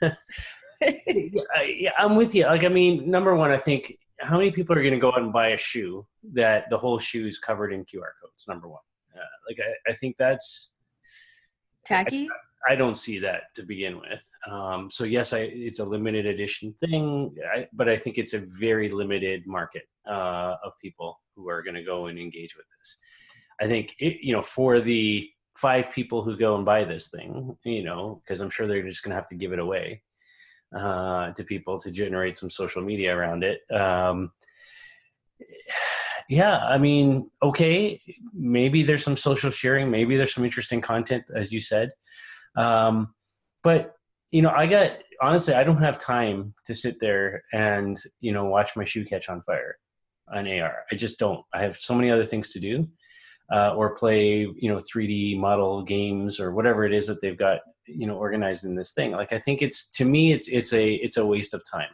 yeah, 0.80 1.90
I'm 1.98 2.16
with 2.16 2.34
you. 2.34 2.44
Like, 2.44 2.64
I 2.64 2.68
mean, 2.68 3.10
number 3.10 3.34
one, 3.34 3.50
I 3.50 3.56
think 3.56 3.98
how 4.20 4.36
many 4.36 4.50
people 4.50 4.76
are 4.76 4.82
going 4.82 4.94
to 4.94 5.00
go 5.00 5.08
out 5.08 5.20
and 5.20 5.32
buy 5.32 5.48
a 5.48 5.56
shoe 5.56 6.06
that 6.32 6.68
the 6.70 6.78
whole 6.78 6.98
shoe 6.98 7.26
is 7.26 7.38
covered 7.38 7.72
in 7.72 7.80
QR 7.80 8.12
codes? 8.22 8.44
Number 8.46 8.68
one, 8.68 8.80
uh, 9.14 9.20
like 9.48 9.58
I, 9.60 9.90
I, 9.90 9.94
think 9.94 10.16
that's 10.16 10.74
tacky. 11.84 12.28
I, 12.68 12.72
I, 12.72 12.76
don't 12.76 12.96
see 12.96 13.18
that 13.20 13.44
to 13.56 13.62
begin 13.62 13.98
with. 13.98 14.30
Um, 14.50 14.90
so 14.90 15.04
yes, 15.04 15.32
I, 15.32 15.50
it's 15.52 15.78
a 15.78 15.84
limited 15.84 16.26
edition 16.26 16.74
thing, 16.74 17.34
I, 17.54 17.66
but 17.72 17.88
I 17.88 17.96
think 17.96 18.18
it's 18.18 18.34
a 18.34 18.40
very 18.40 18.90
limited 18.90 19.46
market 19.46 19.84
uh, 20.08 20.56
of 20.64 20.72
people 20.80 21.20
who 21.34 21.48
are 21.48 21.62
going 21.62 21.76
to 21.76 21.82
go 21.82 22.06
and 22.06 22.18
engage 22.18 22.56
with 22.56 22.66
this. 22.78 22.96
I 23.60 23.66
think 23.66 23.94
it, 23.98 24.18
you 24.22 24.32
know 24.32 24.42
for 24.42 24.80
the 24.80 25.28
five 25.56 25.90
people 25.90 26.22
who 26.22 26.36
go 26.36 26.56
and 26.56 26.64
buy 26.64 26.84
this 26.84 27.08
thing, 27.08 27.56
you 27.64 27.82
know, 27.82 28.22
because 28.24 28.40
I'm 28.40 28.50
sure 28.50 28.66
they're 28.66 28.82
just 28.82 29.02
going 29.02 29.10
to 29.10 29.16
have 29.16 29.28
to 29.28 29.34
give 29.34 29.52
it 29.52 29.58
away 29.58 30.02
uh, 30.76 31.32
to 31.32 31.44
people 31.44 31.78
to 31.80 31.90
generate 31.90 32.36
some 32.36 32.50
social 32.50 32.82
media 32.82 33.16
around 33.16 33.44
it. 33.44 33.60
Um, 33.74 34.32
yeah, 36.28 36.58
I 36.58 36.78
mean, 36.78 37.30
okay, 37.42 38.00
maybe 38.32 38.82
there's 38.82 39.04
some 39.04 39.16
social 39.16 39.50
sharing, 39.50 39.90
maybe 39.90 40.16
there's 40.16 40.34
some 40.34 40.44
interesting 40.44 40.80
content, 40.80 41.24
as 41.34 41.52
you 41.52 41.60
said. 41.60 41.90
Um, 42.56 43.14
but 43.62 43.94
you 44.30 44.42
know, 44.42 44.52
I 44.54 44.66
got 44.66 44.92
honestly, 45.20 45.54
I 45.54 45.64
don't 45.64 45.82
have 45.82 45.98
time 45.98 46.54
to 46.66 46.74
sit 46.74 47.00
there 47.00 47.42
and 47.52 47.96
you 48.20 48.32
know 48.32 48.44
watch 48.46 48.76
my 48.76 48.84
shoe 48.84 49.04
catch 49.04 49.28
on 49.28 49.42
fire 49.42 49.76
on 50.32 50.46
AR. 50.46 50.84
I 50.90 50.94
just 50.94 51.18
don't. 51.18 51.44
I 51.52 51.60
have 51.62 51.76
so 51.76 51.94
many 51.94 52.10
other 52.10 52.24
things 52.24 52.50
to 52.50 52.60
do 52.60 52.88
uh, 53.52 53.74
or 53.74 53.94
play 53.94 54.46
you 54.56 54.70
know 54.70 54.76
3d 54.76 55.38
model 55.38 55.82
games 55.82 56.40
or 56.40 56.52
whatever 56.52 56.84
it 56.84 56.92
is 56.92 57.06
that 57.08 57.20
they've 57.20 57.38
got 57.38 57.60
you 57.96 58.06
know 58.06 58.16
organized 58.16 58.64
in 58.64 58.74
this 58.74 58.92
thing. 58.92 59.12
Like 59.12 59.32
i 59.32 59.38
think 59.38 59.62
it's 59.62 59.88
to 59.90 60.04
me 60.04 60.32
it's 60.32 60.48
it's 60.48 60.72
a 60.72 60.94
it's 60.94 61.16
a 61.16 61.26
waste 61.26 61.54
of 61.54 61.62
time. 61.70 61.90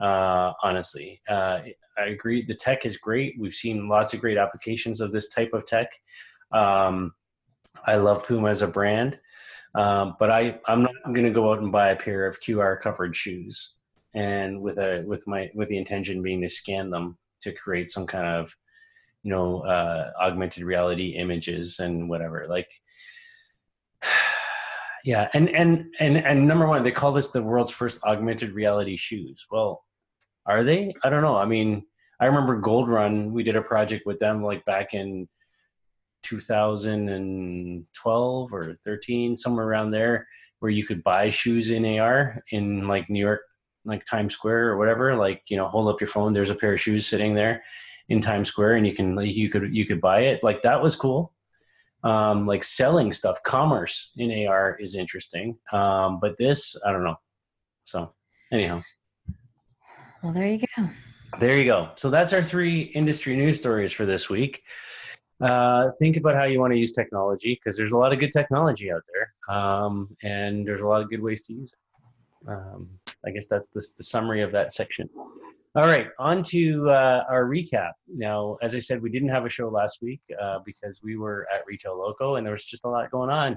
Uh, 0.00 0.52
honestly. 0.62 1.20
Uh, 1.28 1.60
i 1.98 2.06
agree 2.06 2.44
the 2.44 2.54
tech 2.54 2.86
is 2.86 2.96
great. 2.96 3.34
We've 3.38 3.52
seen 3.52 3.88
lots 3.88 4.14
of 4.14 4.20
great 4.20 4.38
applications 4.38 5.00
of 5.00 5.12
this 5.12 5.28
type 5.28 5.50
of 5.52 5.66
tech. 5.66 5.90
Um, 6.52 7.12
i 7.86 7.96
love 7.96 8.26
puma 8.26 8.48
as 8.48 8.62
a 8.62 8.66
brand. 8.66 9.18
Um, 9.74 10.16
but 10.18 10.30
i 10.30 10.58
i'm 10.66 10.82
not 10.82 10.94
going 11.04 11.24
to 11.24 11.30
go 11.30 11.52
out 11.52 11.60
and 11.60 11.70
buy 11.72 11.90
a 11.90 11.96
pair 11.96 12.26
of 12.26 12.40
qr 12.40 12.80
covered 12.80 13.14
shoes 13.14 13.74
and 14.14 14.60
with 14.60 14.78
a 14.78 15.04
with 15.06 15.26
my 15.26 15.50
with 15.54 15.68
the 15.68 15.78
intention 15.78 16.22
being 16.22 16.40
to 16.42 16.48
scan 16.48 16.90
them 16.90 17.18
to 17.42 17.52
create 17.52 17.90
some 17.90 18.06
kind 18.06 18.26
of 18.26 18.54
you 19.22 19.30
know 19.30 19.60
uh, 19.60 20.10
augmented 20.20 20.64
reality 20.64 21.10
images 21.10 21.78
and 21.80 22.08
whatever. 22.08 22.46
Like 22.48 22.70
yeah 25.04 25.28
and 25.34 25.48
and 25.50 25.94
and 26.00 26.16
and 26.16 26.46
number 26.46 26.66
one 26.66 26.82
they 26.82 26.90
call 26.90 27.12
this 27.12 27.30
the 27.30 27.42
world's 27.42 27.70
first 27.70 28.02
augmented 28.04 28.52
reality 28.52 28.96
shoes 28.96 29.46
well 29.50 29.84
are 30.46 30.64
they 30.64 30.94
i 31.04 31.10
don't 31.10 31.22
know 31.22 31.36
i 31.36 31.44
mean 31.44 31.84
i 32.20 32.26
remember 32.26 32.60
GoldRun 32.60 33.30
we 33.30 33.42
did 33.42 33.56
a 33.56 33.62
project 33.62 34.06
with 34.06 34.18
them 34.18 34.42
like 34.42 34.64
back 34.64 34.94
in 34.94 35.28
2012 36.24 38.52
or 38.52 38.74
13 38.74 39.36
somewhere 39.36 39.66
around 39.66 39.90
there 39.90 40.26
where 40.60 40.70
you 40.70 40.84
could 40.84 41.02
buy 41.02 41.28
shoes 41.28 41.70
in 41.70 41.84
ar 41.98 42.42
in 42.50 42.88
like 42.88 43.08
new 43.08 43.20
york 43.20 43.42
like 43.84 44.04
times 44.04 44.34
square 44.34 44.68
or 44.68 44.76
whatever 44.76 45.14
like 45.14 45.42
you 45.48 45.56
know 45.56 45.68
hold 45.68 45.88
up 45.88 46.00
your 46.00 46.08
phone 46.08 46.32
there's 46.32 46.50
a 46.50 46.54
pair 46.54 46.72
of 46.72 46.80
shoes 46.80 47.06
sitting 47.06 47.34
there 47.34 47.62
in 48.08 48.20
Times 48.20 48.48
Square 48.48 48.76
and 48.76 48.86
you 48.86 48.94
can 48.94 49.18
you 49.20 49.50
could 49.50 49.74
you 49.74 49.86
could 49.86 50.00
buy 50.00 50.20
it. 50.20 50.42
Like 50.42 50.62
that 50.62 50.82
was 50.82 50.96
cool. 50.96 51.32
Um, 52.04 52.46
like 52.46 52.62
selling 52.62 53.12
stuff, 53.12 53.42
commerce 53.42 54.12
in 54.16 54.46
AR 54.46 54.76
is 54.78 54.94
interesting. 54.94 55.58
Um, 55.72 56.20
but 56.20 56.36
this, 56.36 56.76
I 56.86 56.92
don't 56.92 57.02
know. 57.02 57.16
So 57.84 58.10
anyhow. 58.52 58.80
Well, 60.22 60.32
there 60.32 60.46
you 60.46 60.60
go. 60.76 60.88
There 61.38 61.58
you 61.58 61.64
go. 61.64 61.90
So 61.96 62.10
that's 62.10 62.32
our 62.32 62.42
three 62.42 62.82
industry 62.82 63.36
news 63.36 63.58
stories 63.58 63.92
for 63.92 64.06
this 64.06 64.30
week. 64.30 64.62
Uh, 65.40 65.90
think 65.98 66.16
about 66.16 66.34
how 66.34 66.44
you 66.44 66.58
want 66.58 66.72
to 66.72 66.78
use 66.78 66.92
technology 66.92 67.54
because 67.54 67.76
there's 67.76 67.92
a 67.92 67.96
lot 67.96 68.12
of 68.12 68.18
good 68.18 68.32
technology 68.32 68.90
out 68.90 69.02
there, 69.12 69.56
um, 69.56 70.08
and 70.24 70.66
there's 70.66 70.80
a 70.80 70.86
lot 70.86 71.00
of 71.00 71.08
good 71.08 71.22
ways 71.22 71.42
to 71.42 71.52
use 71.52 71.72
it. 71.72 72.50
Um, 72.50 72.88
I 73.24 73.30
guess 73.30 73.46
that's 73.46 73.68
the, 73.68 73.86
the 73.96 74.02
summary 74.02 74.42
of 74.42 74.50
that 74.52 74.72
section. 74.72 75.08
All 75.78 75.86
right, 75.86 76.08
on 76.18 76.42
to 76.42 76.90
uh, 76.90 77.22
our 77.30 77.44
recap. 77.44 77.92
Now, 78.08 78.58
as 78.62 78.74
I 78.74 78.80
said, 78.80 79.00
we 79.00 79.10
didn't 79.10 79.28
have 79.28 79.46
a 79.46 79.48
show 79.48 79.68
last 79.68 80.02
week 80.02 80.20
uh, 80.42 80.58
because 80.64 81.04
we 81.04 81.16
were 81.16 81.46
at 81.54 81.64
Retail 81.68 81.96
Loco 81.96 82.34
and 82.34 82.44
there 82.44 82.50
was 82.50 82.64
just 82.64 82.84
a 82.84 82.88
lot 82.88 83.08
going 83.12 83.30
on. 83.30 83.56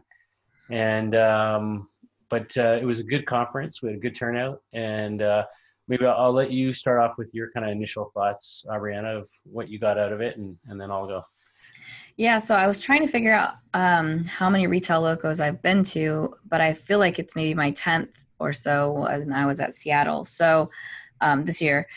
And 0.69 1.15
um, 1.15 1.89
but 2.29 2.55
uh, 2.59 2.77
it 2.79 2.85
was 2.85 2.99
a 2.99 3.03
good 3.03 3.25
conference. 3.25 3.81
We 3.81 3.89
had 3.89 3.97
a 3.97 3.99
good 3.99 4.13
turnout, 4.13 4.61
and 4.71 5.23
uh, 5.23 5.45
maybe 5.87 6.05
I'll, 6.05 6.25
I'll, 6.25 6.31
let 6.31 6.51
you 6.51 6.73
start 6.73 6.99
off 6.99 7.17
with 7.17 7.33
your 7.33 7.49
kind 7.53 7.65
of 7.65 7.71
initial 7.71 8.11
thoughts, 8.13 8.65
Ariana, 8.69 9.17
of 9.17 9.27
what 9.45 9.67
you 9.67 9.79
got 9.79 9.97
out 9.97 10.13
of 10.13 10.21
it, 10.21 10.37
and, 10.37 10.55
and 10.67 10.79
then 10.79 10.91
I'll 10.91 11.07
go. 11.07 11.23
Yeah, 12.17 12.37
so 12.37 12.53
I 12.53 12.67
was 12.67 12.79
trying 12.79 13.01
to 13.01 13.11
figure 13.11 13.33
out 13.33 13.55
um, 13.73 14.25
how 14.25 14.47
many 14.47 14.67
retail 14.67 15.01
locos 15.01 15.39
I've 15.39 15.63
been 15.63 15.83
to, 15.85 16.35
but 16.47 16.61
I 16.61 16.75
feel 16.75 16.99
like 16.99 17.17
it's 17.17 17.35
maybe 17.35 17.55
my 17.55 17.71
tenth 17.71 18.25
or 18.37 18.53
so, 18.53 19.05
and 19.05 19.33
I 19.33 19.47
was 19.47 19.59
at 19.59 19.73
Seattle. 19.73 20.23
So 20.23 20.69
um, 21.21 21.45
this 21.45 21.61
year, 21.61 21.87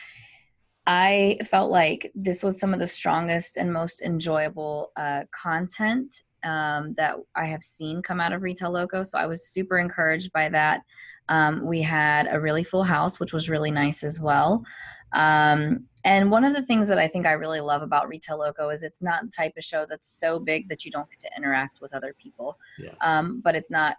I 0.87 1.39
felt 1.45 1.71
like 1.71 2.11
this 2.15 2.43
was 2.43 2.61
some 2.61 2.75
of 2.75 2.81
the 2.81 2.87
strongest 2.87 3.57
and 3.57 3.73
most 3.73 4.03
enjoyable 4.03 4.93
uh, 4.97 5.25
content 5.31 6.23
um, 6.43 6.95
that 6.99 7.17
I 7.35 7.47
have 7.47 7.63
seen 7.63 8.03
come 8.03 8.21
out 8.21 8.33
of 8.33 8.43
Retail 8.43 8.71
Loco. 8.71 9.03
So 9.03 9.19
I 9.19 9.27
was 9.27 9.49
super 9.49 9.79
encouraged 9.79 10.33
by 10.33 10.49
that. 10.51 10.83
Um, 11.31 11.65
we 11.65 11.81
had 11.81 12.29
a 12.31 12.39
really 12.39 12.65
full 12.65 12.85
house, 12.85 13.19
which 13.19 13.33
was 13.33 13.49
really 13.49 13.71
nice 13.71 14.05
as 14.05 14.21
well. 14.21 14.63
Um, 15.15 15.87
and 16.05 16.31
one 16.31 16.45
of 16.45 16.53
the 16.53 16.63
things 16.63 16.87
that 16.89 16.99
I 16.99 17.09
think 17.09 17.25
I 17.25 17.33
really 17.33 17.61
love 17.61 17.81
about 17.81 18.09
Retail 18.09 18.39
Loco 18.39 18.69
is 18.69 18.83
it's 18.83 19.01
not 19.01 19.23
the 19.23 19.31
type 19.31 19.55
of 19.57 19.65
show 19.65 19.87
that's 19.89 20.09
so 20.09 20.39
big 20.39 20.69
that 20.69 20.85
you 20.85 20.91
don't 20.91 21.09
get 21.09 21.19
to 21.21 21.31
interact 21.35 21.81
with 21.81 21.95
other 21.95 22.15
people. 22.21 22.59
Yeah. 22.79 22.93
Um, 23.01 23.41
but 23.43 23.55
it's 23.55 23.71
not 23.71 23.97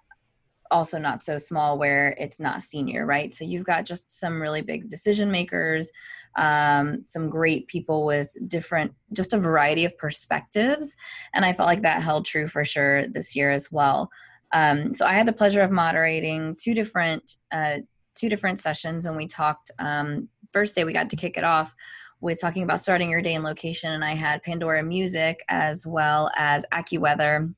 also 0.71 0.99
not 0.99 1.23
so 1.23 1.37
small 1.37 1.77
where 1.77 2.15
it's 2.19 2.39
not 2.39 2.61
senior, 2.61 3.05
right? 3.05 3.33
So 3.33 3.45
you've 3.45 3.65
got 3.65 3.85
just 3.85 4.11
some 4.11 4.41
really 4.41 4.61
big 4.61 4.89
decision 4.89 5.31
makers, 5.31 5.91
um, 6.35 7.03
some 7.03 7.29
great 7.29 7.67
people 7.67 8.05
with 8.05 8.31
different, 8.47 8.93
just 9.13 9.33
a 9.33 9.37
variety 9.37 9.85
of 9.85 9.97
perspectives. 9.97 10.95
And 11.33 11.45
I 11.45 11.53
felt 11.53 11.67
like 11.67 11.81
that 11.81 12.01
held 12.01 12.25
true 12.25 12.47
for 12.47 12.65
sure 12.65 13.07
this 13.07 13.35
year 13.35 13.51
as 13.51 13.71
well. 13.71 14.09
Um, 14.53 14.93
so 14.93 15.05
I 15.05 15.13
had 15.13 15.27
the 15.27 15.33
pleasure 15.33 15.61
of 15.61 15.71
moderating 15.71 16.55
two 16.59 16.73
different, 16.73 17.37
uh, 17.51 17.77
two 18.15 18.29
different 18.29 18.59
sessions, 18.59 19.05
and 19.05 19.17
we 19.17 19.27
talked. 19.27 19.71
Um, 19.79 20.29
first 20.53 20.75
day 20.75 20.85
we 20.85 20.93
got 20.93 21.09
to 21.09 21.15
kick 21.17 21.37
it 21.37 21.43
off 21.43 21.75
with 22.21 22.39
talking 22.39 22.63
about 22.63 22.79
starting 22.79 23.09
your 23.09 23.21
day 23.21 23.33
in 23.33 23.43
location, 23.43 23.91
and 23.91 24.03
I 24.03 24.15
had 24.15 24.43
Pandora 24.43 24.83
Music 24.83 25.43
as 25.49 25.85
well 25.85 26.31
as 26.37 26.65
AccuWeather 26.71 27.53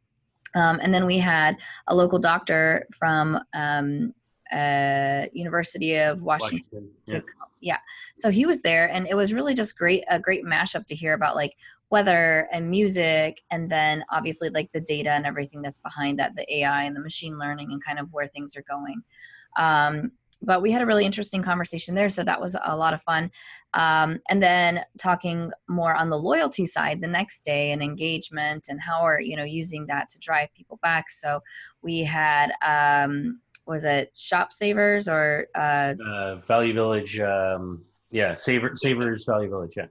um, 0.56 0.80
and 0.82 0.94
then 0.94 1.06
we 1.06 1.18
had 1.18 1.58
a 1.88 1.96
local 1.96 2.20
doctor 2.20 2.88
from 2.98 3.40
um, 3.54 4.14
uh, 4.52 5.26
University 5.34 5.98
of 5.98 6.22
Washington. 6.22 6.60
Washington. 6.72 6.90
Yeah. 7.08 7.20
Yeah. 7.62 7.78
So 8.16 8.30
he 8.30 8.46
was 8.46 8.62
there, 8.62 8.90
and 8.90 9.08
it 9.08 9.16
was 9.16 9.34
really 9.34 9.54
just 9.54 9.78
great 9.78 10.04
a 10.10 10.20
great 10.20 10.46
mashup 10.46 10.86
to 10.88 10.96
hear 10.96 11.14
about 11.14 11.36
like 11.36 11.54
weather 11.90 12.48
and 12.52 12.70
music, 12.70 13.42
and 13.52 13.70
then 13.70 14.04
obviously 14.12 14.50
like 14.50 14.72
the 14.74 14.82
data 14.82 15.12
and 15.12 15.26
everything 15.26 15.62
that's 15.62 15.80
behind 15.80 16.20
that, 16.20 16.36
the 16.36 16.60
AI 16.60 16.84
and 16.84 16.96
the 16.96 17.02
machine 17.02 17.38
learning, 17.38 17.72
and 17.72 17.84
kind 17.84 18.00
of 18.00 18.12
where 18.12 18.28
things 18.28 18.56
are 18.56 18.64
going. 18.70 19.02
Um, 19.58 20.12
but 20.42 20.62
we 20.62 20.72
had 20.72 20.82
a 20.82 20.86
really 20.86 21.06
interesting 21.06 21.42
conversation 21.42 21.96
there 21.96 22.10
so 22.10 22.24
that 22.24 22.40
was 22.40 22.56
a 22.66 22.76
lot 22.76 22.94
of 22.94 23.02
fun 23.02 23.30
um, 23.74 24.20
and 24.30 24.42
then 24.42 24.82
talking 24.98 25.52
more 25.68 25.96
on 25.96 26.10
the 26.10 26.18
loyalty 26.18 26.66
side 26.66 27.02
the 27.02 27.08
next 27.08 27.42
day 27.42 27.72
and 27.72 27.82
engagement 27.82 28.68
and 28.70 28.80
how 28.80 29.02
are 29.02 29.20
you 29.20 29.36
know 29.36 29.44
using 29.44 29.86
that 29.88 30.10
to 30.10 30.20
drive 30.20 30.54
people 30.54 30.80
back 30.82 31.10
so 31.10 31.40
we 31.82 32.04
had 32.04 32.52
um, 32.66 33.40
was 33.68 33.86
it 33.86 34.12
shop 34.16 34.52
savers 34.52 35.08
or 35.08 35.48
uh, 35.56 35.94
uh, 36.06 36.36
value 36.38 36.74
village 36.74 37.20
um, 37.20 37.84
yeah 38.12 38.34
saver 38.34 38.72
savers 38.76 39.26
value 39.26 39.50
village 39.50 39.74
yeah 39.78 39.86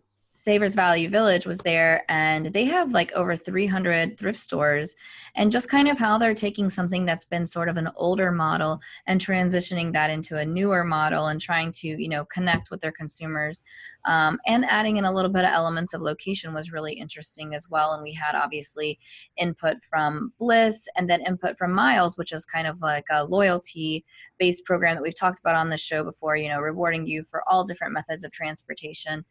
Savers 0.47 0.77
Value 0.77 1.09
Village 1.09 1.45
was 1.45 1.59
there, 1.59 2.05
and 2.09 2.47
they 2.47 2.65
have 2.67 2.93
like 2.93 3.11
over 3.15 3.35
300 3.35 4.17
thrift 4.17 4.39
stores, 4.39 4.95
and 5.35 5.51
just 5.51 5.69
kind 5.69 5.89
of 5.89 5.99
how 5.99 6.19
they're 6.19 6.37
taking 6.37 6.71
something 6.71 7.05
that's 7.05 7.25
been 7.25 7.49
sort 7.49 7.69
of 7.69 7.77
an 7.77 7.91
older 7.97 8.31
model 8.31 8.79
and 9.09 9.21
transitioning 9.21 9.93
that 9.93 10.09
into 10.09 10.39
a 10.39 10.47
newer 10.47 10.85
model 10.85 11.27
and 11.27 11.41
trying 11.41 11.73
to, 11.73 11.89
you 11.89 12.09
know, 12.09 12.25
connect 12.27 12.71
with 12.71 12.81
their 12.81 12.93
consumers, 12.93 13.65
um, 14.05 14.39
and 14.47 14.65
adding 14.67 14.99
in 14.99 15.05
a 15.05 15.13
little 15.13 15.33
bit 15.33 15.43
of 15.43 15.51
elements 15.51 15.95
of 15.95 16.01
location 16.01 16.55
was 16.55 16.71
really 16.71 16.93
interesting 16.93 17.53
as 17.53 17.67
well. 17.69 17.95
And 17.95 18.05
we 18.05 18.13
had 18.13 18.37
obviously 18.37 19.01
input 19.37 19.79
from 19.83 20.33
Blis 20.41 20.85
and 20.95 21.11
then 21.11 21.23
input 21.23 21.59
from 21.59 21.73
Miles, 21.73 22.17
which 22.17 22.33
is 22.33 22.45
kind 22.45 22.69
of 22.69 22.81
like 22.81 23.07
a 23.11 23.25
loyalty 23.25 24.05
based 24.39 24.65
program 24.65 24.95
that 24.95 25.03
we've 25.03 25.13
talked 25.13 25.41
about 25.41 25.57
on 25.57 25.71
the 25.71 25.77
show 25.77 26.05
before, 26.05 26.37
you 26.37 26.49
know, 26.49 26.61
rewarding 26.61 27.05
you 27.05 27.25
for 27.25 27.43
all 27.49 27.65
different 27.65 27.95
methods 27.95 28.23
of 28.23 28.31
transportation. 28.31 29.25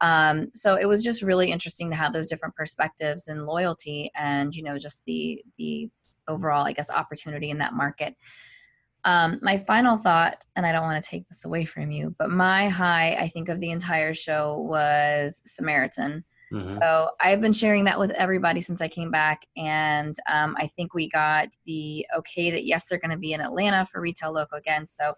Um, 0.00 0.48
so 0.54 0.76
it 0.76 0.86
was 0.86 1.02
just 1.04 1.22
really 1.22 1.52
interesting 1.52 1.90
to 1.90 1.96
have 1.96 2.12
those 2.12 2.26
different 2.26 2.54
perspectives 2.54 3.28
and 3.28 3.46
loyalty 3.46 4.10
and, 4.16 4.54
you 4.54 4.62
know, 4.62 4.78
just 4.78 5.04
the, 5.06 5.42
the 5.58 5.88
overall, 6.28 6.66
I 6.66 6.72
guess, 6.72 6.90
opportunity 6.90 7.50
in 7.50 7.58
that 7.58 7.74
market. 7.74 8.14
Um, 9.04 9.38
my 9.42 9.56
final 9.56 9.96
thought, 9.96 10.44
and 10.56 10.66
I 10.66 10.72
don't 10.72 10.82
want 10.82 11.02
to 11.02 11.10
take 11.10 11.26
this 11.28 11.44
away 11.44 11.64
from 11.64 11.90
you, 11.90 12.14
but 12.18 12.30
my 12.30 12.68
high, 12.68 13.14
I 13.14 13.28
think, 13.28 13.48
of 13.48 13.60
the 13.60 13.70
entire 13.70 14.14
show 14.14 14.58
was 14.58 15.40
Samaritan. 15.44 16.24
Mm-hmm. 16.52 16.66
So 16.66 17.10
I've 17.20 17.40
been 17.40 17.52
sharing 17.52 17.84
that 17.84 17.98
with 17.98 18.10
everybody 18.10 18.60
since 18.60 18.82
I 18.82 18.88
came 18.88 19.10
back, 19.10 19.46
and 19.56 20.14
um, 20.28 20.56
I 20.58 20.66
think 20.66 20.94
we 20.94 21.08
got 21.08 21.48
the 21.64 22.06
okay 22.18 22.50
that 22.50 22.66
yes, 22.66 22.86
they're 22.86 22.98
going 22.98 23.12
to 23.12 23.16
be 23.16 23.32
in 23.32 23.40
Atlanta 23.40 23.86
for 23.86 24.00
Retail 24.00 24.32
Loco 24.32 24.56
again. 24.56 24.86
So, 24.86 25.14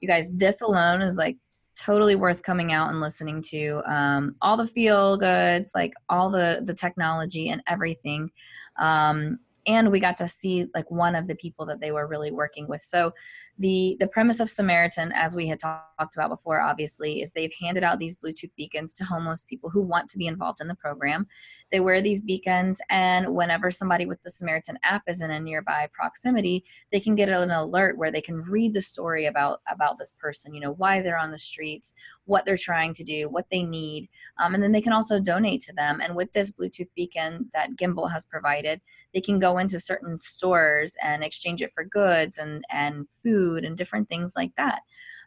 you 0.00 0.08
guys, 0.08 0.30
this 0.32 0.62
alone 0.62 1.02
is 1.02 1.18
like 1.18 1.36
totally 1.80 2.16
worth 2.16 2.42
coming 2.42 2.72
out 2.72 2.90
and 2.90 3.00
listening 3.00 3.40
to. 3.42 3.82
Um, 3.86 4.36
all 4.42 4.56
the 4.56 4.66
feel 4.66 5.16
goods, 5.16 5.72
like 5.74 5.94
all 6.08 6.30
the 6.30 6.60
the 6.64 6.74
technology 6.74 7.48
and 7.48 7.62
everything. 7.66 8.30
Um, 8.78 9.38
and 9.70 9.90
we 9.90 10.00
got 10.00 10.16
to 10.18 10.28
see 10.28 10.66
like 10.74 10.90
one 10.90 11.14
of 11.14 11.26
the 11.26 11.34
people 11.34 11.64
that 11.66 11.80
they 11.80 11.92
were 11.92 12.06
really 12.06 12.30
working 12.30 12.68
with. 12.68 12.82
So 12.82 13.12
the 13.58 13.96
the 14.00 14.06
premise 14.08 14.40
of 14.40 14.48
samaritan 14.48 15.12
as 15.14 15.36
we 15.36 15.46
had 15.46 15.60
talked 15.60 16.16
about 16.16 16.30
before 16.30 16.60
obviously 16.60 17.20
is 17.20 17.32
they've 17.32 17.52
handed 17.60 17.84
out 17.84 17.98
these 17.98 18.16
bluetooth 18.16 18.50
beacons 18.56 18.94
to 18.94 19.04
homeless 19.04 19.44
people 19.44 19.68
who 19.68 19.82
want 19.82 20.08
to 20.10 20.18
be 20.18 20.26
involved 20.26 20.60
in 20.60 20.68
the 20.68 20.74
program. 20.74 21.26
They 21.70 21.80
wear 21.80 22.00
these 22.00 22.22
beacons 22.22 22.80
and 22.88 23.34
whenever 23.34 23.70
somebody 23.70 24.06
with 24.06 24.22
the 24.22 24.30
samaritan 24.30 24.78
app 24.82 25.02
is 25.06 25.20
in 25.20 25.30
a 25.30 25.38
nearby 25.38 25.88
proximity 25.92 26.64
they 26.90 27.00
can 27.00 27.14
get 27.14 27.28
an 27.28 27.50
alert 27.50 27.98
where 27.98 28.10
they 28.10 28.20
can 28.20 28.40
read 28.42 28.74
the 28.74 28.80
story 28.80 29.26
about 29.26 29.60
about 29.70 29.98
this 29.98 30.14
person 30.18 30.54
you 30.54 30.60
know 30.60 30.72
why 30.72 31.02
they're 31.02 31.18
on 31.18 31.30
the 31.30 31.38
streets 31.38 31.94
what 32.24 32.44
they're 32.44 32.56
trying 32.56 32.92
to 32.94 33.04
do 33.04 33.28
what 33.28 33.46
they 33.50 33.62
need 33.62 34.08
um, 34.38 34.54
and 34.54 34.62
then 34.62 34.72
they 34.72 34.80
can 34.80 34.92
also 34.92 35.20
donate 35.20 35.60
to 35.62 35.72
them. 35.74 36.00
And 36.00 36.14
with 36.16 36.32
this 36.32 36.50
bluetooth 36.50 36.88
beacon 36.94 37.48
that 37.52 37.76
gimbal 37.76 38.10
has 38.10 38.24
provided 38.24 38.80
they 39.14 39.20
can 39.20 39.38
go 39.38 39.58
into 39.60 39.78
certain 39.78 40.18
stores 40.18 40.96
and 41.02 41.22
exchange 41.22 41.62
it 41.62 41.72
for 41.72 41.84
goods 41.84 42.38
and 42.38 42.64
and 42.70 43.06
food 43.22 43.64
and 43.64 43.76
different 43.76 44.08
things 44.08 44.34
like 44.36 44.52
that. 44.56 44.80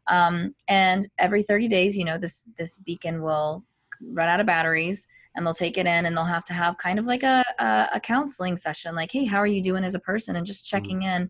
Um, 0.08 0.54
and 0.68 1.08
every 1.18 1.44
30 1.44 1.70
days 1.70 1.98
you 1.98 2.04
know 2.04 2.18
this 2.18 2.46
this 2.58 2.78
beacon 2.80 3.22
will 3.22 3.64
run 4.02 4.28
out 4.28 4.42
of 4.42 4.46
batteries 4.46 5.08
and 5.36 5.46
they'll 5.46 5.54
take 5.54 5.78
it 5.78 5.86
in 5.86 6.06
and 6.06 6.16
they'll 6.16 6.26
have 6.26 6.44
to 6.46 6.54
have 6.54 6.78
kind 6.78 7.00
of 7.00 7.06
like 7.06 7.24
a, 7.24 7.44
a, 7.60 7.90
a 7.96 8.00
counseling 8.00 8.58
session 8.58 8.96
like 8.96 9.12
hey 9.12 9.24
how 9.24 9.38
are 9.38 9.48
you 9.48 9.64
doing 9.64 9.84
as 9.84 9.96
a 9.96 10.00
person? 10.00 10.36
and 10.36 10.46
just 10.46 10.66
mm-hmm. 10.66 10.78
checking 10.78 11.04
in. 11.04 11.30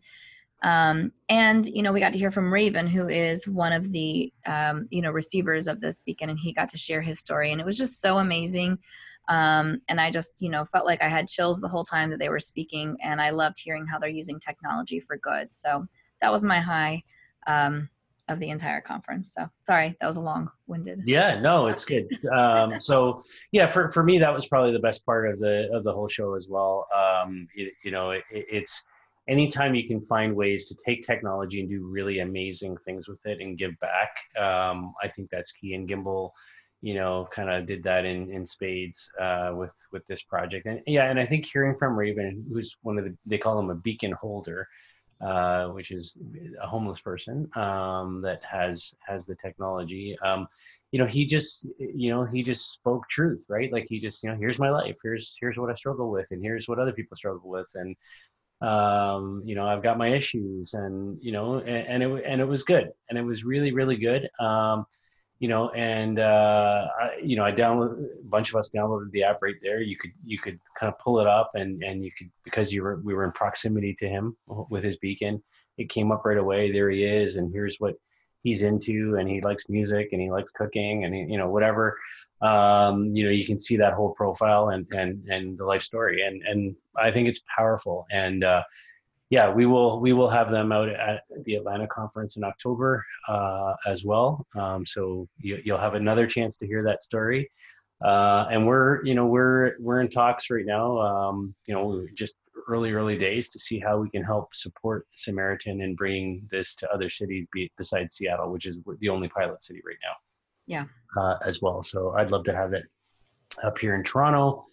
Um, 0.64 1.12
and 1.28 1.66
you 1.66 1.84
know 1.84 1.92
we 1.92 2.00
got 2.00 2.14
to 2.14 2.20
hear 2.20 2.32
from 2.32 2.52
raven 2.52 2.88
who 2.88 3.10
is 3.10 3.48
one 3.48 3.74
of 3.74 3.92
the 3.92 4.32
um, 4.46 4.88
you 4.90 5.02
know 5.02 5.12
receivers 5.12 5.68
of 5.68 5.82
this 5.82 6.02
beacon 6.02 6.30
and 6.30 6.40
he 6.40 6.54
got 6.54 6.70
to 6.70 6.78
share 6.78 7.02
his 7.02 7.20
story 7.20 7.52
and 7.52 7.60
it 7.60 7.66
was 7.66 7.78
just 7.78 8.00
so 8.00 8.18
amazing 8.20 8.80
um, 9.30 9.82
and 9.88 10.02
I 10.02 10.12
just, 10.12 10.42
you 10.42 10.50
know, 10.50 10.66
felt 10.66 10.86
like 10.86 11.02
I 11.02 11.08
had 11.08 11.28
chills 11.28 11.62
the 11.62 11.68
whole 11.68 11.84
time 11.84 12.10
that 12.10 12.20
they 12.20 12.30
were 12.30 12.40
speaking, 12.40 12.98
and 13.02 13.22
I 13.22 13.30
loved 13.30 13.58
hearing 13.62 13.86
how 13.86 14.00
they're 14.00 14.10
using 14.10 14.40
technology 14.40 15.00
for 15.00 15.18
good. 15.18 15.52
So 15.52 15.86
that 16.22 16.32
was 16.32 16.44
my 16.44 16.60
high 16.60 17.04
um, 17.48 17.90
of 18.28 18.40
the 18.40 18.50
entire 18.50 18.82
conference. 18.82 19.34
So 19.34 19.50
sorry, 19.62 19.96
that 20.00 20.08
was 20.08 20.18
a 20.18 20.22
long-winded. 20.22 21.04
Yeah, 21.06 21.40
no, 21.40 21.68
it's 21.68 21.86
good. 21.86 22.08
Um, 22.34 22.80
so 22.80 23.22
yeah, 23.52 23.68
for 23.68 23.90
for 23.90 24.04
me, 24.04 24.18
that 24.20 24.34
was 24.34 24.48
probably 24.48 24.72
the 24.72 24.80
best 24.80 25.06
part 25.06 25.30
of 25.30 25.40
the 25.40 25.70
of 25.74 25.84
the 25.84 25.94
whole 25.94 26.08
show 26.08 26.36
as 26.36 26.48
well. 26.50 26.88
Um, 26.96 27.48
you, 27.56 27.70
you 27.84 27.92
know, 27.92 28.12
it, 28.12 28.24
it's 28.32 28.84
anytime 29.28 29.76
you 29.76 29.88
can 29.88 30.02
find 30.02 30.36
ways 30.36 30.68
to 30.68 30.76
take 30.86 31.02
technology 31.02 31.60
and 31.60 31.70
do 31.70 31.86
really 31.86 32.20
amazing 32.20 32.76
things 32.86 33.08
with 33.08 33.26
it 33.26 33.40
and 33.40 33.58
give 33.58 33.78
back. 33.80 34.18
Um, 34.38 34.94
I 35.02 35.08
think 35.08 35.30
that's 35.30 35.52
key. 35.52 35.74
And 35.74 35.88
Gimbal 35.88 36.32
you 36.84 36.94
know, 36.96 37.28
kind 37.32 37.50
of 37.50 37.66
did 37.66 37.82
that 37.84 38.06
in 38.06 38.30
in 38.30 38.46
spades 38.46 39.10
uh, 39.20 39.54
with 39.56 39.74
with 39.94 40.06
this 40.08 40.22
project. 40.22 40.66
And 40.68 40.82
yeah, 40.86 41.10
and 41.10 41.18
I 41.20 41.26
think 41.26 41.46
hearing 41.46 41.76
from 41.78 41.98
Raven, 41.98 42.46
who's 42.52 42.76
one 42.84 43.00
of 43.00 43.06
the 43.06 43.16
they 43.26 43.38
call 43.38 43.58
him 43.58 43.70
a 43.70 43.76
beacon 43.76 44.12
holder, 44.12 44.68
uh, 45.22 45.68
which 45.70 45.92
is 45.92 46.18
a 46.62 46.68
homeless 46.68 47.00
person 47.00 47.50
um, 47.56 48.22
that 48.22 48.44
has 48.44 48.94
has 49.08 49.26
the 49.26 49.36
technology. 49.36 50.18
Um, 50.26 50.46
you 50.92 51.00
know, 51.00 51.06
he 51.08 51.26
just 51.26 51.66
you 51.80 52.10
know 52.12 52.26
he 52.26 52.44
just 52.44 52.72
spoke 52.74 53.08
truth, 53.10 53.46
right? 53.48 53.72
Like 53.72 53.86
he 53.88 53.98
just 53.98 54.22
you 54.22 54.30
know 54.30 54.36
here's 54.36 54.60
my 54.60 54.70
life, 54.70 54.98
here's 55.02 55.38
here's 55.40 55.58
what 55.58 55.70
I 55.70 55.76
struggle 55.76 56.12
with, 56.12 56.28
and 56.32 56.44
here's 56.44 56.68
what 56.68 56.80
other 56.80 56.92
people 56.94 57.16
struggle 57.16 57.50
with, 57.50 57.72
and 57.76 57.96
um, 58.62 59.42
you 59.46 59.56
know 59.56 59.66
I've 59.66 59.84
got 59.84 59.98
my 59.98 60.10
issues, 60.10 60.74
and 60.74 61.18
you 61.22 61.32
know, 61.32 61.60
and, 61.60 62.04
and 62.04 62.04
it 62.04 62.24
and 62.26 62.42
it 62.42 62.46
was 62.48 62.64
good, 62.64 62.90
and 63.10 63.18
it 63.18 63.24
was 63.24 63.46
really 63.46 63.72
really 63.74 63.98
good. 63.98 64.30
Um, 64.40 64.86
you 65.40 65.48
know, 65.48 65.70
and 65.72 66.20
uh, 66.20 66.88
I, 67.02 67.18
you 67.22 67.36
know, 67.36 67.44
I 67.44 67.52
downloaded 67.52 68.06
a 68.20 68.24
bunch 68.24 68.50
of 68.50 68.56
us 68.56 68.70
downloaded 68.70 69.12
the 69.12 69.24
app 69.24 69.42
right 69.42 69.56
there. 69.62 69.82
You 69.82 69.98
could 69.98 70.12
you 70.24 70.40
could 70.40 70.60
kind 70.80 70.92
of 70.92 70.98
pull 71.00 71.20
it 71.20 71.28
up, 71.28 71.52
and 71.56 71.84
and 71.84 72.04
you 72.04 72.12
could 72.18 72.30
because 72.44 72.72
you 72.72 72.84
were 72.84 73.02
we 73.04 73.14
were 73.14 73.26
in 73.26 73.32
proximity 73.32 73.94
to 74.00 74.08
him 74.08 74.38
with 74.70 74.84
his 74.84 74.98
beacon. 74.98 75.44
It 75.78 75.90
came 75.90 76.12
up 76.12 76.24
right 76.26 76.38
away. 76.38 76.72
There 76.72 76.90
he 76.90 77.04
is, 77.04 77.36
and 77.36 77.52
here's 77.52 77.78
what 77.78 77.96
he's 78.44 78.64
into, 78.64 79.18
and 79.20 79.28
he 79.28 79.42
likes 79.42 79.68
music, 79.70 80.10
and 80.12 80.22
he 80.22 80.30
likes 80.30 80.52
cooking, 80.52 81.06
and 81.06 81.14
he, 81.14 81.22
you 81.22 81.38
know 81.38 81.50
whatever. 81.50 81.98
Um, 82.42 83.08
you 83.08 83.24
know, 83.24 83.32
you 83.32 83.46
can 83.46 83.58
see 83.58 83.78
that 83.78 83.94
whole 83.94 84.14
profile 84.14 84.70
and 84.70 84.86
and 84.94 85.28
and 85.30 85.58
the 85.58 85.66
life 85.66 85.82
story, 85.82 86.26
and 86.26 86.42
and 86.44 86.76
I 86.98 87.12
think 87.12 87.28
it's 87.28 87.42
powerful. 87.58 88.06
And 88.12 88.44
uh, 88.44 88.64
yeah, 89.34 89.50
we 89.52 89.66
will 89.66 90.00
we 90.00 90.14
will 90.14 90.30
have 90.30 90.52
them 90.52 90.72
out 90.72 90.90
at 90.90 91.24
the 91.46 91.56
Atlanta 91.56 91.88
conference 91.88 92.38
in 92.38 92.44
October 92.44 93.04
uh, 93.28 93.74
as 93.88 94.06
well. 94.06 94.46
Um, 94.56 94.86
so 94.86 95.28
you, 95.40 95.60
will 95.66 95.80
have 95.80 95.96
another 95.96 96.28
chance 96.28 96.56
to 96.58 96.68
hear 96.68 96.84
that 96.84 97.02
story. 97.02 97.50
Uh, 98.06 98.46
and 98.52 98.68
we're 98.68 99.04
you 99.04 99.16
know 99.16 99.26
we're 99.26 99.74
we're 99.80 100.02
in 100.02 100.08
talks 100.08 100.52
right 100.52 100.68
now. 100.68 101.00
Um, 101.00 101.56
you 101.66 101.74
know, 101.74 102.06
just 102.14 102.36
early 102.70 102.92
early 102.92 103.18
days 103.18 103.50
to 103.50 103.58
see 103.58 103.80
how 103.80 103.98
we 103.98 104.08
can 104.12 104.24
help 104.24 104.54
support 104.54 105.08
Samaritan 105.16 105.82
and 105.82 105.98
bring 105.98 106.48
this 106.52 106.76
to 106.76 106.94
other 106.94 107.10
cities 107.10 107.48
besides 107.76 108.14
Seattle, 108.14 108.52
which 108.52 108.68
is 108.68 108.78
the 109.00 109.10
only 109.10 109.30
pilot 109.30 109.64
city 109.64 109.82
right 109.84 109.98
now. 110.04 110.16
Yeah. 110.68 110.86
Uh, 111.20 111.38
as 111.44 111.60
well. 111.60 111.82
So 111.82 112.12
I'd 112.12 112.30
love 112.30 112.44
to 112.44 112.56
have 112.56 112.74
it 112.74 112.86
up 113.64 113.80
here 113.80 113.96
in 113.96 114.04
Toronto 114.04 114.64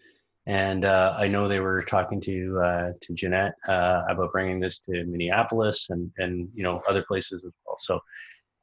and 0.47 0.85
uh, 0.85 1.15
I 1.19 1.29
know 1.29 1.49
they 1.49 1.61
were 1.61 1.83
talking 1.83 2.21
to 2.23 2.61
uh, 2.65 2.93
to 3.01 3.15
Jeanette 3.15 3.55
uh, 3.69 4.03
about 4.09 4.33
bringing 4.33 4.61
this 4.61 4.79
to 4.81 5.05
Minneapolis 5.05 5.89
and 5.91 6.11
and 6.19 6.49
you 6.55 6.63
know 6.63 6.83
other 6.89 7.03
places 7.03 7.45
as 7.45 7.53
well. 7.67 7.77
So 7.79 8.01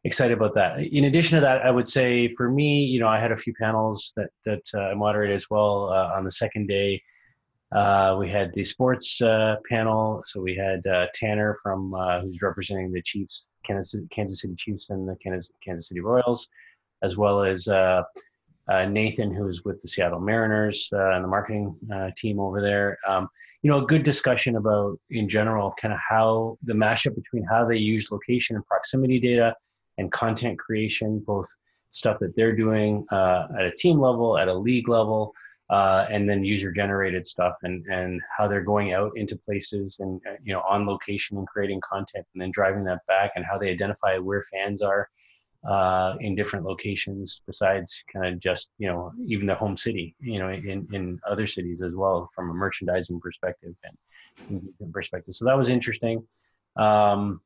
excited 0.04 0.36
about 0.36 0.54
that. 0.54 0.80
In 0.80 1.06
addition 1.06 1.36
to 1.36 1.42
that, 1.42 1.62
I 1.62 1.72
would 1.72 1.88
say 1.88 2.32
for 2.34 2.50
me, 2.50 2.84
you 2.84 3.00
know, 3.00 3.08
I 3.08 3.20
had 3.20 3.32
a 3.32 3.38
few 3.38 3.54
panels 3.54 4.13
that 4.16 4.30
that 4.46 4.63
uh, 4.74 4.92
I 4.92 4.94
moderated 4.96 5.36
as 5.36 5.50
well 5.50 5.90
uh, 5.90 6.16
on 6.16 6.24
the 6.24 6.32
second 6.32 6.68
day. 6.68 7.02
Uh, 7.74 8.16
we 8.18 8.30
had 8.30 8.54
the 8.54 8.63
sports 8.63 9.20
panel, 9.70 10.22
so 10.24 10.42
we 10.42 10.56
had 10.56 10.82
Tanner 11.13 11.56
from 11.62 11.92
who's 12.22 12.42
representing 12.42 12.92
the 12.92 13.02
Chiefs, 13.02 13.48
Kansas, 13.66 14.02
Kansas 14.10 14.42
City 14.42 14.56
Chiefs, 14.58 14.90
and 14.90 15.08
the 15.08 15.18
Kansas 15.18 15.52
Kansas 15.63 15.90
City 15.90 16.00
Royals, 16.00 16.48
as 17.04 17.18
well 17.18 17.44
as 17.44 17.68
uh, 18.70 18.86
Nathan, 18.86 19.34
who's 19.34 19.64
with 19.64 19.82
the 19.82 19.88
Seattle 19.88 20.20
Mariners 20.20 20.90
uh, 20.94 21.12
and 21.12 21.24
the 21.24 21.28
marketing 21.28 21.78
uh, 21.94 22.10
team 22.18 22.40
over 22.40 22.62
there. 22.62 22.98
Um, 23.08 23.28
you 23.62 23.72
know, 23.72 23.84
a 23.84 23.86
good 23.86 24.04
discussion 24.04 24.58
about, 24.58 25.00
in 25.10 25.28
general, 25.28 25.74
kind 25.82 25.94
of 25.94 26.00
how 26.08 26.58
the 26.64 26.74
mashup 26.74 27.16
between 27.16 27.44
how 27.44 27.66
they 27.66 27.78
use 27.78 28.12
location 28.12 28.56
and 28.56 28.66
proximity 28.66 29.20
data 29.20 29.56
and 29.98 30.12
content 30.12 30.60
creation, 30.60 31.20
both 31.26 31.48
stuff 31.92 32.18
that 32.20 32.36
they're 32.36 32.56
doing 32.56 33.06
uh, 33.12 33.48
at 33.58 33.66
a 33.66 33.72
team 33.72 34.00
level, 34.00 34.38
at 34.38 34.48
a 34.48 34.54
league 34.54 34.90
level, 34.90 35.34
uh, 35.70 36.06
and 36.10 36.30
then 36.30 36.44
user 36.44 36.72
generated 36.72 37.26
stuff 37.26 37.54
and, 37.64 37.86
and 37.88 38.22
how 38.38 38.48
they're 38.48 38.62
going 38.62 38.94
out 38.94 39.12
into 39.16 39.36
places 39.36 39.98
and, 40.00 40.22
uh, 40.30 40.36
you 40.44 40.54
know, 40.54 40.62
on 40.62 40.86
location 40.86 41.38
and 41.38 41.48
creating 41.48 41.82
content 41.82 42.26
and 42.34 42.42
then 42.42 42.52
driving 42.52 42.84
that 42.84 43.00
back 43.08 43.32
and 43.36 43.46
how 43.46 43.58
they 43.58 43.70
identify 43.70 44.18
where 44.18 44.44
fans 44.44 44.82
are 44.82 45.10
uh, 45.68 46.16
in 46.22 46.36
different 46.36 46.66
locations 46.66 47.42
besides 47.46 48.04
kind 48.12 48.26
of 48.34 48.40
just 48.40 48.72
you 48.78 48.88
know 48.88 49.12
even 49.26 49.48
the 49.48 49.56
home 49.56 49.76
city 49.76 50.16
you 50.20 50.40
know 50.40 50.50
in, 50.50 50.88
in 50.94 51.20
other 51.28 51.46
cities 51.46 51.82
as 51.82 51.94
well 51.94 52.28
from 52.34 52.50
a 52.50 52.54
merchandising 52.54 53.20
perspective 53.20 53.76
and 53.84 54.94
perspective. 54.94 55.36
So 55.36 55.46
that 55.46 55.58
was 55.58 55.70
interesting. 55.70 56.26
Um, 56.76 57.42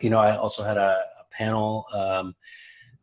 you 0.00 0.10
know 0.10 0.18
i 0.18 0.36
also 0.36 0.62
had 0.62 0.76
a, 0.76 0.98
a 1.20 1.24
panel 1.32 1.84
um, 1.94 2.34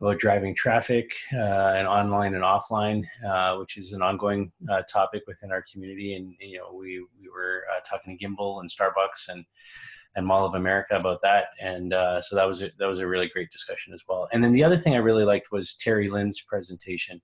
about 0.00 0.18
driving 0.18 0.54
traffic 0.54 1.14
uh, 1.32 1.74
and 1.76 1.88
online 1.88 2.34
and 2.34 2.44
offline 2.44 3.02
uh, 3.26 3.56
which 3.56 3.76
is 3.76 3.92
an 3.92 4.02
ongoing 4.02 4.52
uh, 4.70 4.82
topic 4.82 5.22
within 5.26 5.50
our 5.50 5.64
community. 5.72 6.14
And 6.14 6.34
you 6.38 6.58
know 6.58 6.72
we, 6.72 7.04
we 7.20 7.28
were 7.28 7.64
uh, 7.74 7.80
talking 7.88 8.16
to 8.16 8.24
gimbal 8.24 8.60
and 8.60 8.70
starbucks 8.70 9.28
and 9.28 9.44
and 10.16 10.26
Mall 10.26 10.46
of 10.46 10.54
America 10.54 10.96
about 10.96 11.20
that, 11.22 11.44
and 11.60 11.92
uh, 11.92 12.20
so 12.20 12.34
that 12.34 12.48
was 12.48 12.62
a, 12.62 12.70
that 12.78 12.86
was 12.86 12.98
a 12.98 13.06
really 13.06 13.28
great 13.28 13.50
discussion 13.50 13.92
as 13.94 14.02
well. 14.08 14.28
And 14.32 14.42
then 14.42 14.52
the 14.52 14.64
other 14.64 14.76
thing 14.76 14.94
I 14.94 14.98
really 14.98 15.24
liked 15.24 15.52
was 15.52 15.74
Terry 15.74 16.08
Lin's 16.08 16.40
presentation. 16.40 17.20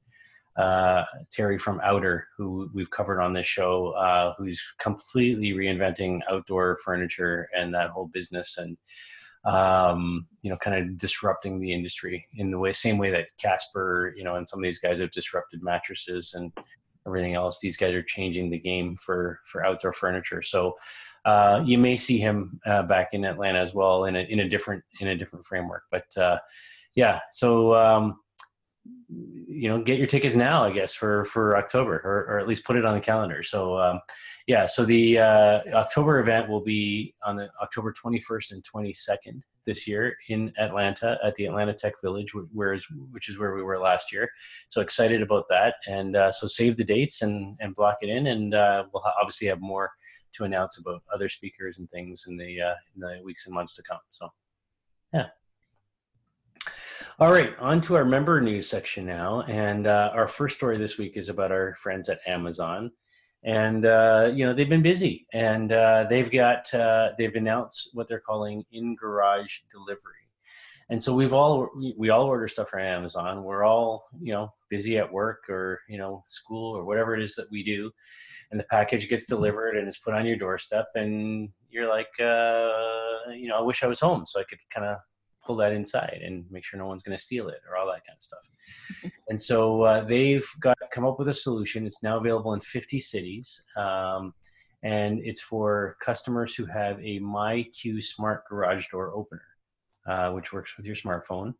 Uh, 0.57 1.05
Terry 1.31 1.57
from 1.57 1.81
Outer, 1.83 2.26
who 2.37 2.70
we've 2.74 2.90
covered 2.90 3.22
on 3.22 3.33
this 3.33 3.46
show, 3.46 3.92
uh, 3.92 4.35
who's 4.37 4.62
completely 4.78 5.52
reinventing 5.52 6.20
outdoor 6.31 6.76
furniture 6.85 7.48
and 7.57 7.72
that 7.72 7.88
whole 7.88 8.09
business, 8.12 8.59
and 8.59 8.76
um, 9.44 10.26
you 10.42 10.50
know, 10.50 10.59
kind 10.59 10.76
of 10.76 10.98
disrupting 10.98 11.59
the 11.59 11.72
industry 11.72 12.26
in 12.37 12.50
the 12.50 12.59
way 12.59 12.72
same 12.72 12.98
way 12.98 13.11
that 13.11 13.28
Casper, 13.38 14.14
you 14.16 14.24
know, 14.24 14.37
and 14.37 14.46
some 14.46 14.61
of 14.61 14.64
these 14.64 14.78
guys 14.78 15.00
have 15.00 15.11
disrupted 15.11 15.62
mattresses 15.62 16.35
and 16.35 16.52
everything 17.07 17.35
else. 17.35 17.59
These 17.61 17.77
guys 17.77 17.95
are 17.95 18.03
changing 18.03 18.51
the 18.51 18.59
game 18.59 18.97
for 18.97 19.41
for 19.45 19.65
outdoor 19.65 19.93
furniture. 19.93 20.43
So 20.43 20.75
uh, 21.25 21.62
you 21.65 21.79
may 21.79 21.97
see 21.97 22.19
him 22.19 22.61
uh, 22.67 22.83
back 22.83 23.09
in 23.12 23.25
Atlanta 23.25 23.61
as 23.61 23.75
well 23.75 24.05
in 24.05 24.17
a 24.17 24.21
in 24.21 24.41
a 24.41 24.49
different 24.49 24.83
in 25.01 25.09
a 25.09 25.17
different 25.17 25.45
framework. 25.45 25.85
But 25.91 26.17
uh, 26.17 26.38
yeah, 26.95 27.21
so 27.31 27.75
um, 27.75 28.19
you 29.09 29.69
know, 29.69 29.83
get 29.83 29.99
your 29.99 30.07
tickets 30.07 30.37
now, 30.37 30.65
I 30.65 30.73
guess, 30.73 30.95
for 30.95 31.25
for 31.27 31.57
October, 31.57 32.01
or, 32.05 32.35
or 32.35 32.38
at 32.38 32.49
least 32.49 32.65
put 32.65 32.77
it 32.77 32.85
on 32.85 32.95
the 32.95 33.01
calendar. 33.01 33.43
So 33.43 33.79
um, 33.79 34.01
yeah, 34.46 34.66
so 34.66 34.85
the 34.85 35.18
uh, 35.18 35.61
October 35.74 36.18
event 36.18 36.48
will 36.48 36.62
be 36.62 37.14
on 37.24 37.37
the 37.37 37.48
October 37.62 37.92
21st 37.92 38.52
and 38.52 38.64
22nd 38.64 39.40
this 39.64 39.87
year 39.87 40.16
in 40.28 40.52
Atlanta 40.59 41.18
at 41.24 41.35
the 41.37 41.46
Atlanta 41.46 41.72
Tech 41.72 41.94
Village, 42.02 42.33
where 42.52 42.72
is, 42.72 42.87
which 43.11 43.28
is 43.28 43.38
where 43.38 43.55
we 43.55 43.62
were 43.62 43.78
last 43.78 44.12
year. 44.12 44.28
So 44.68 44.81
excited 44.81 45.22
about 45.22 45.44
that, 45.50 45.74
and 45.87 46.16
uh, 46.16 46.33
so 46.33 46.46
save 46.46 46.76
the 46.76 46.85
dates 46.85 47.22
and 47.22 47.57
and 47.61 47.74
block 47.74 47.98
it 48.00 48.09
in, 48.09 48.28
and 48.28 48.55
uh, 48.55 48.85
we'll 48.92 49.05
obviously 49.20 49.46
have 49.48 49.61
more 49.61 49.90
to 50.33 50.44
announce 50.44 50.78
about 50.78 51.02
other 51.14 51.28
speakers 51.28 51.78
and 51.78 51.88
things 51.88 52.24
in 52.28 52.37
the 52.37 52.61
uh, 52.61 52.74
in 52.94 53.00
the 53.00 53.20
weeks 53.24 53.46
and 53.46 53.55
months 53.55 53.74
to 53.74 53.83
come. 53.83 54.00
So 54.11 54.28
yeah. 55.12 55.26
All 57.18 57.31
right, 57.31 57.57
on 57.59 57.81
to 57.83 57.94
our 57.96 58.05
member 58.05 58.40
news 58.40 58.68
section 58.68 59.05
now. 59.05 59.42
And 59.42 59.87
uh, 59.87 60.11
our 60.14 60.26
first 60.26 60.57
story 60.57 60.78
this 60.78 60.98
week 60.98 61.12
is 61.16 61.28
about 61.28 61.52
our 61.52 61.74
friends 61.76 62.09
at 62.09 62.20
Amazon. 62.26 62.90
And, 63.44 63.85
uh, 63.87 64.31
you 64.33 64.46
know, 64.46 64.52
they've 64.52 64.68
been 64.68 64.83
busy 64.83 65.26
and 65.33 65.72
uh, 65.72 66.07
they've 66.09 66.31
got, 66.31 66.72
uh, 66.74 67.11
they've 67.18 67.35
announced 67.35 67.90
what 67.92 68.07
they're 68.07 68.20
calling 68.20 68.64
in 68.70 68.94
garage 68.94 69.59
delivery. 69.70 70.14
And 70.90 71.02
so 71.02 71.14
we've 71.14 71.33
all, 71.33 71.70
we 71.96 72.11
all 72.11 72.24
order 72.24 72.46
stuff 72.46 72.68
from 72.68 72.81
Amazon. 72.81 73.44
We're 73.44 73.64
all, 73.64 74.05
you 74.20 74.33
know, 74.33 74.52
busy 74.68 74.98
at 74.98 75.11
work 75.11 75.48
or, 75.48 75.81
you 75.88 75.96
know, 75.96 76.22
school 76.26 76.76
or 76.76 76.85
whatever 76.85 77.16
it 77.16 77.22
is 77.22 77.35
that 77.37 77.50
we 77.50 77.64
do. 77.64 77.90
And 78.50 78.61
the 78.61 78.64
package 78.64 79.09
gets 79.09 79.26
delivered 79.26 79.76
and 79.76 79.88
it's 79.88 79.98
put 79.98 80.14
on 80.14 80.26
your 80.26 80.37
doorstep. 80.37 80.88
And 80.94 81.48
you're 81.70 81.88
like, 81.88 82.11
uh, 82.20 83.33
you 83.33 83.48
know, 83.48 83.57
I 83.59 83.62
wish 83.62 83.83
I 83.83 83.87
was 83.87 84.00
home 84.00 84.26
so 84.26 84.38
I 84.38 84.44
could 84.44 84.59
kind 84.70 84.87
of 84.87 84.98
pull 85.44 85.57
that 85.57 85.72
inside 85.72 86.20
and 86.24 86.44
make 86.50 86.64
sure 86.64 86.78
no 86.78 86.87
one's 86.87 87.02
going 87.02 87.16
to 87.16 87.22
steal 87.22 87.48
it 87.48 87.61
or 87.68 87.76
all 87.76 87.87
that 87.87 88.05
kind 88.07 88.16
of 88.16 88.22
stuff. 88.22 89.12
and 89.28 89.40
so 89.40 89.83
uh, 89.83 90.05
they've 90.05 90.46
got 90.61 90.76
come 90.90 91.05
up 91.05 91.18
with 91.18 91.28
a 91.28 91.35
solution. 91.35 91.87
It's 91.87 92.02
now 92.02 92.18
available 92.18 92.55
in 92.55 92.61
50 92.61 93.00
cities, 93.00 93.64
um, 93.76 94.35
and 94.83 95.20
it's 95.22 95.40
for 95.40 95.96
customers 96.05 96.55
who 96.55 96.66
have 96.66 96.98
a 96.98 97.20
MyQ 97.20 98.02
smart 98.02 98.44
garage 98.48 98.88
door 98.88 99.12
opener, 99.14 99.46
uh, 100.09 100.31
which 100.33 100.52
works 100.52 100.76
with 100.76 100.87
your 100.87 100.96
smartphone. 100.96 101.55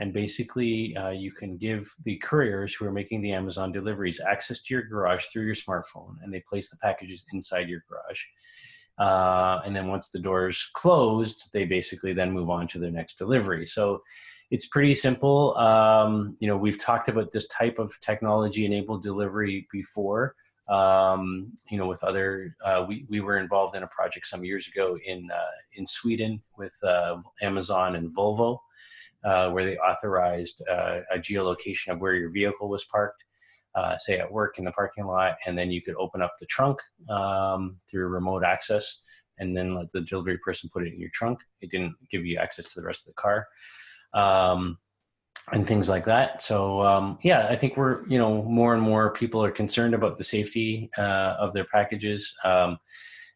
And 0.00 0.12
basically, 0.12 0.96
uh, 0.96 1.10
you 1.10 1.30
can 1.30 1.56
give 1.56 1.94
the 2.04 2.16
couriers 2.16 2.74
who 2.74 2.84
are 2.84 2.92
making 2.92 3.22
the 3.22 3.32
Amazon 3.32 3.70
deliveries 3.70 4.20
access 4.20 4.60
to 4.62 4.74
your 4.74 4.82
garage 4.82 5.26
through 5.26 5.44
your 5.44 5.54
smartphone, 5.54 6.16
and 6.22 6.34
they 6.34 6.42
place 6.48 6.68
the 6.68 6.76
packages 6.78 7.24
inside 7.32 7.68
your 7.68 7.84
garage. 7.88 8.20
Uh, 8.98 9.60
and 9.64 9.74
then 9.74 9.88
once 9.88 10.10
the 10.10 10.20
doors 10.20 10.68
closed, 10.72 11.50
they 11.52 11.64
basically 11.64 12.12
then 12.12 12.30
move 12.30 12.48
on 12.48 12.66
to 12.68 12.78
their 12.78 12.90
next 12.90 13.18
delivery. 13.18 13.66
So 13.66 14.02
it's 14.50 14.66
pretty 14.66 14.94
simple. 14.94 15.56
Um, 15.56 16.36
you 16.38 16.46
know, 16.46 16.56
we've 16.56 16.78
talked 16.78 17.08
about 17.08 17.30
this 17.32 17.48
type 17.48 17.78
of 17.78 17.92
technology-enabled 18.00 19.02
delivery 19.02 19.66
before. 19.72 20.36
Um, 20.68 21.52
you 21.70 21.76
know, 21.76 21.86
with 21.86 22.02
other, 22.04 22.56
uh, 22.64 22.86
we 22.88 23.04
we 23.08 23.20
were 23.20 23.38
involved 23.38 23.74
in 23.76 23.82
a 23.82 23.88
project 23.88 24.26
some 24.26 24.44
years 24.44 24.66
ago 24.68 24.96
in 25.04 25.28
uh, 25.30 25.56
in 25.74 25.84
Sweden 25.84 26.40
with 26.56 26.74
uh, 26.82 27.16
Amazon 27.42 27.96
and 27.96 28.14
Volvo, 28.16 28.58
uh, 29.24 29.50
where 29.50 29.64
they 29.66 29.76
authorized 29.76 30.62
uh, 30.70 31.00
a 31.12 31.18
geolocation 31.18 31.88
of 31.88 32.00
where 32.00 32.14
your 32.14 32.30
vehicle 32.30 32.68
was 32.68 32.84
parked 32.84 33.24
uh, 33.74 33.96
say 33.98 34.18
at 34.18 34.30
work 34.30 34.58
in 34.58 34.64
the 34.64 34.72
parking 34.72 35.06
lot, 35.06 35.36
and 35.46 35.56
then 35.56 35.70
you 35.70 35.82
could 35.82 35.96
open 35.96 36.22
up 36.22 36.34
the 36.38 36.46
trunk 36.46 36.78
um, 37.08 37.76
through 37.90 38.06
remote 38.08 38.44
access 38.44 39.00
and 39.38 39.56
then 39.56 39.74
let 39.74 39.90
the 39.90 40.00
delivery 40.00 40.38
person 40.38 40.70
put 40.72 40.86
it 40.86 40.92
in 40.92 41.00
your 41.00 41.10
trunk. 41.12 41.40
It 41.60 41.70
didn't 41.70 41.94
give 42.10 42.24
you 42.24 42.38
access 42.38 42.68
to 42.72 42.80
the 42.80 42.86
rest 42.86 43.06
of 43.08 43.14
the 43.14 43.20
car. 43.20 43.46
Um, 44.12 44.78
and 45.52 45.66
things 45.66 45.88
like 45.88 46.04
that. 46.04 46.40
So 46.40 46.82
um, 46.82 47.18
yeah, 47.22 47.46
I 47.48 47.56
think 47.56 47.76
we're 47.76 48.06
you 48.06 48.18
know 48.18 48.42
more 48.42 48.74
and 48.74 48.82
more 48.82 49.12
people 49.12 49.44
are 49.44 49.50
concerned 49.50 49.94
about 49.94 50.16
the 50.16 50.24
safety 50.24 50.90
uh, 50.96 51.36
of 51.38 51.52
their 51.52 51.64
packages, 51.64 52.34
um, 52.44 52.78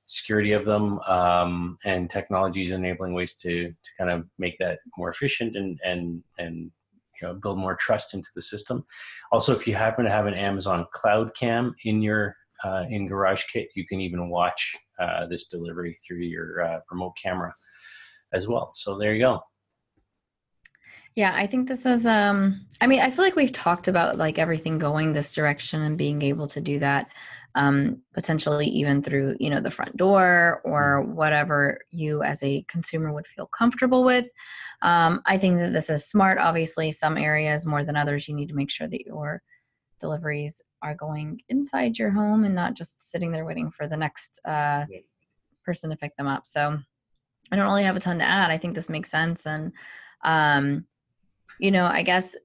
security 0.05 0.53
of 0.53 0.65
them, 0.65 1.01
um, 1.01 1.77
and 1.85 2.09
technologies 2.09 2.71
enabling 2.71 3.13
ways 3.13 3.35
to 3.35 3.69
to 3.69 3.91
kind 3.99 4.11
of 4.11 4.25
make 4.39 4.57
that 4.59 4.79
more 4.97 5.11
efficient 5.11 5.57
and 5.57 5.79
and 5.85 6.23
and 6.39 6.71
you 7.21 7.29
know, 7.29 7.35
build 7.35 7.59
more 7.59 7.77
trust 7.77 8.15
into 8.15 8.29
the 8.35 8.43
system. 8.43 8.85
Also, 9.33 9.53
if 9.53 9.67
you 9.67 9.75
happen 9.75 10.05
to 10.05 10.11
have 10.11 10.27
an 10.27 10.35
Amazon 10.35 10.87
Cloud 10.93 11.35
Cam 11.35 11.75
in 11.85 12.03
your 12.03 12.37
uh, 12.65 12.85
in 12.89 13.07
Garage 13.07 13.45
Kit, 13.53 13.69
you 13.75 13.87
can 13.87 14.01
even 14.01 14.31
watch 14.31 14.77
uh, 14.99 15.27
this 15.27 15.45
delivery 15.47 15.97
through 16.07 16.19
your 16.19 16.63
uh, 16.63 16.81
remote 16.91 17.15
camera 17.23 17.53
as 18.33 18.49
well. 18.49 18.71
So 18.73 18.99
there 18.99 19.15
you 19.15 19.21
go. 19.21 19.41
Yeah, 21.15 21.33
I 21.35 21.47
think 21.49 21.67
this 21.67 21.85
is 21.85 22.07
um 22.07 22.65
I 22.81 22.87
mean, 22.87 23.01
I 23.01 23.11
feel 23.11 23.25
like 23.25 23.35
we've 23.35 23.51
talked 23.51 23.89
about 23.89 24.17
like 24.17 24.39
everything 24.39 24.79
going 24.79 25.13
this 25.13 25.35
direction 25.35 25.83
and 25.83 25.99
being 25.99 26.23
able 26.23 26.47
to 26.49 26.61
do 26.61 26.79
that 26.79 27.09
um 27.55 28.03
potentially 28.15 28.67
even 28.67 29.03
through, 29.03 29.37
you 29.41 29.51
know, 29.51 29.61
the 29.61 29.71
front 29.71 29.97
door 29.97 30.61
or 30.65 31.03
mm-hmm. 31.03 31.15
whatever 31.15 31.81
you 31.91 32.23
as 32.23 32.43
a 32.43 32.65
consumer 32.69 33.13
would 33.13 33.27
feel 33.27 33.47
comfortable 33.47 34.05
with. 34.05 34.29
Um 34.83 35.23
I 35.27 35.39
think 35.39 35.59
that 35.59 35.73
this 35.73 35.91
is 35.91 36.07
smart. 36.07 36.39
Obviously, 36.39 36.93
some 36.93 37.17
areas 37.17 37.67
more 37.67 37.85
than 37.85 37.97
others 37.97 38.29
you 38.29 38.35
need 38.35 38.49
to 38.49 38.55
make 38.55 38.71
sure 38.71 38.89
that 38.89 39.07
your 39.07 39.43
deliveries 40.01 40.63
are 40.83 40.95
going 40.95 41.41
inside 41.49 41.99
your 41.99 42.11
home 42.11 42.45
and 42.45 42.55
not 42.55 42.75
just 42.75 43.11
sitting 43.11 43.33
there 43.33 43.45
waiting 43.45 43.71
for 43.71 43.89
the 43.89 43.97
next 43.97 44.41
uh 44.45 44.85
person 45.65 45.91
to 45.91 45.97
pick 45.97 46.17
them 46.17 46.27
up. 46.27 46.47
So 46.47 46.79
I 47.51 47.57
don't 47.57 47.67
really 47.67 47.85
have 47.85 47.97
a 47.97 48.01
ton 48.01 48.19
to 48.19 48.25
add. 48.25 48.51
I 48.51 48.59
think 48.59 48.75
this 48.75 48.89
makes 48.89 49.11
sense 49.11 49.47
and 49.47 49.73
um 50.25 50.85
you 51.61 51.73
know, 51.73 51.87
I 51.87 52.03
guess 52.03 52.37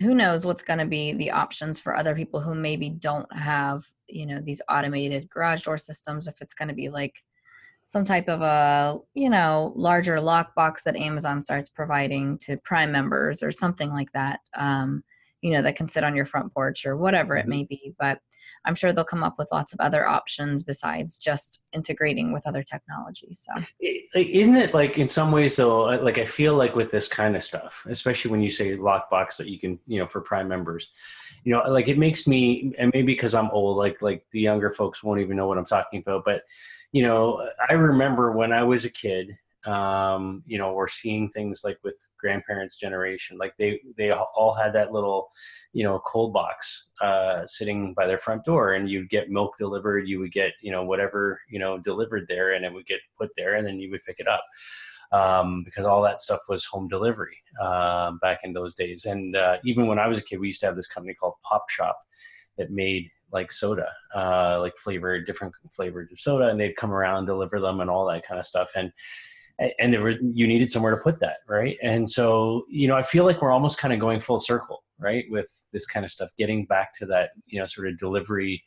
who 0.00 0.14
knows 0.14 0.44
what's 0.44 0.62
going 0.62 0.78
to 0.78 0.86
be 0.86 1.12
the 1.12 1.30
options 1.30 1.80
for 1.80 1.96
other 1.96 2.14
people 2.14 2.40
who 2.40 2.54
maybe 2.54 2.90
don't 2.90 3.30
have, 3.36 3.82
you 4.08 4.26
know, 4.26 4.40
these 4.40 4.62
automated 4.70 5.28
garage 5.30 5.64
door 5.64 5.78
systems. 5.78 6.28
If 6.28 6.34
it's 6.40 6.54
going 6.54 6.68
to 6.68 6.74
be 6.74 6.88
like 6.88 7.14
some 7.84 8.04
type 8.04 8.28
of 8.28 8.42
a, 8.42 8.98
you 9.14 9.30
know, 9.30 9.72
larger 9.76 10.16
lockbox 10.16 10.82
that 10.84 10.96
Amazon 10.96 11.40
starts 11.40 11.70
providing 11.70 12.36
to 12.38 12.56
Prime 12.64 12.92
members 12.92 13.42
or 13.42 13.50
something 13.50 13.90
like 13.90 14.10
that. 14.12 14.40
Um, 14.56 15.02
you 15.42 15.52
know 15.52 15.62
that 15.62 15.76
can 15.76 15.86
sit 15.86 16.02
on 16.02 16.16
your 16.16 16.26
front 16.26 16.52
porch 16.52 16.84
or 16.86 16.96
whatever 16.96 17.36
it 17.36 17.42
mm-hmm. 17.42 17.50
may 17.50 17.64
be 17.64 17.94
but 18.00 18.18
i'm 18.66 18.74
sure 18.74 18.92
they'll 18.92 19.04
come 19.04 19.22
up 19.22 19.36
with 19.38 19.48
lots 19.52 19.72
of 19.72 19.80
other 19.80 20.06
options 20.06 20.62
besides 20.62 21.18
just 21.18 21.60
integrating 21.72 22.32
with 22.32 22.46
other 22.46 22.62
technologies 22.62 23.46
so. 23.46 23.62
Isn't 24.14 24.56
it 24.56 24.72
like 24.74 24.98
in 24.98 25.08
some 25.08 25.30
ways 25.32 25.56
though 25.56 25.84
like 25.84 26.18
i 26.18 26.24
feel 26.24 26.54
like 26.54 26.74
with 26.74 26.90
this 26.90 27.08
kind 27.08 27.36
of 27.36 27.42
stuff 27.42 27.86
especially 27.88 28.30
when 28.30 28.42
you 28.42 28.50
say 28.50 28.76
lockbox 28.76 29.36
that 29.38 29.48
you 29.48 29.58
can 29.58 29.78
you 29.86 29.98
know 29.98 30.06
for 30.06 30.20
prime 30.20 30.48
members 30.48 30.90
you 31.44 31.52
know 31.52 31.62
like 31.68 31.88
it 31.88 31.98
makes 31.98 32.26
me 32.26 32.74
and 32.78 32.90
maybe 32.92 33.12
because 33.12 33.34
i'm 33.34 33.50
old 33.50 33.76
like 33.76 34.02
like 34.02 34.24
the 34.32 34.40
younger 34.40 34.70
folks 34.70 35.02
won't 35.02 35.20
even 35.20 35.36
know 35.36 35.46
what 35.46 35.58
i'm 35.58 35.64
talking 35.64 36.00
about 36.00 36.24
but 36.24 36.42
you 36.92 37.02
know 37.02 37.48
i 37.68 37.74
remember 37.74 38.32
when 38.32 38.52
i 38.52 38.62
was 38.62 38.84
a 38.84 38.90
kid 38.90 39.36
um, 39.66 40.42
you 40.46 40.58
know, 40.58 40.72
we're 40.72 40.86
seeing 40.86 41.28
things 41.28 41.62
like 41.64 41.78
with 41.82 42.08
grandparents' 42.18 42.78
generation, 42.78 43.36
like 43.38 43.54
they 43.58 43.80
they 43.96 44.10
all 44.10 44.54
had 44.54 44.72
that 44.74 44.92
little, 44.92 45.28
you 45.72 45.84
know, 45.84 46.00
cold 46.06 46.32
box 46.32 46.88
uh, 47.00 47.44
sitting 47.46 47.92
by 47.94 48.06
their 48.06 48.18
front 48.18 48.44
door, 48.44 48.74
and 48.74 48.88
you'd 48.88 49.10
get 49.10 49.30
milk 49.30 49.54
delivered, 49.56 50.08
you 50.08 50.18
would 50.20 50.32
get 50.32 50.52
you 50.62 50.70
know 50.70 50.84
whatever 50.84 51.40
you 51.50 51.58
know 51.58 51.78
delivered 51.78 52.26
there, 52.28 52.52
and 52.52 52.64
it 52.64 52.72
would 52.72 52.86
get 52.86 53.00
put 53.18 53.30
there, 53.36 53.54
and 53.54 53.66
then 53.66 53.78
you 53.78 53.90
would 53.90 54.02
pick 54.04 54.20
it 54.20 54.28
up. 54.28 54.44
Um, 55.12 55.62
because 55.64 55.84
all 55.84 56.02
that 56.02 56.20
stuff 56.20 56.40
was 56.48 56.64
home 56.64 56.88
delivery 56.88 57.36
uh, 57.62 58.10
back 58.20 58.40
in 58.42 58.52
those 58.52 58.74
days. 58.74 59.04
And 59.04 59.36
uh, 59.36 59.58
even 59.64 59.86
when 59.86 60.00
I 60.00 60.08
was 60.08 60.18
a 60.18 60.24
kid, 60.24 60.40
we 60.40 60.48
used 60.48 60.58
to 60.62 60.66
have 60.66 60.74
this 60.74 60.88
company 60.88 61.14
called 61.14 61.34
Pop 61.44 61.66
Shoppe 61.70 61.94
that 62.58 62.72
made 62.72 63.08
like 63.32 63.52
soda, 63.52 63.88
uh, 64.16 64.58
like 64.60 64.76
flavored, 64.76 65.26
different 65.26 65.54
flavored 65.70 66.10
soda, 66.16 66.48
and 66.48 66.58
they'd 66.60 66.76
come 66.76 66.92
around, 66.92 67.26
deliver 67.26 67.60
them, 67.60 67.80
and 67.80 67.88
all 67.88 68.06
that 68.06 68.26
kind 68.26 68.38
of 68.38 68.46
stuff. 68.46 68.72
And 68.74 68.90
and 69.58 69.92
there 69.92 70.02
was 70.02 70.18
you 70.34 70.46
needed 70.46 70.70
somewhere 70.70 70.94
to 70.94 71.02
put 71.02 71.18
that 71.20 71.38
right? 71.48 71.78
And 71.82 72.08
so 72.08 72.64
you 72.68 72.88
know 72.88 72.96
i 72.96 73.02
feel 73.02 73.24
like 73.24 73.40
we're 73.42 73.52
almost 73.52 73.78
kind 73.78 73.92
of 73.94 74.00
going 74.00 74.20
full 74.20 74.38
circle 74.38 74.82
right 74.98 75.24
with 75.30 75.48
this 75.72 75.86
kind 75.86 76.04
of 76.04 76.10
stuff 76.10 76.30
getting 76.38 76.64
back 76.64 76.92
to 76.94 77.06
that 77.06 77.30
you 77.46 77.58
know 77.58 77.66
sort 77.66 77.88
of 77.88 77.98
delivery 77.98 78.62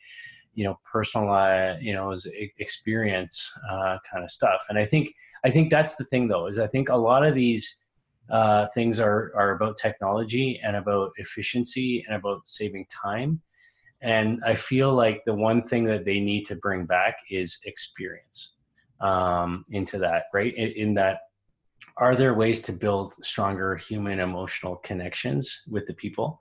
you 0.54 0.64
know 0.64 0.78
personalized 0.90 1.82
you 1.82 1.92
know 1.92 2.14
experience 2.58 3.52
uh, 3.70 3.98
kind 4.10 4.24
of 4.24 4.30
stuff. 4.30 4.64
And 4.68 4.78
i 4.78 4.84
think 4.84 5.12
i 5.44 5.50
think 5.50 5.70
that's 5.70 5.94
the 5.96 6.04
thing 6.04 6.28
though 6.28 6.46
is 6.46 6.58
i 6.58 6.66
think 6.66 6.88
a 6.88 6.96
lot 6.96 7.24
of 7.24 7.34
these 7.34 7.76
uh, 8.30 8.66
things 8.74 9.00
are 9.00 9.32
are 9.34 9.50
about 9.52 9.76
technology 9.76 10.60
and 10.62 10.76
about 10.76 11.10
efficiency 11.16 12.04
and 12.06 12.14
about 12.14 12.46
saving 12.46 12.86
time. 12.86 13.40
And 14.02 14.40
i 14.44 14.54
feel 14.54 14.94
like 14.94 15.22
the 15.26 15.34
one 15.34 15.62
thing 15.62 15.84
that 15.84 16.04
they 16.04 16.20
need 16.20 16.44
to 16.46 16.56
bring 16.56 16.86
back 16.86 17.16
is 17.30 17.58
experience 17.64 18.54
um, 19.00 19.64
into 19.70 19.98
that, 19.98 20.24
right? 20.32 20.54
In, 20.56 20.68
in, 20.70 20.94
that, 20.94 21.20
are 21.96 22.14
there 22.14 22.34
ways 22.34 22.60
to 22.62 22.72
build 22.72 23.12
stronger 23.24 23.76
human 23.76 24.20
emotional 24.20 24.76
connections 24.76 25.62
with 25.68 25.86
the 25.86 25.94
people? 25.94 26.40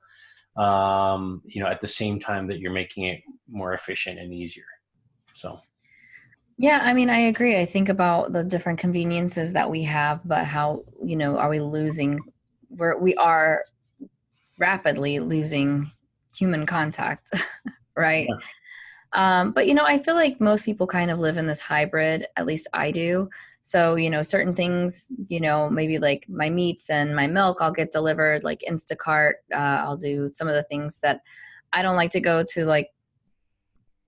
um, 0.60 1.42
you 1.46 1.64
know, 1.64 1.70
at 1.70 1.80
the 1.80 1.88
same 1.88 2.20
time 2.20 2.48
that 2.48 2.60
you're 2.60 2.72
making 2.72 3.06
it 3.06 3.22
more 3.50 3.74
efficient 3.74 4.20
and 4.20 4.34
easier. 4.34 4.66
So. 5.34 5.58
Yeah, 6.58 6.82
I 6.84 6.94
mean, 6.94 7.10
I 7.10 7.20
agree. 7.20 7.58
I 7.58 7.66
think 7.66 7.88
about 7.88 8.34
the 8.34 8.44
different 8.44 8.80
conveniences 8.80 9.54
that 9.54 9.70
we 9.70 9.84
have, 9.84 10.20
but 10.26 10.46
how 10.46 10.84
you 11.02 11.16
know 11.16 11.38
are 11.38 11.50
we 11.50 11.62
losing? 11.62 12.20
We're 12.70 12.98
we 12.98 13.16
are 13.16 13.64
rapidly 14.58 15.20
losing 15.20 15.90
human 16.36 16.66
contact, 16.66 17.30
right? 17.96 18.28
Yeah. 18.28 18.36
Um, 19.14 19.52
but 19.52 19.68
you 19.68 19.74
know, 19.74 19.86
I 19.86 19.98
feel 19.98 20.16
like 20.16 20.40
most 20.40 20.66
people 20.66 20.86
kind 20.88 21.10
of 21.10 21.20
live 21.20 21.38
in 21.38 21.48
this 21.48 21.60
hybrid. 21.60 22.28
At 22.36 22.46
least 22.46 22.68
I 22.74 22.92
do. 22.92 23.30
So 23.62 23.96
you 23.96 24.10
know, 24.10 24.22
certain 24.22 24.56
things, 24.56 25.12
you 25.28 25.40
know, 25.40 25.70
maybe 25.70 25.98
like 25.98 26.26
my 26.30 26.50
meats 26.50 26.90
and 26.90 27.16
my 27.16 27.28
milk, 27.28 27.58
I'll 27.62 27.74
get 27.74 27.92
delivered 27.92 28.44
like 28.44 28.64
Instacart. 28.70 29.34
Uh, 29.54 29.82
I'll 29.84 29.98
do 29.98 30.28
some 30.28 30.48
of 30.48 30.54
the 30.54 30.64
things 30.64 31.00
that 31.00 31.22
I 31.74 31.82
don't 31.82 31.96
like 31.96 32.12
to 32.12 32.22
go 32.22 32.44
to 32.54 32.66
like 32.66 32.90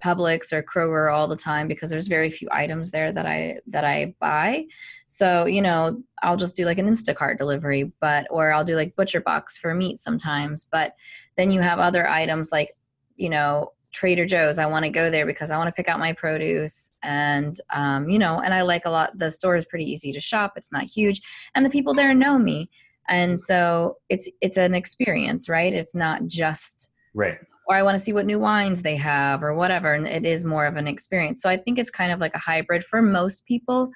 Publix 0.02 0.52
or 0.52 0.64
Kroger 0.64 1.14
all 1.14 1.28
the 1.28 1.36
time 1.36 1.68
because 1.68 1.90
there's 1.90 2.08
very 2.08 2.30
few 2.30 2.48
items 2.52 2.92
there 2.92 3.12
that 3.12 3.26
I 3.26 3.60
that 3.68 3.86
I 3.86 4.16
buy. 4.20 4.66
So, 5.08 5.46
you 5.46 5.62
know, 5.62 6.02
I'll 6.24 6.38
just 6.38 6.56
do 6.56 6.66
like 6.66 6.80
an 6.80 6.90
Instacart 6.90 7.38
delivery, 7.38 7.92
but 8.02 8.28
or 8.30 8.52
I'll 8.52 8.64
do 8.64 8.76
like 8.76 8.96
Butcher 8.96 9.22
Box 9.22 9.58
for 9.58 9.74
meat 9.74 9.98
sometimes. 10.00 10.66
But 10.72 10.96
then 11.38 11.52
you 11.52 11.62
have 11.62 11.80
other 11.80 12.10
items 12.10 12.52
like, 12.52 12.72
you 13.16 13.30
know, 13.30 13.74
Trader 13.92 14.26
Joe's. 14.26 14.60
I 14.60 14.66
want 14.66 14.86
to 14.86 14.92
go 14.92 15.10
there 15.10 15.26
because 15.26 15.52
I 15.52 15.58
want 15.58 15.68
to 15.68 15.74
pick 15.74 15.90
out 15.90 16.00
my 16.00 16.14
produce, 16.14 16.92
and 17.04 17.60
um, 17.72 18.10
you 18.10 18.20
know, 18.20 18.40
and 18.40 18.54
I 18.54 18.62
like 18.62 18.86
a 18.86 18.90
lot. 18.90 19.18
The 19.18 19.32
store 19.32 19.56
is 19.56 19.66
pretty 19.66 19.86
easy 19.86 20.12
to 20.12 20.20
shop. 20.20 20.54
It's 20.56 20.72
not 20.72 20.84
huge, 20.84 21.22
and 21.56 21.66
the 21.66 21.70
people 21.70 21.94
there 21.94 22.14
know 22.14 22.40
me, 22.40 22.70
and 23.10 23.42
so 23.42 23.98
it's 24.10 24.30
it's 24.42 24.58
an 24.58 24.74
experience, 24.74 25.50
right? 25.50 25.74
It's 25.74 25.96
not 25.96 26.26
just 26.26 26.92
right 27.14 27.38
or 27.72 27.76
I 27.78 27.84
want 27.84 27.98
to 27.98 28.04
see 28.04 28.12
what 28.12 28.26
new 28.26 28.38
wines 28.38 28.82
they 28.82 28.98
have 28.98 29.44
or 29.44 29.54
whatever. 29.54 29.94
And 29.94 30.06
it 30.06 30.26
is 30.26 30.44
more 30.44 30.66
of 30.66 30.76
an 30.76 30.88
experience. 30.88 31.42
So 31.42 31.50
I 31.50 31.56
think 31.56 31.80
it's 31.80 31.90
kind 31.90 32.12
of 32.12 32.20
like 32.20 32.36
a 32.36 32.40
hybrid 32.40 32.84
for 32.84 33.02
most 33.02 33.46
people. 33.46 33.92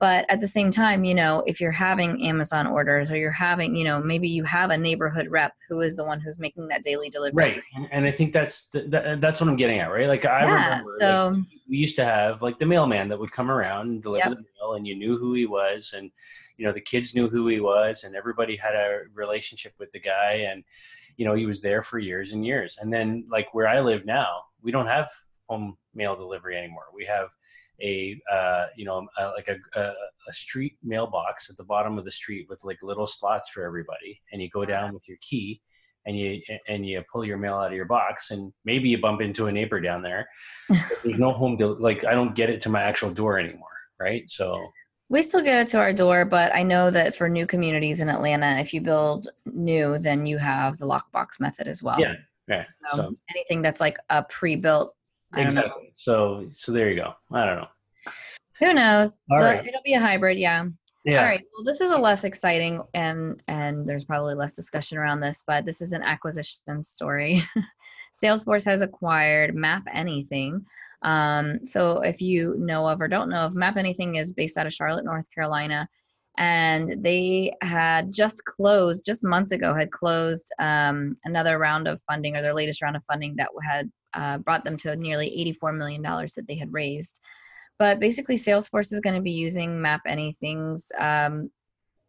But 0.00 0.26
at 0.28 0.40
the 0.40 0.48
same 0.48 0.70
time, 0.70 1.04
you 1.04 1.14
know, 1.14 1.42
if 1.46 1.60
you're 1.60 1.70
having 1.70 2.26
Amazon 2.26 2.66
orders 2.66 3.12
or 3.12 3.16
you're 3.16 3.30
having, 3.30 3.76
you 3.76 3.84
know, 3.84 4.02
maybe 4.02 4.28
you 4.28 4.42
have 4.44 4.70
a 4.70 4.76
neighborhood 4.76 5.28
rep 5.28 5.54
who 5.68 5.80
is 5.80 5.96
the 5.96 6.04
one 6.04 6.20
who's 6.20 6.38
making 6.38 6.68
that 6.68 6.82
daily 6.82 7.08
delivery. 7.08 7.62
Right. 7.76 7.88
And 7.92 8.04
I 8.04 8.10
think 8.10 8.32
that's 8.32 8.64
the, 8.66 8.82
that, 8.88 9.20
that's 9.20 9.40
what 9.40 9.48
I'm 9.48 9.56
getting 9.56 9.78
at, 9.78 9.90
right? 9.90 10.08
Like 10.08 10.26
I 10.26 10.40
yeah, 10.40 10.54
remember 10.54 10.96
so, 10.98 11.32
like, 11.34 11.44
we 11.68 11.76
used 11.76 11.96
to 11.96 12.04
have 12.04 12.42
like 12.42 12.58
the 12.58 12.66
mailman 12.66 13.08
that 13.08 13.18
would 13.18 13.32
come 13.32 13.50
around 13.50 13.88
and 13.88 14.02
deliver 14.02 14.30
yep. 14.30 14.38
the 14.38 14.44
mail 14.60 14.74
and 14.74 14.86
you 14.86 14.96
knew 14.96 15.16
who 15.16 15.32
he 15.34 15.46
was 15.46 15.94
and 15.96 16.10
you 16.56 16.64
know 16.64 16.72
the 16.72 16.80
kids 16.80 17.14
knew 17.14 17.28
who 17.28 17.48
he 17.48 17.60
was 17.60 18.04
and 18.04 18.14
everybody 18.14 18.56
had 18.56 18.74
a 18.74 19.00
relationship 19.14 19.72
with 19.78 19.90
the 19.92 20.00
guy 20.00 20.46
and 20.50 20.64
you 21.16 21.24
know 21.24 21.34
he 21.34 21.46
was 21.46 21.60
there 21.62 21.82
for 21.82 21.98
years 21.98 22.32
and 22.32 22.44
years 22.44 22.78
and 22.80 22.92
then 22.92 23.24
like 23.28 23.52
where 23.54 23.68
i 23.68 23.80
live 23.80 24.04
now 24.04 24.42
we 24.62 24.70
don't 24.70 24.86
have 24.86 25.08
home 25.48 25.76
mail 25.94 26.14
delivery 26.14 26.56
anymore 26.56 26.84
we 26.94 27.04
have 27.04 27.28
a 27.82 28.20
uh, 28.32 28.66
you 28.76 28.84
know 28.84 29.06
a, 29.18 29.26
like 29.28 29.48
a, 29.48 29.56
a, 29.78 29.92
a, 30.28 30.32
street 30.32 30.76
mailbox 30.82 31.50
at 31.50 31.56
the 31.56 31.64
bottom 31.64 31.98
of 31.98 32.04
the 32.04 32.10
street 32.10 32.46
with 32.48 32.62
like 32.64 32.82
little 32.82 33.06
slots 33.06 33.48
for 33.48 33.64
everybody 33.64 34.20
and 34.32 34.40
you 34.40 34.48
go 34.50 34.64
down 34.64 34.94
with 34.94 35.08
your 35.08 35.18
key 35.20 35.60
and 36.06 36.18
you 36.18 36.40
and 36.68 36.86
you 36.86 37.02
pull 37.12 37.24
your 37.24 37.36
mail 37.36 37.54
out 37.54 37.68
of 37.68 37.76
your 37.76 37.84
box 37.84 38.30
and 38.30 38.52
maybe 38.64 38.88
you 38.88 38.98
bump 38.98 39.20
into 39.20 39.46
a 39.46 39.52
neighbor 39.52 39.80
down 39.80 40.02
there 40.02 40.28
there's 41.02 41.18
no 41.18 41.32
home 41.32 41.56
del- 41.56 41.80
like 41.80 42.04
i 42.04 42.12
don't 42.12 42.34
get 42.34 42.50
it 42.50 42.60
to 42.60 42.68
my 42.68 42.82
actual 42.82 43.10
door 43.10 43.38
anymore 43.38 43.68
right 43.98 44.28
so 44.30 44.60
we 45.10 45.22
still 45.22 45.42
get 45.42 45.58
it 45.58 45.68
to 45.68 45.78
our 45.78 45.92
door, 45.92 46.24
but 46.24 46.54
I 46.54 46.62
know 46.62 46.90
that 46.90 47.14
for 47.14 47.28
new 47.28 47.46
communities 47.46 48.00
in 48.00 48.08
Atlanta, 48.08 48.58
if 48.58 48.72
you 48.72 48.80
build 48.80 49.28
new, 49.44 49.98
then 49.98 50.26
you 50.26 50.38
have 50.38 50.78
the 50.78 50.86
lockbox 50.86 51.40
method 51.40 51.68
as 51.68 51.82
well. 51.82 52.00
Yeah. 52.00 52.14
Yeah. 52.48 52.64
So, 52.86 52.96
so 52.96 53.12
anything 53.30 53.62
that's 53.62 53.80
like 53.80 53.98
a 54.10 54.22
pre-built. 54.24 54.94
Exactly. 55.36 55.90
So 55.94 56.46
so 56.50 56.72
there 56.72 56.90
you 56.90 56.96
go. 56.96 57.12
I 57.32 57.46
don't 57.46 57.56
know. 57.56 57.68
Who 58.60 58.72
knows? 58.72 59.20
All 59.30 59.38
but 59.38 59.44
right. 59.44 59.66
It'll 59.66 59.82
be 59.84 59.94
a 59.94 60.00
hybrid. 60.00 60.38
Yeah. 60.38 60.66
Yeah. 61.04 61.20
All 61.20 61.26
right. 61.26 61.42
Well, 61.56 61.64
this 61.64 61.80
is 61.80 61.90
a 61.90 61.98
less 61.98 62.24
exciting 62.24 62.82
and 62.94 63.42
and 63.48 63.86
there's 63.86 64.04
probably 64.04 64.34
less 64.34 64.54
discussion 64.54 64.98
around 64.98 65.20
this, 65.20 65.44
but 65.46 65.64
this 65.64 65.80
is 65.80 65.92
an 65.92 66.02
acquisition 66.02 66.82
story. 66.82 67.42
Salesforce 68.14 68.64
has 68.64 68.80
acquired 68.80 69.56
Map 69.56 69.82
Anything, 69.92 70.64
um, 71.04 71.64
so 71.64 72.00
if 72.00 72.20
you 72.20 72.54
know 72.58 72.86
of 72.88 73.00
or 73.00 73.08
don't 73.08 73.28
know 73.28 73.40
of, 73.40 73.54
Map 73.54 73.76
Anything 73.76 74.16
is 74.16 74.32
based 74.32 74.56
out 74.56 74.66
of 74.66 74.72
Charlotte, 74.72 75.04
North 75.04 75.30
Carolina. 75.32 75.88
And 76.36 77.02
they 77.02 77.52
had 77.62 78.12
just 78.12 78.44
closed, 78.44 79.06
just 79.06 79.24
months 79.24 79.52
ago, 79.52 79.72
had 79.74 79.92
closed 79.92 80.52
um, 80.58 81.16
another 81.24 81.58
round 81.58 81.86
of 81.86 82.02
funding 82.08 82.36
or 82.36 82.42
their 82.42 82.54
latest 82.54 82.82
round 82.82 82.96
of 82.96 83.04
funding 83.04 83.36
that 83.36 83.50
had 83.62 83.90
uh, 84.14 84.38
brought 84.38 84.64
them 84.64 84.76
to 84.78 84.96
nearly 84.96 85.54
$84 85.62 85.76
million 85.76 86.02
that 86.02 86.44
they 86.48 86.56
had 86.56 86.72
raised. 86.72 87.20
But 87.78 88.00
basically, 88.00 88.36
Salesforce 88.36 88.92
is 88.92 89.00
going 89.00 89.16
to 89.16 89.22
be 89.22 89.32
using 89.32 89.80
Map 89.80 90.02
Anything's 90.06 90.90
um, 90.98 91.50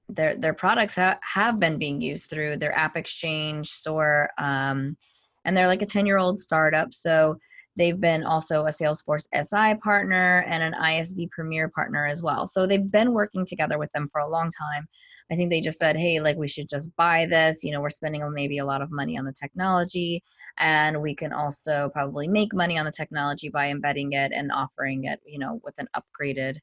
their 0.10 0.36
their 0.36 0.54
products 0.54 0.96
ha- 0.96 1.20
have 1.22 1.60
been 1.60 1.78
being 1.78 2.00
used 2.02 2.30
through 2.30 2.58
their 2.58 2.78
App 2.78 2.96
Exchange 2.96 3.68
store, 3.68 4.30
um, 4.38 4.96
and 5.44 5.58
they're 5.58 5.68
like 5.68 5.82
a 5.82 5.88
ten 5.88 6.06
year 6.06 6.18
old 6.18 6.38
startup. 6.38 6.94
So 6.94 7.38
They've 7.76 8.00
been 8.00 8.24
also 8.24 8.66
a 8.66 8.70
Salesforce 8.70 9.28
SI 9.34 9.80
partner 9.84 10.44
and 10.48 10.64
an 10.64 10.74
ISV 10.82 11.30
Premier 11.32 11.68
partner 11.70 12.06
as 12.06 12.24
well. 12.24 12.48
So 12.48 12.66
they've 12.66 12.92
been 12.92 13.14
working 13.14 13.46
together 13.46 13.78
with 13.78 13.92
them 13.92 14.08
for 14.08 14.22
a 14.22 14.30
long 14.30 14.50
time. 14.50 14.88
I 15.32 15.36
think 15.36 15.50
they 15.50 15.60
just 15.60 15.80
said, 15.80 15.98
hey, 15.98 16.20
like 16.20 16.38
we 16.38 16.48
should 16.48 16.70
just 16.70 16.96
buy 16.96 17.26
this. 17.26 17.64
You 17.64 17.72
know, 17.72 17.82
we're 17.82 17.90
spending 17.90 18.24
maybe 18.34 18.60
a 18.60 18.66
lot 18.66 18.82
of 18.82 18.92
money 18.92 19.18
on 19.18 19.26
the 19.26 19.34
technology, 19.34 20.24
and 20.58 21.02
we 21.02 21.16
can 21.16 21.34
also 21.34 21.90
probably 21.94 22.28
make 22.28 22.54
money 22.54 22.78
on 22.78 22.86
the 22.86 22.92
technology 22.92 23.50
by 23.50 23.70
embedding 23.70 24.14
it 24.14 24.32
and 24.32 24.52
offering 24.52 25.06
it, 25.06 25.20
you 25.26 25.40
know, 25.40 25.60
with 25.64 25.78
an 25.80 25.88
upgraded, 25.96 26.58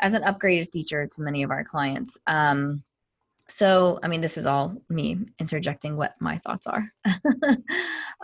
as 0.00 0.14
an 0.14 0.22
upgraded 0.22 0.70
feature 0.70 1.06
to 1.06 1.22
many 1.22 1.42
of 1.42 1.50
our 1.50 1.64
clients. 1.64 2.18
Um, 2.26 2.82
so, 3.48 3.98
I 4.02 4.08
mean, 4.08 4.20
this 4.20 4.36
is 4.36 4.46
all 4.46 4.80
me 4.88 5.18
interjecting 5.38 5.96
what 5.96 6.14
my 6.20 6.38
thoughts 6.38 6.66
are. 6.66 6.84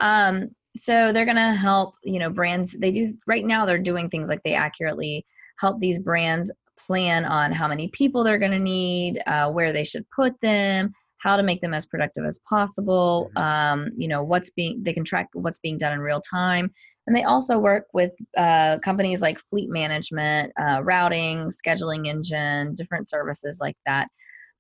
um, 0.01 0.51
so 0.77 1.13
they're 1.13 1.25
going 1.25 1.37
to 1.37 1.55
help 1.55 1.95
you 2.03 2.19
know 2.19 2.31
brands 2.31 2.73
they 2.79 2.91
do 2.91 3.13
right 3.27 3.45
now 3.45 3.65
they're 3.65 3.79
doing 3.79 4.09
things 4.09 4.29
like 4.29 4.43
they 4.43 4.55
accurately 4.55 5.25
help 5.59 5.79
these 5.79 5.99
brands 5.99 6.51
plan 6.77 7.25
on 7.25 7.53
how 7.53 7.69
many 7.69 7.89
people 7.89 8.25
they're 8.25 8.39
going 8.39 8.51
to 8.51 8.59
need 8.59 9.23
uh, 9.27 9.51
where 9.51 9.73
they 9.73 9.85
should 9.85 10.05
put 10.11 10.39
them 10.41 10.93
how 11.19 11.37
to 11.37 11.43
make 11.43 11.61
them 11.61 11.73
as 11.73 11.87
productive 11.87 12.25
as 12.25 12.41
possible 12.49 13.31
mm-hmm. 13.37 13.45
um, 13.45 13.91
you 13.97 14.09
know 14.09 14.23
what's 14.23 14.51
being 14.51 14.83
they 14.83 14.93
can 14.93 15.05
track 15.05 15.29
what's 15.33 15.59
being 15.59 15.79
done 15.79 15.93
in 15.93 16.01
real 16.01 16.21
time 16.21 16.71
and 17.07 17.15
they 17.15 17.23
also 17.23 17.59
work 17.59 17.87
with 17.93 18.13
uh, 18.37 18.79
companies 18.81 19.23
like 19.23 19.39
fleet 19.39 19.71
management 19.71 20.53
uh, 20.61 20.83
routing 20.83 21.49
scheduling 21.49 22.07
engine 22.07 22.75
different 22.75 23.09
services 23.09 23.59
like 23.61 23.77
that 23.87 24.09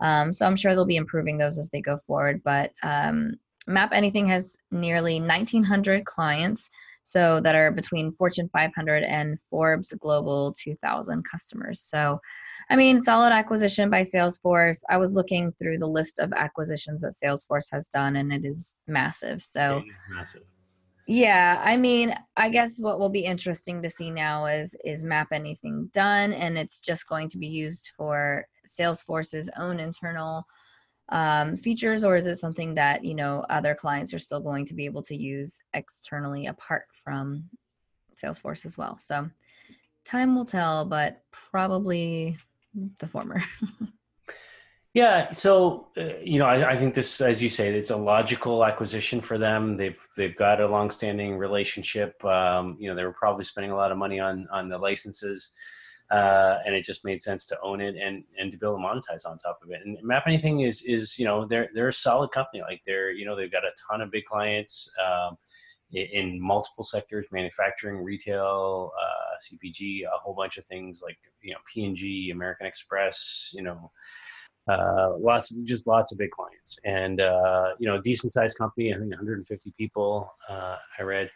um, 0.00 0.32
so 0.32 0.46
i'm 0.46 0.56
sure 0.56 0.74
they'll 0.74 0.86
be 0.86 0.96
improving 0.96 1.38
those 1.38 1.58
as 1.58 1.70
they 1.70 1.80
go 1.80 1.98
forward 2.06 2.40
but 2.44 2.70
um, 2.82 3.32
Map 3.66 3.90
Anything 3.92 4.26
has 4.28 4.56
nearly 4.70 5.20
1,900 5.20 6.04
clients, 6.04 6.70
so 7.02 7.40
that 7.40 7.54
are 7.54 7.70
between 7.70 8.12
Fortune 8.12 8.48
500 8.52 9.04
and 9.04 9.38
Forbes 9.50 9.92
Global 10.00 10.54
2000 10.58 11.22
customers. 11.30 11.80
So, 11.80 12.18
I 12.70 12.76
mean, 12.76 13.00
solid 13.00 13.32
acquisition 13.32 13.90
by 13.90 14.00
Salesforce. 14.00 14.80
I 14.88 14.96
was 14.96 15.14
looking 15.14 15.52
through 15.58 15.78
the 15.78 15.86
list 15.86 16.18
of 16.18 16.32
acquisitions 16.32 17.02
that 17.02 17.12
Salesforce 17.12 17.68
has 17.72 17.88
done, 17.88 18.16
and 18.16 18.32
it 18.32 18.44
is 18.44 18.74
massive. 18.86 19.42
So, 19.42 19.82
massive. 20.10 20.42
Yeah, 21.06 21.60
I 21.62 21.76
mean, 21.76 22.14
I 22.38 22.48
guess 22.48 22.80
what 22.80 22.98
will 22.98 23.10
be 23.10 23.26
interesting 23.26 23.82
to 23.82 23.90
see 23.90 24.10
now 24.10 24.46
is 24.46 24.74
is 24.84 25.04
Map 25.04 25.28
Anything 25.32 25.90
done, 25.92 26.32
and 26.32 26.56
it's 26.56 26.80
just 26.80 27.06
going 27.08 27.28
to 27.28 27.38
be 27.38 27.46
used 27.46 27.92
for 27.96 28.46
Salesforce's 28.66 29.50
own 29.58 29.78
internal 29.78 30.46
um, 31.10 31.56
features 31.56 32.04
or 32.04 32.16
is 32.16 32.26
it 32.26 32.36
something 32.36 32.74
that 32.74 33.04
you 33.04 33.14
know 33.14 33.44
other 33.50 33.74
clients 33.74 34.14
are 34.14 34.18
still 34.18 34.40
going 34.40 34.64
to 34.66 34.74
be 34.74 34.84
able 34.84 35.02
to 35.02 35.16
use 35.16 35.60
externally 35.74 36.46
apart 36.46 36.86
from 37.02 37.44
salesforce 38.22 38.64
as 38.64 38.78
well? 38.78 38.98
So 38.98 39.28
time 40.04 40.34
will 40.34 40.44
tell 40.44 40.84
but 40.84 41.22
probably 41.30 42.36
the 43.00 43.06
former. 43.06 43.42
Yeah 44.94 45.32
so 45.32 45.88
uh, 45.96 46.18
you 46.22 46.38
know 46.38 46.46
I, 46.46 46.70
I, 46.70 46.76
think 46.76 46.94
this 46.94 47.20
as 47.20 47.42
you 47.42 47.48
say 47.48 47.68
it's 47.74 47.90
a 47.90 47.96
logical 47.96 48.64
acquisition 48.64 49.20
for 49.20 49.38
them. 49.38 49.76
They've 49.76 50.00
they've 50.16 50.36
got 50.36 50.60
a 50.60 50.68
long-standing 50.68 51.36
relationship. 51.36 52.24
Um, 52.24 52.76
you 52.78 52.88
know 52.88 52.94
they 52.94 53.02
were 53.02 53.12
probably 53.12 53.42
spending 53.42 53.72
a 53.72 53.76
lot 53.76 53.90
of 53.90 53.98
money 53.98 54.20
on 54.20 54.46
on 54.52 54.68
the 54.68 54.78
licenses 54.78 55.50
uh, 56.10 56.58
and 56.66 56.74
it 56.74 56.84
just 56.84 57.04
made 57.04 57.20
sense 57.20 57.46
to 57.46 57.58
own 57.62 57.80
it 57.80 57.96
and 57.96 58.24
and 58.38 58.52
to 58.52 58.58
be 58.58 58.66
able 58.66 58.76
to 58.76 58.82
monetize 58.82 59.26
on 59.26 59.38
top 59.38 59.58
of 59.62 59.70
it. 59.70 59.80
And 59.84 59.96
Map 60.02 60.24
Anything 60.26 60.60
is 60.60 60.82
is 60.82 61.18
you 61.18 61.24
know 61.24 61.44
they're 61.46 61.68
they're 61.74 61.88
a 61.88 61.92
solid 61.92 62.30
company. 62.30 62.62
Like 62.62 62.82
they're 62.86 63.12
you 63.12 63.24
know 63.24 63.36
they've 63.36 63.52
got 63.52 63.64
a 63.64 63.72
ton 63.88 64.00
of 64.00 64.10
big 64.10 64.24
clients. 64.24 64.90
Um, 65.04 65.36
in 65.92 66.40
multiple 66.40 66.82
sectors 66.82 67.28
manufacturing 67.30 68.02
retail 68.02 68.90
uh, 69.00 69.36
cpg 69.38 70.02
a 70.02 70.18
whole 70.18 70.34
bunch 70.34 70.56
of 70.56 70.64
things 70.64 71.00
like 71.04 71.16
you 71.40 71.52
know 71.52 71.58
p&g 71.72 72.30
american 72.32 72.66
express 72.66 73.52
you 73.54 73.62
know 73.62 73.92
uh, 74.66 75.10
lots, 75.18 75.50
just 75.64 75.86
lots 75.86 76.10
of 76.12 76.18
big 76.18 76.30
clients, 76.30 76.78
and 76.84 77.20
uh, 77.20 77.74
you 77.78 77.86
know, 77.86 78.00
decent 78.00 78.32
sized 78.32 78.56
company. 78.56 78.94
I 78.94 78.98
think 78.98 79.10
150 79.10 79.74
people. 79.76 80.32
Uh, 80.48 80.76
I 80.98 81.02
read, 81.02 81.30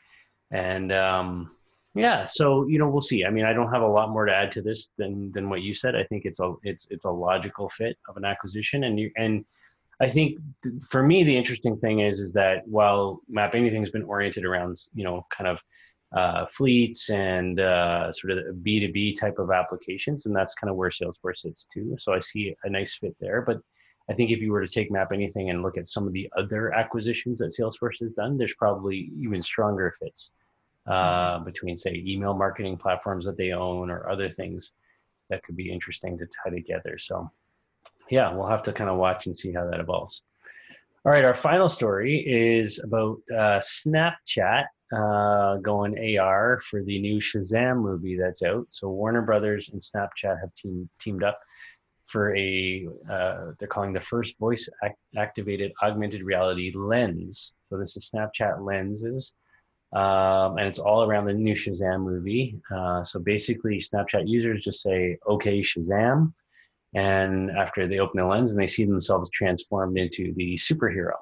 and 0.50 0.90
um, 0.92 1.54
yeah, 1.99 2.26
so 2.26 2.66
you 2.66 2.78
know, 2.78 2.88
we'll 2.88 3.01
see. 3.01 3.24
I 3.24 3.30
mean, 3.30 3.44
I 3.44 3.53
don't 3.53 3.72
have 3.72 3.82
a 3.82 3.86
lot 3.86 4.11
more 4.11 4.24
to 4.24 4.32
add 4.32 4.53
to 4.53 4.62
this 4.62 4.90
than 4.99 5.32
than 5.32 5.51
what 5.51 5.62
you 5.62 5.74
said. 5.74 5.96
I 5.96 6.05
think 6.05 6.24
it's 6.24 6.38
a 6.38 6.55
it's 6.62 6.86
it's 6.90 7.05
a 7.05 7.11
logical 7.11 7.68
fit 7.68 7.99
of 8.09 8.16
an 8.16 8.24
acquisition, 8.24 8.84
and 8.84 8.99
you 8.99 9.11
and 9.16 9.44
I 10.01 10.09
think 10.09 10.38
th- 10.62 10.76
for 10.90 11.03
me 11.03 11.24
the 11.24 11.36
interesting 11.36 11.76
thing 11.76 12.01
is 12.01 12.20
is 12.20 12.32
that 12.34 12.66
while 12.68 13.20
Map 13.28 13.55
Anything's 13.55 13.90
been 13.90 14.05
oriented 14.05 14.44
around 14.44 14.76
you 14.94 15.03
know 15.03 15.26
kind 15.30 15.49
of 15.49 15.62
uh, 16.12 16.46
fleets 16.46 17.11
and 17.11 17.61
uh, 17.61 18.11
sort 18.12 18.32
of 18.32 18.44
B2B 18.62 19.18
type 19.18 19.38
of 19.38 19.51
applications, 19.51 20.26
and 20.26 20.34
that's 20.34 20.55
kind 20.55 20.70
of 20.70 20.76
where 20.76 20.90
Salesforce 20.90 21.38
sits 21.38 21.66
too. 21.74 21.96
So 21.99 22.14
I 22.14 22.20
see 22.20 22.55
a 22.64 22.70
nice 22.70 22.96
fit 22.96 23.16
there. 23.20 23.42
But 23.42 23.59
I 24.09 24.14
think 24.14 24.30
if 24.30 24.38
you 24.38 24.53
were 24.53 24.64
to 24.64 24.72
take 24.72 24.90
Map 24.90 25.12
Anything 25.12 25.51
and 25.51 25.62
look 25.62 25.76
at 25.76 25.88
some 25.88 26.07
of 26.07 26.12
the 26.12 26.30
other 26.38 26.72
acquisitions 26.72 27.40
that 27.40 27.55
Salesforce 27.59 28.01
has 28.01 28.12
done, 28.12 28.38
there's 28.38 28.55
probably 28.55 29.11
even 29.18 29.42
stronger 29.42 29.92
fits 29.99 30.30
uh, 30.89 31.39
between, 31.41 31.76
say, 31.76 32.03
email 32.07 32.34
marketing 32.34 32.76
platforms 32.76 33.24
that 33.26 33.36
they 33.36 33.53
own 33.53 33.91
or 33.91 34.09
other 34.09 34.28
things 34.28 34.72
that 35.30 35.43
could 35.43 35.57
be 35.57 35.70
interesting 35.70 36.16
to 36.18 36.26
tie 36.26 36.51
together. 36.51 36.97
So, 36.97 37.30
yeah, 38.11 38.32
we'll 38.32 38.47
have 38.47 38.62
to 38.64 38.72
kind 38.72 38.91
of 38.91 38.97
watch 38.97 39.26
and 39.26 39.36
see 39.36 39.53
how 39.53 39.68
that 39.70 39.80
evolves. 39.80 40.22
All 41.05 41.12
right, 41.12 41.24
our 41.24 41.34
final 41.34 41.68
story 41.68 42.18
is 42.26 42.80
about 42.80 43.18
uh, 43.32 43.61
Snapchat 43.61 44.64
uh, 44.93 45.57
going 45.59 46.18
AR 46.18 46.61
for 46.61 46.82
the 46.82 46.99
new 46.99 47.18
Shazam 47.18 47.82
movie 47.82 48.16
that's 48.16 48.43
out. 48.43 48.66
So 48.70 48.89
Warner 48.89 49.22
Brothers 49.22 49.70
and 49.72 49.80
Snapchat 49.80 50.41
have 50.41 50.53
team, 50.55 50.89
teamed 50.99 51.22
up 51.22 51.39
for 52.07 52.34
a 52.36 52.89
uh, 53.11 53.53
they're 53.59 53.68
calling 53.68 53.93
the 53.93 54.01
first 54.01 54.39
voice 54.39 54.68
act- 54.82 54.99
activated 55.16 55.72
augmented 55.82 56.22
reality 56.22 56.72
lens. 56.74 57.53
So 57.68 57.78
this 57.78 57.97
is 57.97 58.11
Snapchat 58.11 58.64
lenses. 58.64 59.34
Um, 59.93 60.59
and 60.59 60.66
it's 60.66 60.78
all 60.78 61.05
around 61.05 61.26
the 61.26 61.32
new 61.32 61.55
Shazam 61.55 62.01
movie. 62.01 62.61
Uh, 62.70 63.03
so 63.03 63.18
basically, 63.18 63.78
Snapchat 63.78 64.28
users 64.28 64.62
just 64.62 64.82
say, 64.82 65.18
"Okay, 65.26 65.61
Shazam," 65.61 66.32
and 66.95 67.51
after 67.51 67.86
they 67.86 67.99
open 67.99 68.18
the 68.18 68.26
lens 68.26 68.53
and 68.53 68.61
they 68.61 68.66
see 68.66 68.84
themselves 68.84 69.30
transformed 69.30 69.99
into 69.99 70.34
the 70.34 70.57
superhero. 70.57 71.14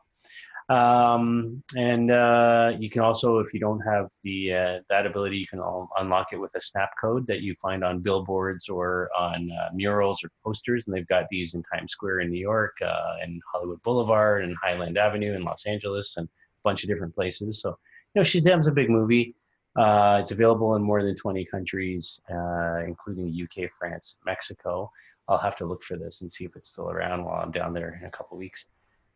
Um, 0.69 1.63
and 1.77 2.11
uh, 2.11 2.73
you 2.79 2.91
can 2.91 3.03
also, 3.03 3.39
if 3.39 3.55
you 3.55 3.61
don't 3.61 3.81
have 3.83 4.11
the 4.25 4.53
uh, 4.53 4.79
that 4.89 5.07
ability, 5.07 5.37
you 5.37 5.47
can 5.47 5.61
unlock 5.99 6.33
it 6.33 6.41
with 6.41 6.53
a 6.57 6.61
snap 6.61 6.91
code 7.01 7.27
that 7.29 7.41
you 7.41 7.55
find 7.63 7.85
on 7.85 8.01
billboards 8.01 8.69
or 8.69 9.09
on 9.17 9.49
uh, 9.53 9.69
murals 9.73 10.25
or 10.25 10.31
posters. 10.45 10.87
And 10.87 10.97
they've 10.97 11.07
got 11.07 11.29
these 11.29 11.55
in 11.55 11.63
Times 11.63 11.93
Square 11.93 12.21
in 12.21 12.31
New 12.31 12.41
York, 12.41 12.77
uh, 12.83 13.23
and 13.23 13.41
Hollywood 13.53 13.81
Boulevard, 13.83 14.43
and 14.45 14.57
Highland 14.61 14.99
Avenue 14.99 15.35
in 15.35 15.45
Los 15.45 15.67
Angeles, 15.67 16.17
and 16.17 16.27
a 16.27 16.31
bunch 16.65 16.83
of 16.83 16.89
different 16.89 17.15
places. 17.15 17.61
So, 17.61 17.79
know, 18.17 18.23
Shazam's 18.23 18.67
a 18.67 18.73
big 18.73 18.91
movie. 18.91 19.35
Uh, 19.77 20.17
it's 20.21 20.31
available 20.31 20.75
in 20.75 20.83
more 20.83 21.03
than 21.03 21.15
20 21.15 21.45
countries, 21.45 22.21
uh, 22.31 22.79
including 22.87 23.37
UK, 23.43 23.71
France, 23.71 24.17
Mexico. 24.25 24.91
I'll 25.29 25.39
have 25.39 25.57
to 25.57 25.67
look 25.67 25.83
for 25.83 25.97
this 25.97 26.23
and 26.23 26.33
see 26.33 26.45
if 26.45 26.57
it's 26.57 26.71
still 26.71 26.91
around 26.91 27.25
while 27.25 27.43
I'm 27.43 27.51
down 27.51 27.75
there 27.75 27.99
in 28.01 28.07
a 28.07 28.11
couple 28.11 28.39
weeks. 28.39 28.67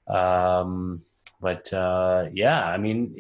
Um, 0.07 1.03
but 1.41 1.73
uh, 1.73 2.27
yeah, 2.33 2.67
I 2.67 2.77
mean, 2.77 3.15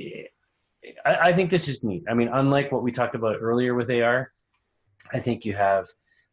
I, 1.07 1.17
I, 1.17 1.33
think 1.33 1.51
this 1.51 1.69
is 1.69 1.83
neat. 1.83 2.05
I 2.09 2.15
mean, 2.15 2.29
unlike 2.29 2.73
what 2.73 2.83
we 2.83 2.91
talked 2.91 3.15
about 3.15 3.37
earlier 3.41 3.75
with 3.75 3.91
AR, 3.91 4.33
I 5.13 5.19
think 5.19 5.45
you 5.45 5.55
have 5.55 5.87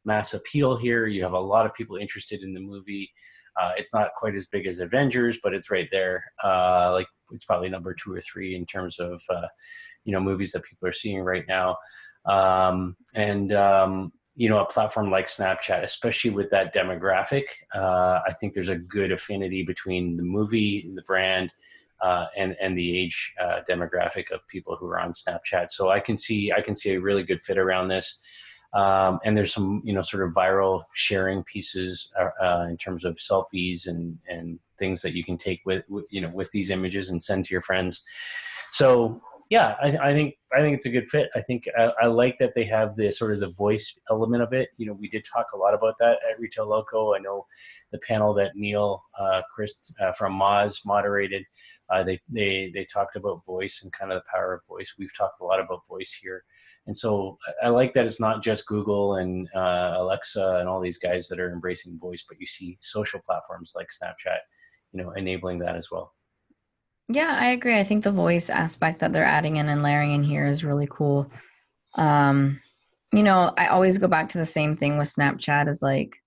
mass 0.04 0.34
appeal 0.34 0.76
here. 0.76 1.06
You 1.06 1.24
have 1.24 1.34
a 1.34 1.40
lot 1.40 1.66
of 1.66 1.74
people 1.74 1.98
interested 1.98 2.42
in 2.42 2.54
the 2.54 2.60
movie. 2.60 3.10
Uh, 3.56 3.74
it's 3.78 3.94
not 3.94 4.12
quite 4.16 4.36
as 4.36 4.48
big 4.48 4.68
as 4.68 4.80
Avengers, 4.80 5.40
but 5.42 5.54
it's 5.54 5.72
right 5.72 5.88
there. 5.92 6.24
Uh, 6.44 6.92
like 6.94 7.08
it's 7.32 7.46
probably 7.46 7.70
number 7.70 7.94
two 7.94 8.14
or 8.14 8.22
three 8.22 8.56
in 8.56 8.66
terms 8.66 9.00
of 9.00 9.22
uh, 9.30 9.48
you 10.06 10.14
know 10.14 10.20
movies 10.20 10.52
that 10.52 10.64
people 10.64 10.88
are 10.88 10.94
seeing 10.94 11.22
right 11.22 11.46
now. 11.48 11.78
Um, 12.26 12.98
and 13.16 13.54
um, 13.54 14.12
you 14.38 14.48
know 14.48 14.60
a 14.60 14.66
platform 14.66 15.10
like 15.10 15.26
snapchat 15.26 15.84
especially 15.84 16.30
with 16.30 16.50
that 16.52 16.74
demographic 16.74 17.46
uh, 17.74 18.20
i 18.26 18.32
think 18.40 18.54
there's 18.54 18.70
a 18.70 18.78
good 18.78 19.12
affinity 19.12 19.64
between 19.64 20.16
the 20.16 20.24
movie 20.24 20.90
the 20.96 21.02
brand 21.02 21.52
uh, 22.02 22.28
and 22.38 22.56
and 22.62 22.78
the 22.78 22.98
age 22.98 23.34
uh, 23.42 23.62
demographic 23.68 24.32
of 24.32 24.48
people 24.48 24.76
who 24.76 24.86
are 24.86 25.00
on 25.00 25.12
snapchat 25.12 25.70
so 25.70 25.90
i 25.90 26.00
can 26.00 26.16
see 26.16 26.52
i 26.56 26.62
can 26.62 26.76
see 26.76 26.94
a 26.94 27.02
really 27.02 27.24
good 27.24 27.42
fit 27.42 27.58
around 27.58 27.88
this 27.88 28.20
um, 28.74 29.20
and 29.24 29.36
there's 29.36 29.54
some 29.54 29.82
you 29.84 29.94
know 29.94 30.02
sort 30.02 30.24
of 30.24 30.34
viral 30.34 30.84
sharing 30.94 31.44
pieces 31.44 32.12
uh, 32.20 32.30
uh 32.44 32.68
in 32.70 32.78
terms 32.78 33.06
of 33.06 33.16
selfies 33.16 33.88
and 33.88 34.18
and 34.28 34.60
things 34.78 35.02
that 35.02 35.14
you 35.14 35.24
can 35.24 35.38
take 35.38 35.62
with, 35.66 35.84
with 35.90 36.06
you 36.10 36.22
know 36.22 36.32
with 36.34 36.52
these 36.52 36.70
images 36.70 37.10
and 37.10 37.22
send 37.22 37.46
to 37.46 37.54
your 37.54 37.62
friends. 37.62 38.04
So 38.72 39.22
yeah, 39.50 39.76
I, 39.82 40.10
I, 40.10 40.14
think 40.14 40.36
I 40.54 40.60
think 40.60 40.76
it's 40.76 40.86
a 40.86 40.90
good 40.90 41.08
fit. 41.08 41.30
I 41.34 41.42
think 41.42 41.66
I, 41.78 41.92
I, 42.02 42.06
like 42.08 42.38
that 42.40 42.54
they 42.54 42.66
have 42.66 42.96
the 42.98 43.12
sort 43.12 43.32
of 43.32 43.40
the 43.40 43.48
voice 43.48 43.98
element 44.10 44.44
of 44.44 44.52
it. 44.52 44.70
You 44.78 44.88
know, 44.88 44.94
we 44.94 45.08
did 45.08 45.24
talk 45.24 45.48
a 45.54 45.58
lot 45.58 45.74
about 45.74 45.96
that 46.00 46.18
at 46.30 46.40
Retail 46.40 46.68
Loco. 46.68 47.14
I 47.14 47.20
know 47.20 47.46
the 47.92 48.00
panel 48.00 48.34
that 48.34 48.56
Neil 48.56 49.04
uh, 49.18 49.42
Chris 49.54 49.94
uh, 50.02 50.12
from 50.12 50.38
Moz 50.38 50.86
moderated. 50.86 51.46
Uh, 51.90 52.04
they 52.04 52.20
they 52.28 52.72
they 52.74 52.84
talked 52.84 53.16
about 53.16 53.46
voice 53.46 53.82
and 53.84 53.94
kind 53.94 54.12
of 54.12 54.22
the 54.22 54.30
power 54.30 54.54
of 54.54 54.66
voice. 54.68 54.96
We've 55.00 55.16
talked 55.16 55.40
a 55.40 55.46
lot 55.46 55.62
about 55.62 55.88
voice 55.88 56.12
here, 56.12 56.44
and 56.86 56.96
so 56.96 57.38
I 57.64 57.70
like 57.70 57.94
that 57.94 58.06
it's 58.06 58.20
not 58.20 58.44
just 58.44 58.66
Google 58.66 59.16
and 59.16 59.48
uh, 59.56 59.94
Alexa 59.98 60.58
and 60.60 60.68
all 60.68 60.82
these 60.82 60.98
guys 60.98 61.30
that 61.30 61.40
are 61.40 61.54
embracing 61.54 61.98
voice, 61.98 62.24
but 62.28 62.40
you 62.40 62.48
see 62.48 62.78
social 62.82 63.22
platforms 63.22 63.74
like 63.76 63.88
Snapchat, 63.92 64.40
you 64.92 65.02
know, 65.02 65.12
enabling 65.12 65.60
that 65.60 65.78
as 65.78 65.90
well. 65.90 66.17
Yeah, 67.10 67.38
I 67.40 67.52
agree. 67.52 67.80
I 67.80 67.84
think 67.84 68.04
the 68.04 68.12
voice 68.12 68.50
aspect 68.50 69.00
that 69.00 69.14
they're 69.14 69.24
adding 69.24 69.56
in 69.58 69.70
and 69.70 69.82
layering 69.82 70.12
in 70.12 70.24
here 70.24 70.46
is 70.46 70.64
really 70.64 70.88
cool. 70.90 71.32
Um, 71.96 72.60
you 73.14 73.24
know, 73.24 73.54
I 73.58 73.68
always 73.68 73.98
go 73.98 74.08
back 74.08 74.30
to 74.30 74.38
the 74.38 74.46
same 74.46 74.76
thing 74.76 74.98
with 74.98 75.08
Snapchat 75.08 75.70
is 75.70 75.82
like, 75.82 76.22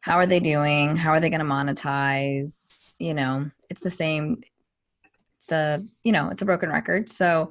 how 0.00 0.16
are 0.16 0.26
they 0.26 0.40
doing? 0.40 0.96
How 0.96 1.12
are 1.12 1.20
they 1.20 1.30
going 1.30 1.40
to 1.40 1.46
monetize? 1.46 2.84
You 2.98 3.14
know, 3.14 3.50
it's 3.70 3.80
the 3.80 3.90
same. 3.90 4.42
It's 5.38 5.46
the, 5.46 5.86
you 6.04 6.12
know, 6.12 6.28
it's 6.28 6.42
a 6.42 6.46
broken 6.46 6.68
record. 6.68 7.08
So 7.08 7.50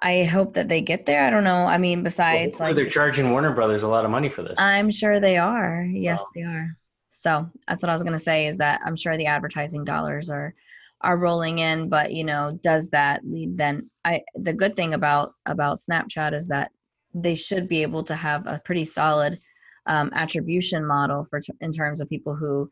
I 0.00 0.24
hope 0.24 0.54
that 0.54 0.68
they 0.68 0.80
get 0.80 1.06
there. 1.06 1.24
I 1.24 1.30
don't 1.30 1.44
know. 1.44 1.66
I 1.66 1.78
mean, 1.78 2.02
besides, 2.02 2.58
well, 2.58 2.70
like, 2.70 2.76
they're 2.76 2.88
charging 2.88 3.30
Warner 3.30 3.52
Brothers 3.52 3.84
a 3.84 3.88
lot 3.88 4.04
of 4.04 4.10
money 4.10 4.28
for 4.28 4.42
this. 4.42 4.58
I'm 4.58 4.90
sure 4.90 5.20
they 5.20 5.36
are. 5.36 5.84
Yes, 5.84 6.20
wow. 6.22 6.28
they 6.34 6.42
are. 6.42 6.76
So 7.10 7.48
that's 7.66 7.82
what 7.82 7.90
I 7.90 7.92
was 7.92 8.02
going 8.02 8.12
to 8.12 8.18
say 8.18 8.46
is 8.46 8.56
that 8.58 8.80
I'm 8.84 8.96
sure 8.96 9.16
the 9.16 9.26
advertising 9.26 9.84
dollars 9.84 10.30
are 10.30 10.54
are 11.02 11.16
rolling 11.16 11.58
in 11.58 11.88
but 11.88 12.12
you 12.12 12.24
know 12.24 12.58
does 12.62 12.88
that 12.90 13.20
lead 13.24 13.56
then 13.56 13.88
i 14.04 14.20
the 14.34 14.52
good 14.52 14.74
thing 14.74 14.94
about 14.94 15.32
about 15.46 15.78
snapchat 15.78 16.32
is 16.34 16.48
that 16.48 16.70
they 17.14 17.34
should 17.34 17.68
be 17.68 17.82
able 17.82 18.02
to 18.02 18.14
have 18.14 18.46
a 18.46 18.60
pretty 18.64 18.84
solid 18.84 19.38
um, 19.86 20.10
attribution 20.14 20.86
model 20.86 21.24
for 21.24 21.40
t- 21.40 21.52
in 21.60 21.72
terms 21.72 22.00
of 22.00 22.08
people 22.08 22.34
who 22.34 22.70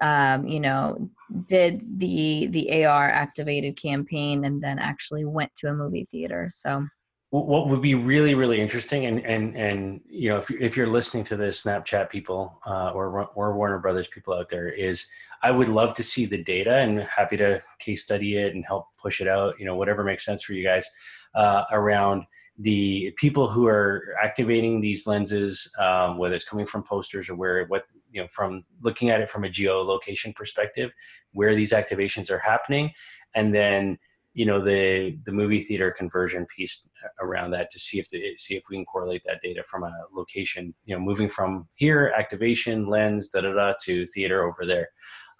um, 0.00 0.46
you 0.46 0.60
know 0.60 1.10
did 1.46 1.82
the 1.98 2.48
the 2.48 2.84
ar 2.84 3.10
activated 3.10 3.76
campaign 3.76 4.44
and 4.44 4.62
then 4.62 4.78
actually 4.78 5.24
went 5.24 5.54
to 5.56 5.68
a 5.68 5.74
movie 5.74 6.06
theater. 6.10 6.48
So 6.50 6.86
what 7.30 7.68
would 7.68 7.80
be 7.80 7.94
really 7.94 8.34
really 8.34 8.60
interesting 8.60 9.06
and 9.06 9.24
and 9.24 9.56
and 9.56 10.00
you 10.08 10.28
know 10.28 10.36
if, 10.36 10.50
if 10.50 10.76
you're 10.76 10.88
listening 10.88 11.22
to 11.22 11.36
this 11.36 11.62
snapchat 11.62 12.10
people 12.10 12.60
uh, 12.66 12.90
or 12.92 13.28
or 13.36 13.54
warner 13.54 13.78
brothers 13.78 14.08
people 14.08 14.34
out 14.34 14.48
there 14.48 14.68
is 14.68 15.06
i 15.42 15.50
would 15.50 15.68
love 15.68 15.94
to 15.94 16.02
see 16.02 16.26
the 16.26 16.42
data 16.42 16.76
and 16.76 17.00
happy 17.02 17.36
to 17.36 17.62
case 17.78 18.02
study 18.02 18.36
it 18.36 18.54
and 18.54 18.64
help 18.66 18.86
push 19.00 19.20
it 19.20 19.28
out 19.28 19.54
you 19.60 19.64
know 19.64 19.76
whatever 19.76 20.02
makes 20.02 20.24
sense 20.24 20.42
for 20.42 20.54
you 20.54 20.64
guys 20.64 20.88
uh, 21.36 21.62
around 21.70 22.24
the 22.58 23.12
people 23.16 23.48
who 23.48 23.66
are 23.66 24.14
activating 24.22 24.80
these 24.80 25.06
lenses 25.06 25.70
um, 25.78 26.18
whether 26.18 26.34
it's 26.34 26.44
coming 26.44 26.66
from 26.66 26.82
posters 26.82 27.28
or 27.28 27.36
where 27.36 27.64
what 27.66 27.84
you 28.10 28.20
know 28.20 28.26
from 28.28 28.64
looking 28.82 29.08
at 29.08 29.20
it 29.20 29.30
from 29.30 29.44
a 29.44 29.48
geolocation 29.48 30.34
perspective 30.34 30.90
where 31.32 31.54
these 31.54 31.72
activations 31.72 32.28
are 32.28 32.40
happening 32.40 32.90
and 33.36 33.54
then 33.54 33.96
you 34.32 34.46
know 34.46 34.62
the 34.62 35.18
the 35.24 35.32
movie 35.32 35.60
theater 35.60 35.94
conversion 35.96 36.46
piece 36.54 36.88
around 37.20 37.50
that 37.50 37.70
to 37.70 37.78
see 37.78 37.98
if 37.98 38.08
the, 38.10 38.36
see 38.36 38.54
if 38.54 38.62
we 38.70 38.76
can 38.76 38.84
correlate 38.84 39.22
that 39.26 39.40
data 39.42 39.62
from 39.64 39.82
a 39.82 39.92
location 40.14 40.72
you 40.84 40.94
know 40.94 41.00
moving 41.00 41.28
from 41.28 41.66
here 41.74 42.12
activation 42.16 42.86
lens 42.86 43.28
da 43.28 43.40
da 43.40 43.52
da 43.52 43.72
to 43.82 44.06
theater 44.06 44.44
over 44.44 44.64
there. 44.66 44.88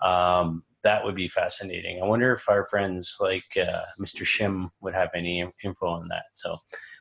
Um, 0.03 0.65
that 0.83 1.05
would 1.05 1.15
be 1.15 1.29
fascinating. 1.29 2.01
I 2.03 2.07
wonder 2.07 2.33
if 2.33 2.49
our 2.49 2.65
friends 2.65 3.17
like 3.21 3.45
uh, 3.57 3.83
mr 4.01 4.23
shim 4.23 4.69
would 4.81 4.95
have 4.95 5.11
any 5.15 5.47
info 5.63 5.87
on 5.87 6.09
that. 6.09 6.25
So 6.33 6.57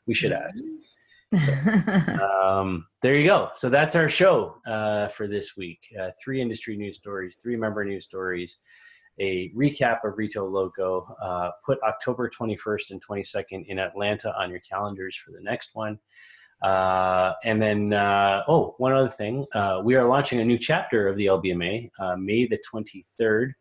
we 0.06 0.14
should 0.14 0.32
ask. 0.32 0.62
So, 1.36 1.54
um, 2.44 2.88
there 3.04 3.16
you 3.16 3.28
go. 3.28 3.50
So 3.54 3.70
that's 3.70 3.96
our 3.96 4.10
show 4.10 4.56
uh, 4.68 5.08
for 5.10 5.28
this 5.28 5.56
week. 5.56 5.80
Uh, 6.00 6.10
three 6.24 6.42
industry 6.42 6.76
news 6.76 6.98
stories 6.98 7.38
three 7.42 7.56
member 7.56 7.84
news 7.86 8.04
stories 8.04 8.58
a 9.20 9.52
recap 9.56 10.00
of 10.04 10.18
Retail 10.18 10.50
Loco. 10.50 11.16
Uh, 11.22 11.52
put 11.66 11.78
October 11.84 12.30
21st 12.30 12.92
and 12.92 13.06
22nd 13.06 13.66
in 13.68 13.80
Atlanta 13.80 14.34
on 14.38 14.50
your 14.50 14.62
calendars 14.62 15.16
for 15.16 15.32
the 15.32 15.42
next 15.42 15.72
one. 15.74 16.00
Uh, 16.62 17.34
and 17.44 17.62
then, 17.62 17.94
uh, 17.94 18.44
oh, 18.48 18.76
one 18.78 18.94
other 18.94 19.10
thing, 19.10 19.46
uh, 19.54 19.82
we 19.84 19.96
are 19.96 20.08
launching 20.08 20.42
a 20.42 20.46
new 20.46 20.58
chapter 20.58 21.08
of 21.08 21.16
the 21.16 21.28
LBMA 21.28 21.90
uh, 22.00 22.16
May 22.18 22.48
the 22.48 22.60
23rd 22.74 23.52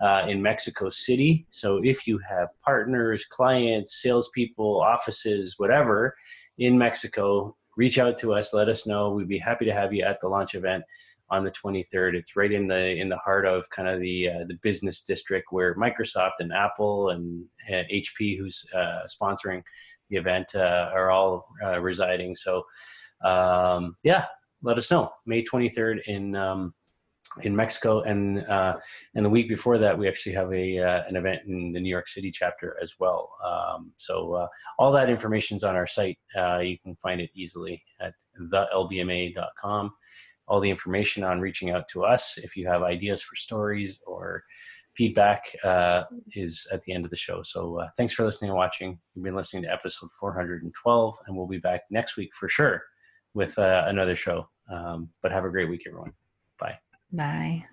uh, 0.00 0.26
in 0.28 0.42
Mexico 0.42 0.88
City. 0.88 1.46
So 1.50 1.80
if 1.84 2.06
you 2.06 2.18
have 2.28 2.48
partners, 2.64 3.24
clients, 3.24 4.02
salespeople, 4.02 4.80
offices, 4.80 5.54
whatever 5.58 6.16
in 6.58 6.76
Mexico, 6.76 7.56
reach 7.76 7.98
out 7.98 8.16
to 8.18 8.34
us. 8.34 8.52
Let 8.52 8.68
us 8.68 8.86
know. 8.86 9.10
We'd 9.10 9.28
be 9.28 9.38
happy 9.38 9.64
to 9.66 9.72
have 9.72 9.92
you 9.92 10.02
at 10.04 10.20
the 10.20 10.28
launch 10.28 10.54
event 10.54 10.84
on 11.30 11.44
the 11.44 11.50
23rd. 11.50 12.14
It's 12.14 12.36
right 12.36 12.50
in 12.50 12.66
the 12.66 12.96
in 12.96 13.08
the 13.08 13.16
heart 13.18 13.46
of 13.46 13.68
kind 13.70 13.88
of 13.88 14.00
the 14.00 14.28
uh, 14.28 14.44
the 14.48 14.58
business 14.62 15.02
district 15.02 15.48
where 15.50 15.74
Microsoft 15.76 16.40
and 16.40 16.52
Apple 16.52 17.10
and, 17.10 17.44
HP, 17.70 18.36
who's 18.38 18.64
uh, 18.74 19.00
sponsoring 19.06 19.62
the 20.08 20.16
event, 20.16 20.54
uh, 20.54 20.90
are 20.92 21.10
all 21.10 21.46
uh, 21.64 21.80
residing. 21.80 22.34
So 22.34 22.64
um, 23.24 23.96
yeah, 24.02 24.24
let 24.62 24.76
us 24.76 24.90
know. 24.90 25.10
May 25.26 25.44
23rd 25.44 26.00
in 26.06 26.34
um, 26.34 26.74
in 27.42 27.54
Mexico, 27.54 28.02
and 28.02 28.44
uh, 28.48 28.76
and 29.14 29.24
the 29.24 29.30
week 29.30 29.48
before 29.48 29.78
that, 29.78 29.96
we 29.96 30.08
actually 30.08 30.34
have 30.34 30.52
a 30.52 30.78
uh, 30.80 31.02
an 31.06 31.14
event 31.14 31.42
in 31.46 31.70
the 31.72 31.80
New 31.80 31.90
York 31.90 32.08
City 32.08 32.32
chapter 32.32 32.76
as 32.82 32.94
well. 32.98 33.30
Um, 33.44 33.92
so 33.98 34.48
all 34.78 34.90
that 34.92 35.08
information 35.08 35.56
is 35.56 35.62
on 35.62 35.76
our 35.76 35.86
site. 35.86 36.18
you 36.34 36.78
can 36.82 36.96
find 36.96 37.20
it 37.20 37.30
easily 37.36 37.80
at 38.00 38.14
thelbma.com 38.52 39.92
all 40.50 40.60
the 40.60 40.68
information 40.68 41.22
on 41.22 41.40
reaching 41.40 41.70
out 41.70 41.86
to 41.88 42.04
us. 42.04 42.36
If 42.36 42.56
you 42.56 42.66
have 42.66 42.82
ideas 42.82 43.22
for 43.22 43.36
stories 43.36 44.00
or 44.04 44.42
feedback, 44.92 45.44
uh, 45.62 46.02
is 46.34 46.66
at 46.72 46.82
the 46.82 46.92
end 46.92 47.04
of 47.04 47.10
the 47.12 47.16
show. 47.16 47.40
So 47.42 47.78
uh, 47.78 47.88
thanks 47.96 48.12
for 48.12 48.24
listening 48.24 48.50
and 48.50 48.58
watching. 48.58 48.98
You've 49.14 49.24
been 49.24 49.36
listening 49.36 49.62
to 49.62 49.72
episode 49.72 50.10
412, 50.18 51.16
and 51.26 51.36
we'll 51.36 51.46
be 51.46 51.58
back 51.58 51.82
next 51.88 52.16
week 52.16 52.34
for 52.34 52.48
sure 52.48 52.82
with 53.32 53.56
uh, 53.58 53.84
another 53.86 54.16
show. 54.16 54.48
Um, 54.68 55.10
but 55.22 55.30
have 55.30 55.44
a 55.44 55.50
great 55.50 55.70
week, 55.70 55.84
everyone. 55.86 56.12
Bye. 56.58 56.78
Bye. 57.12 57.64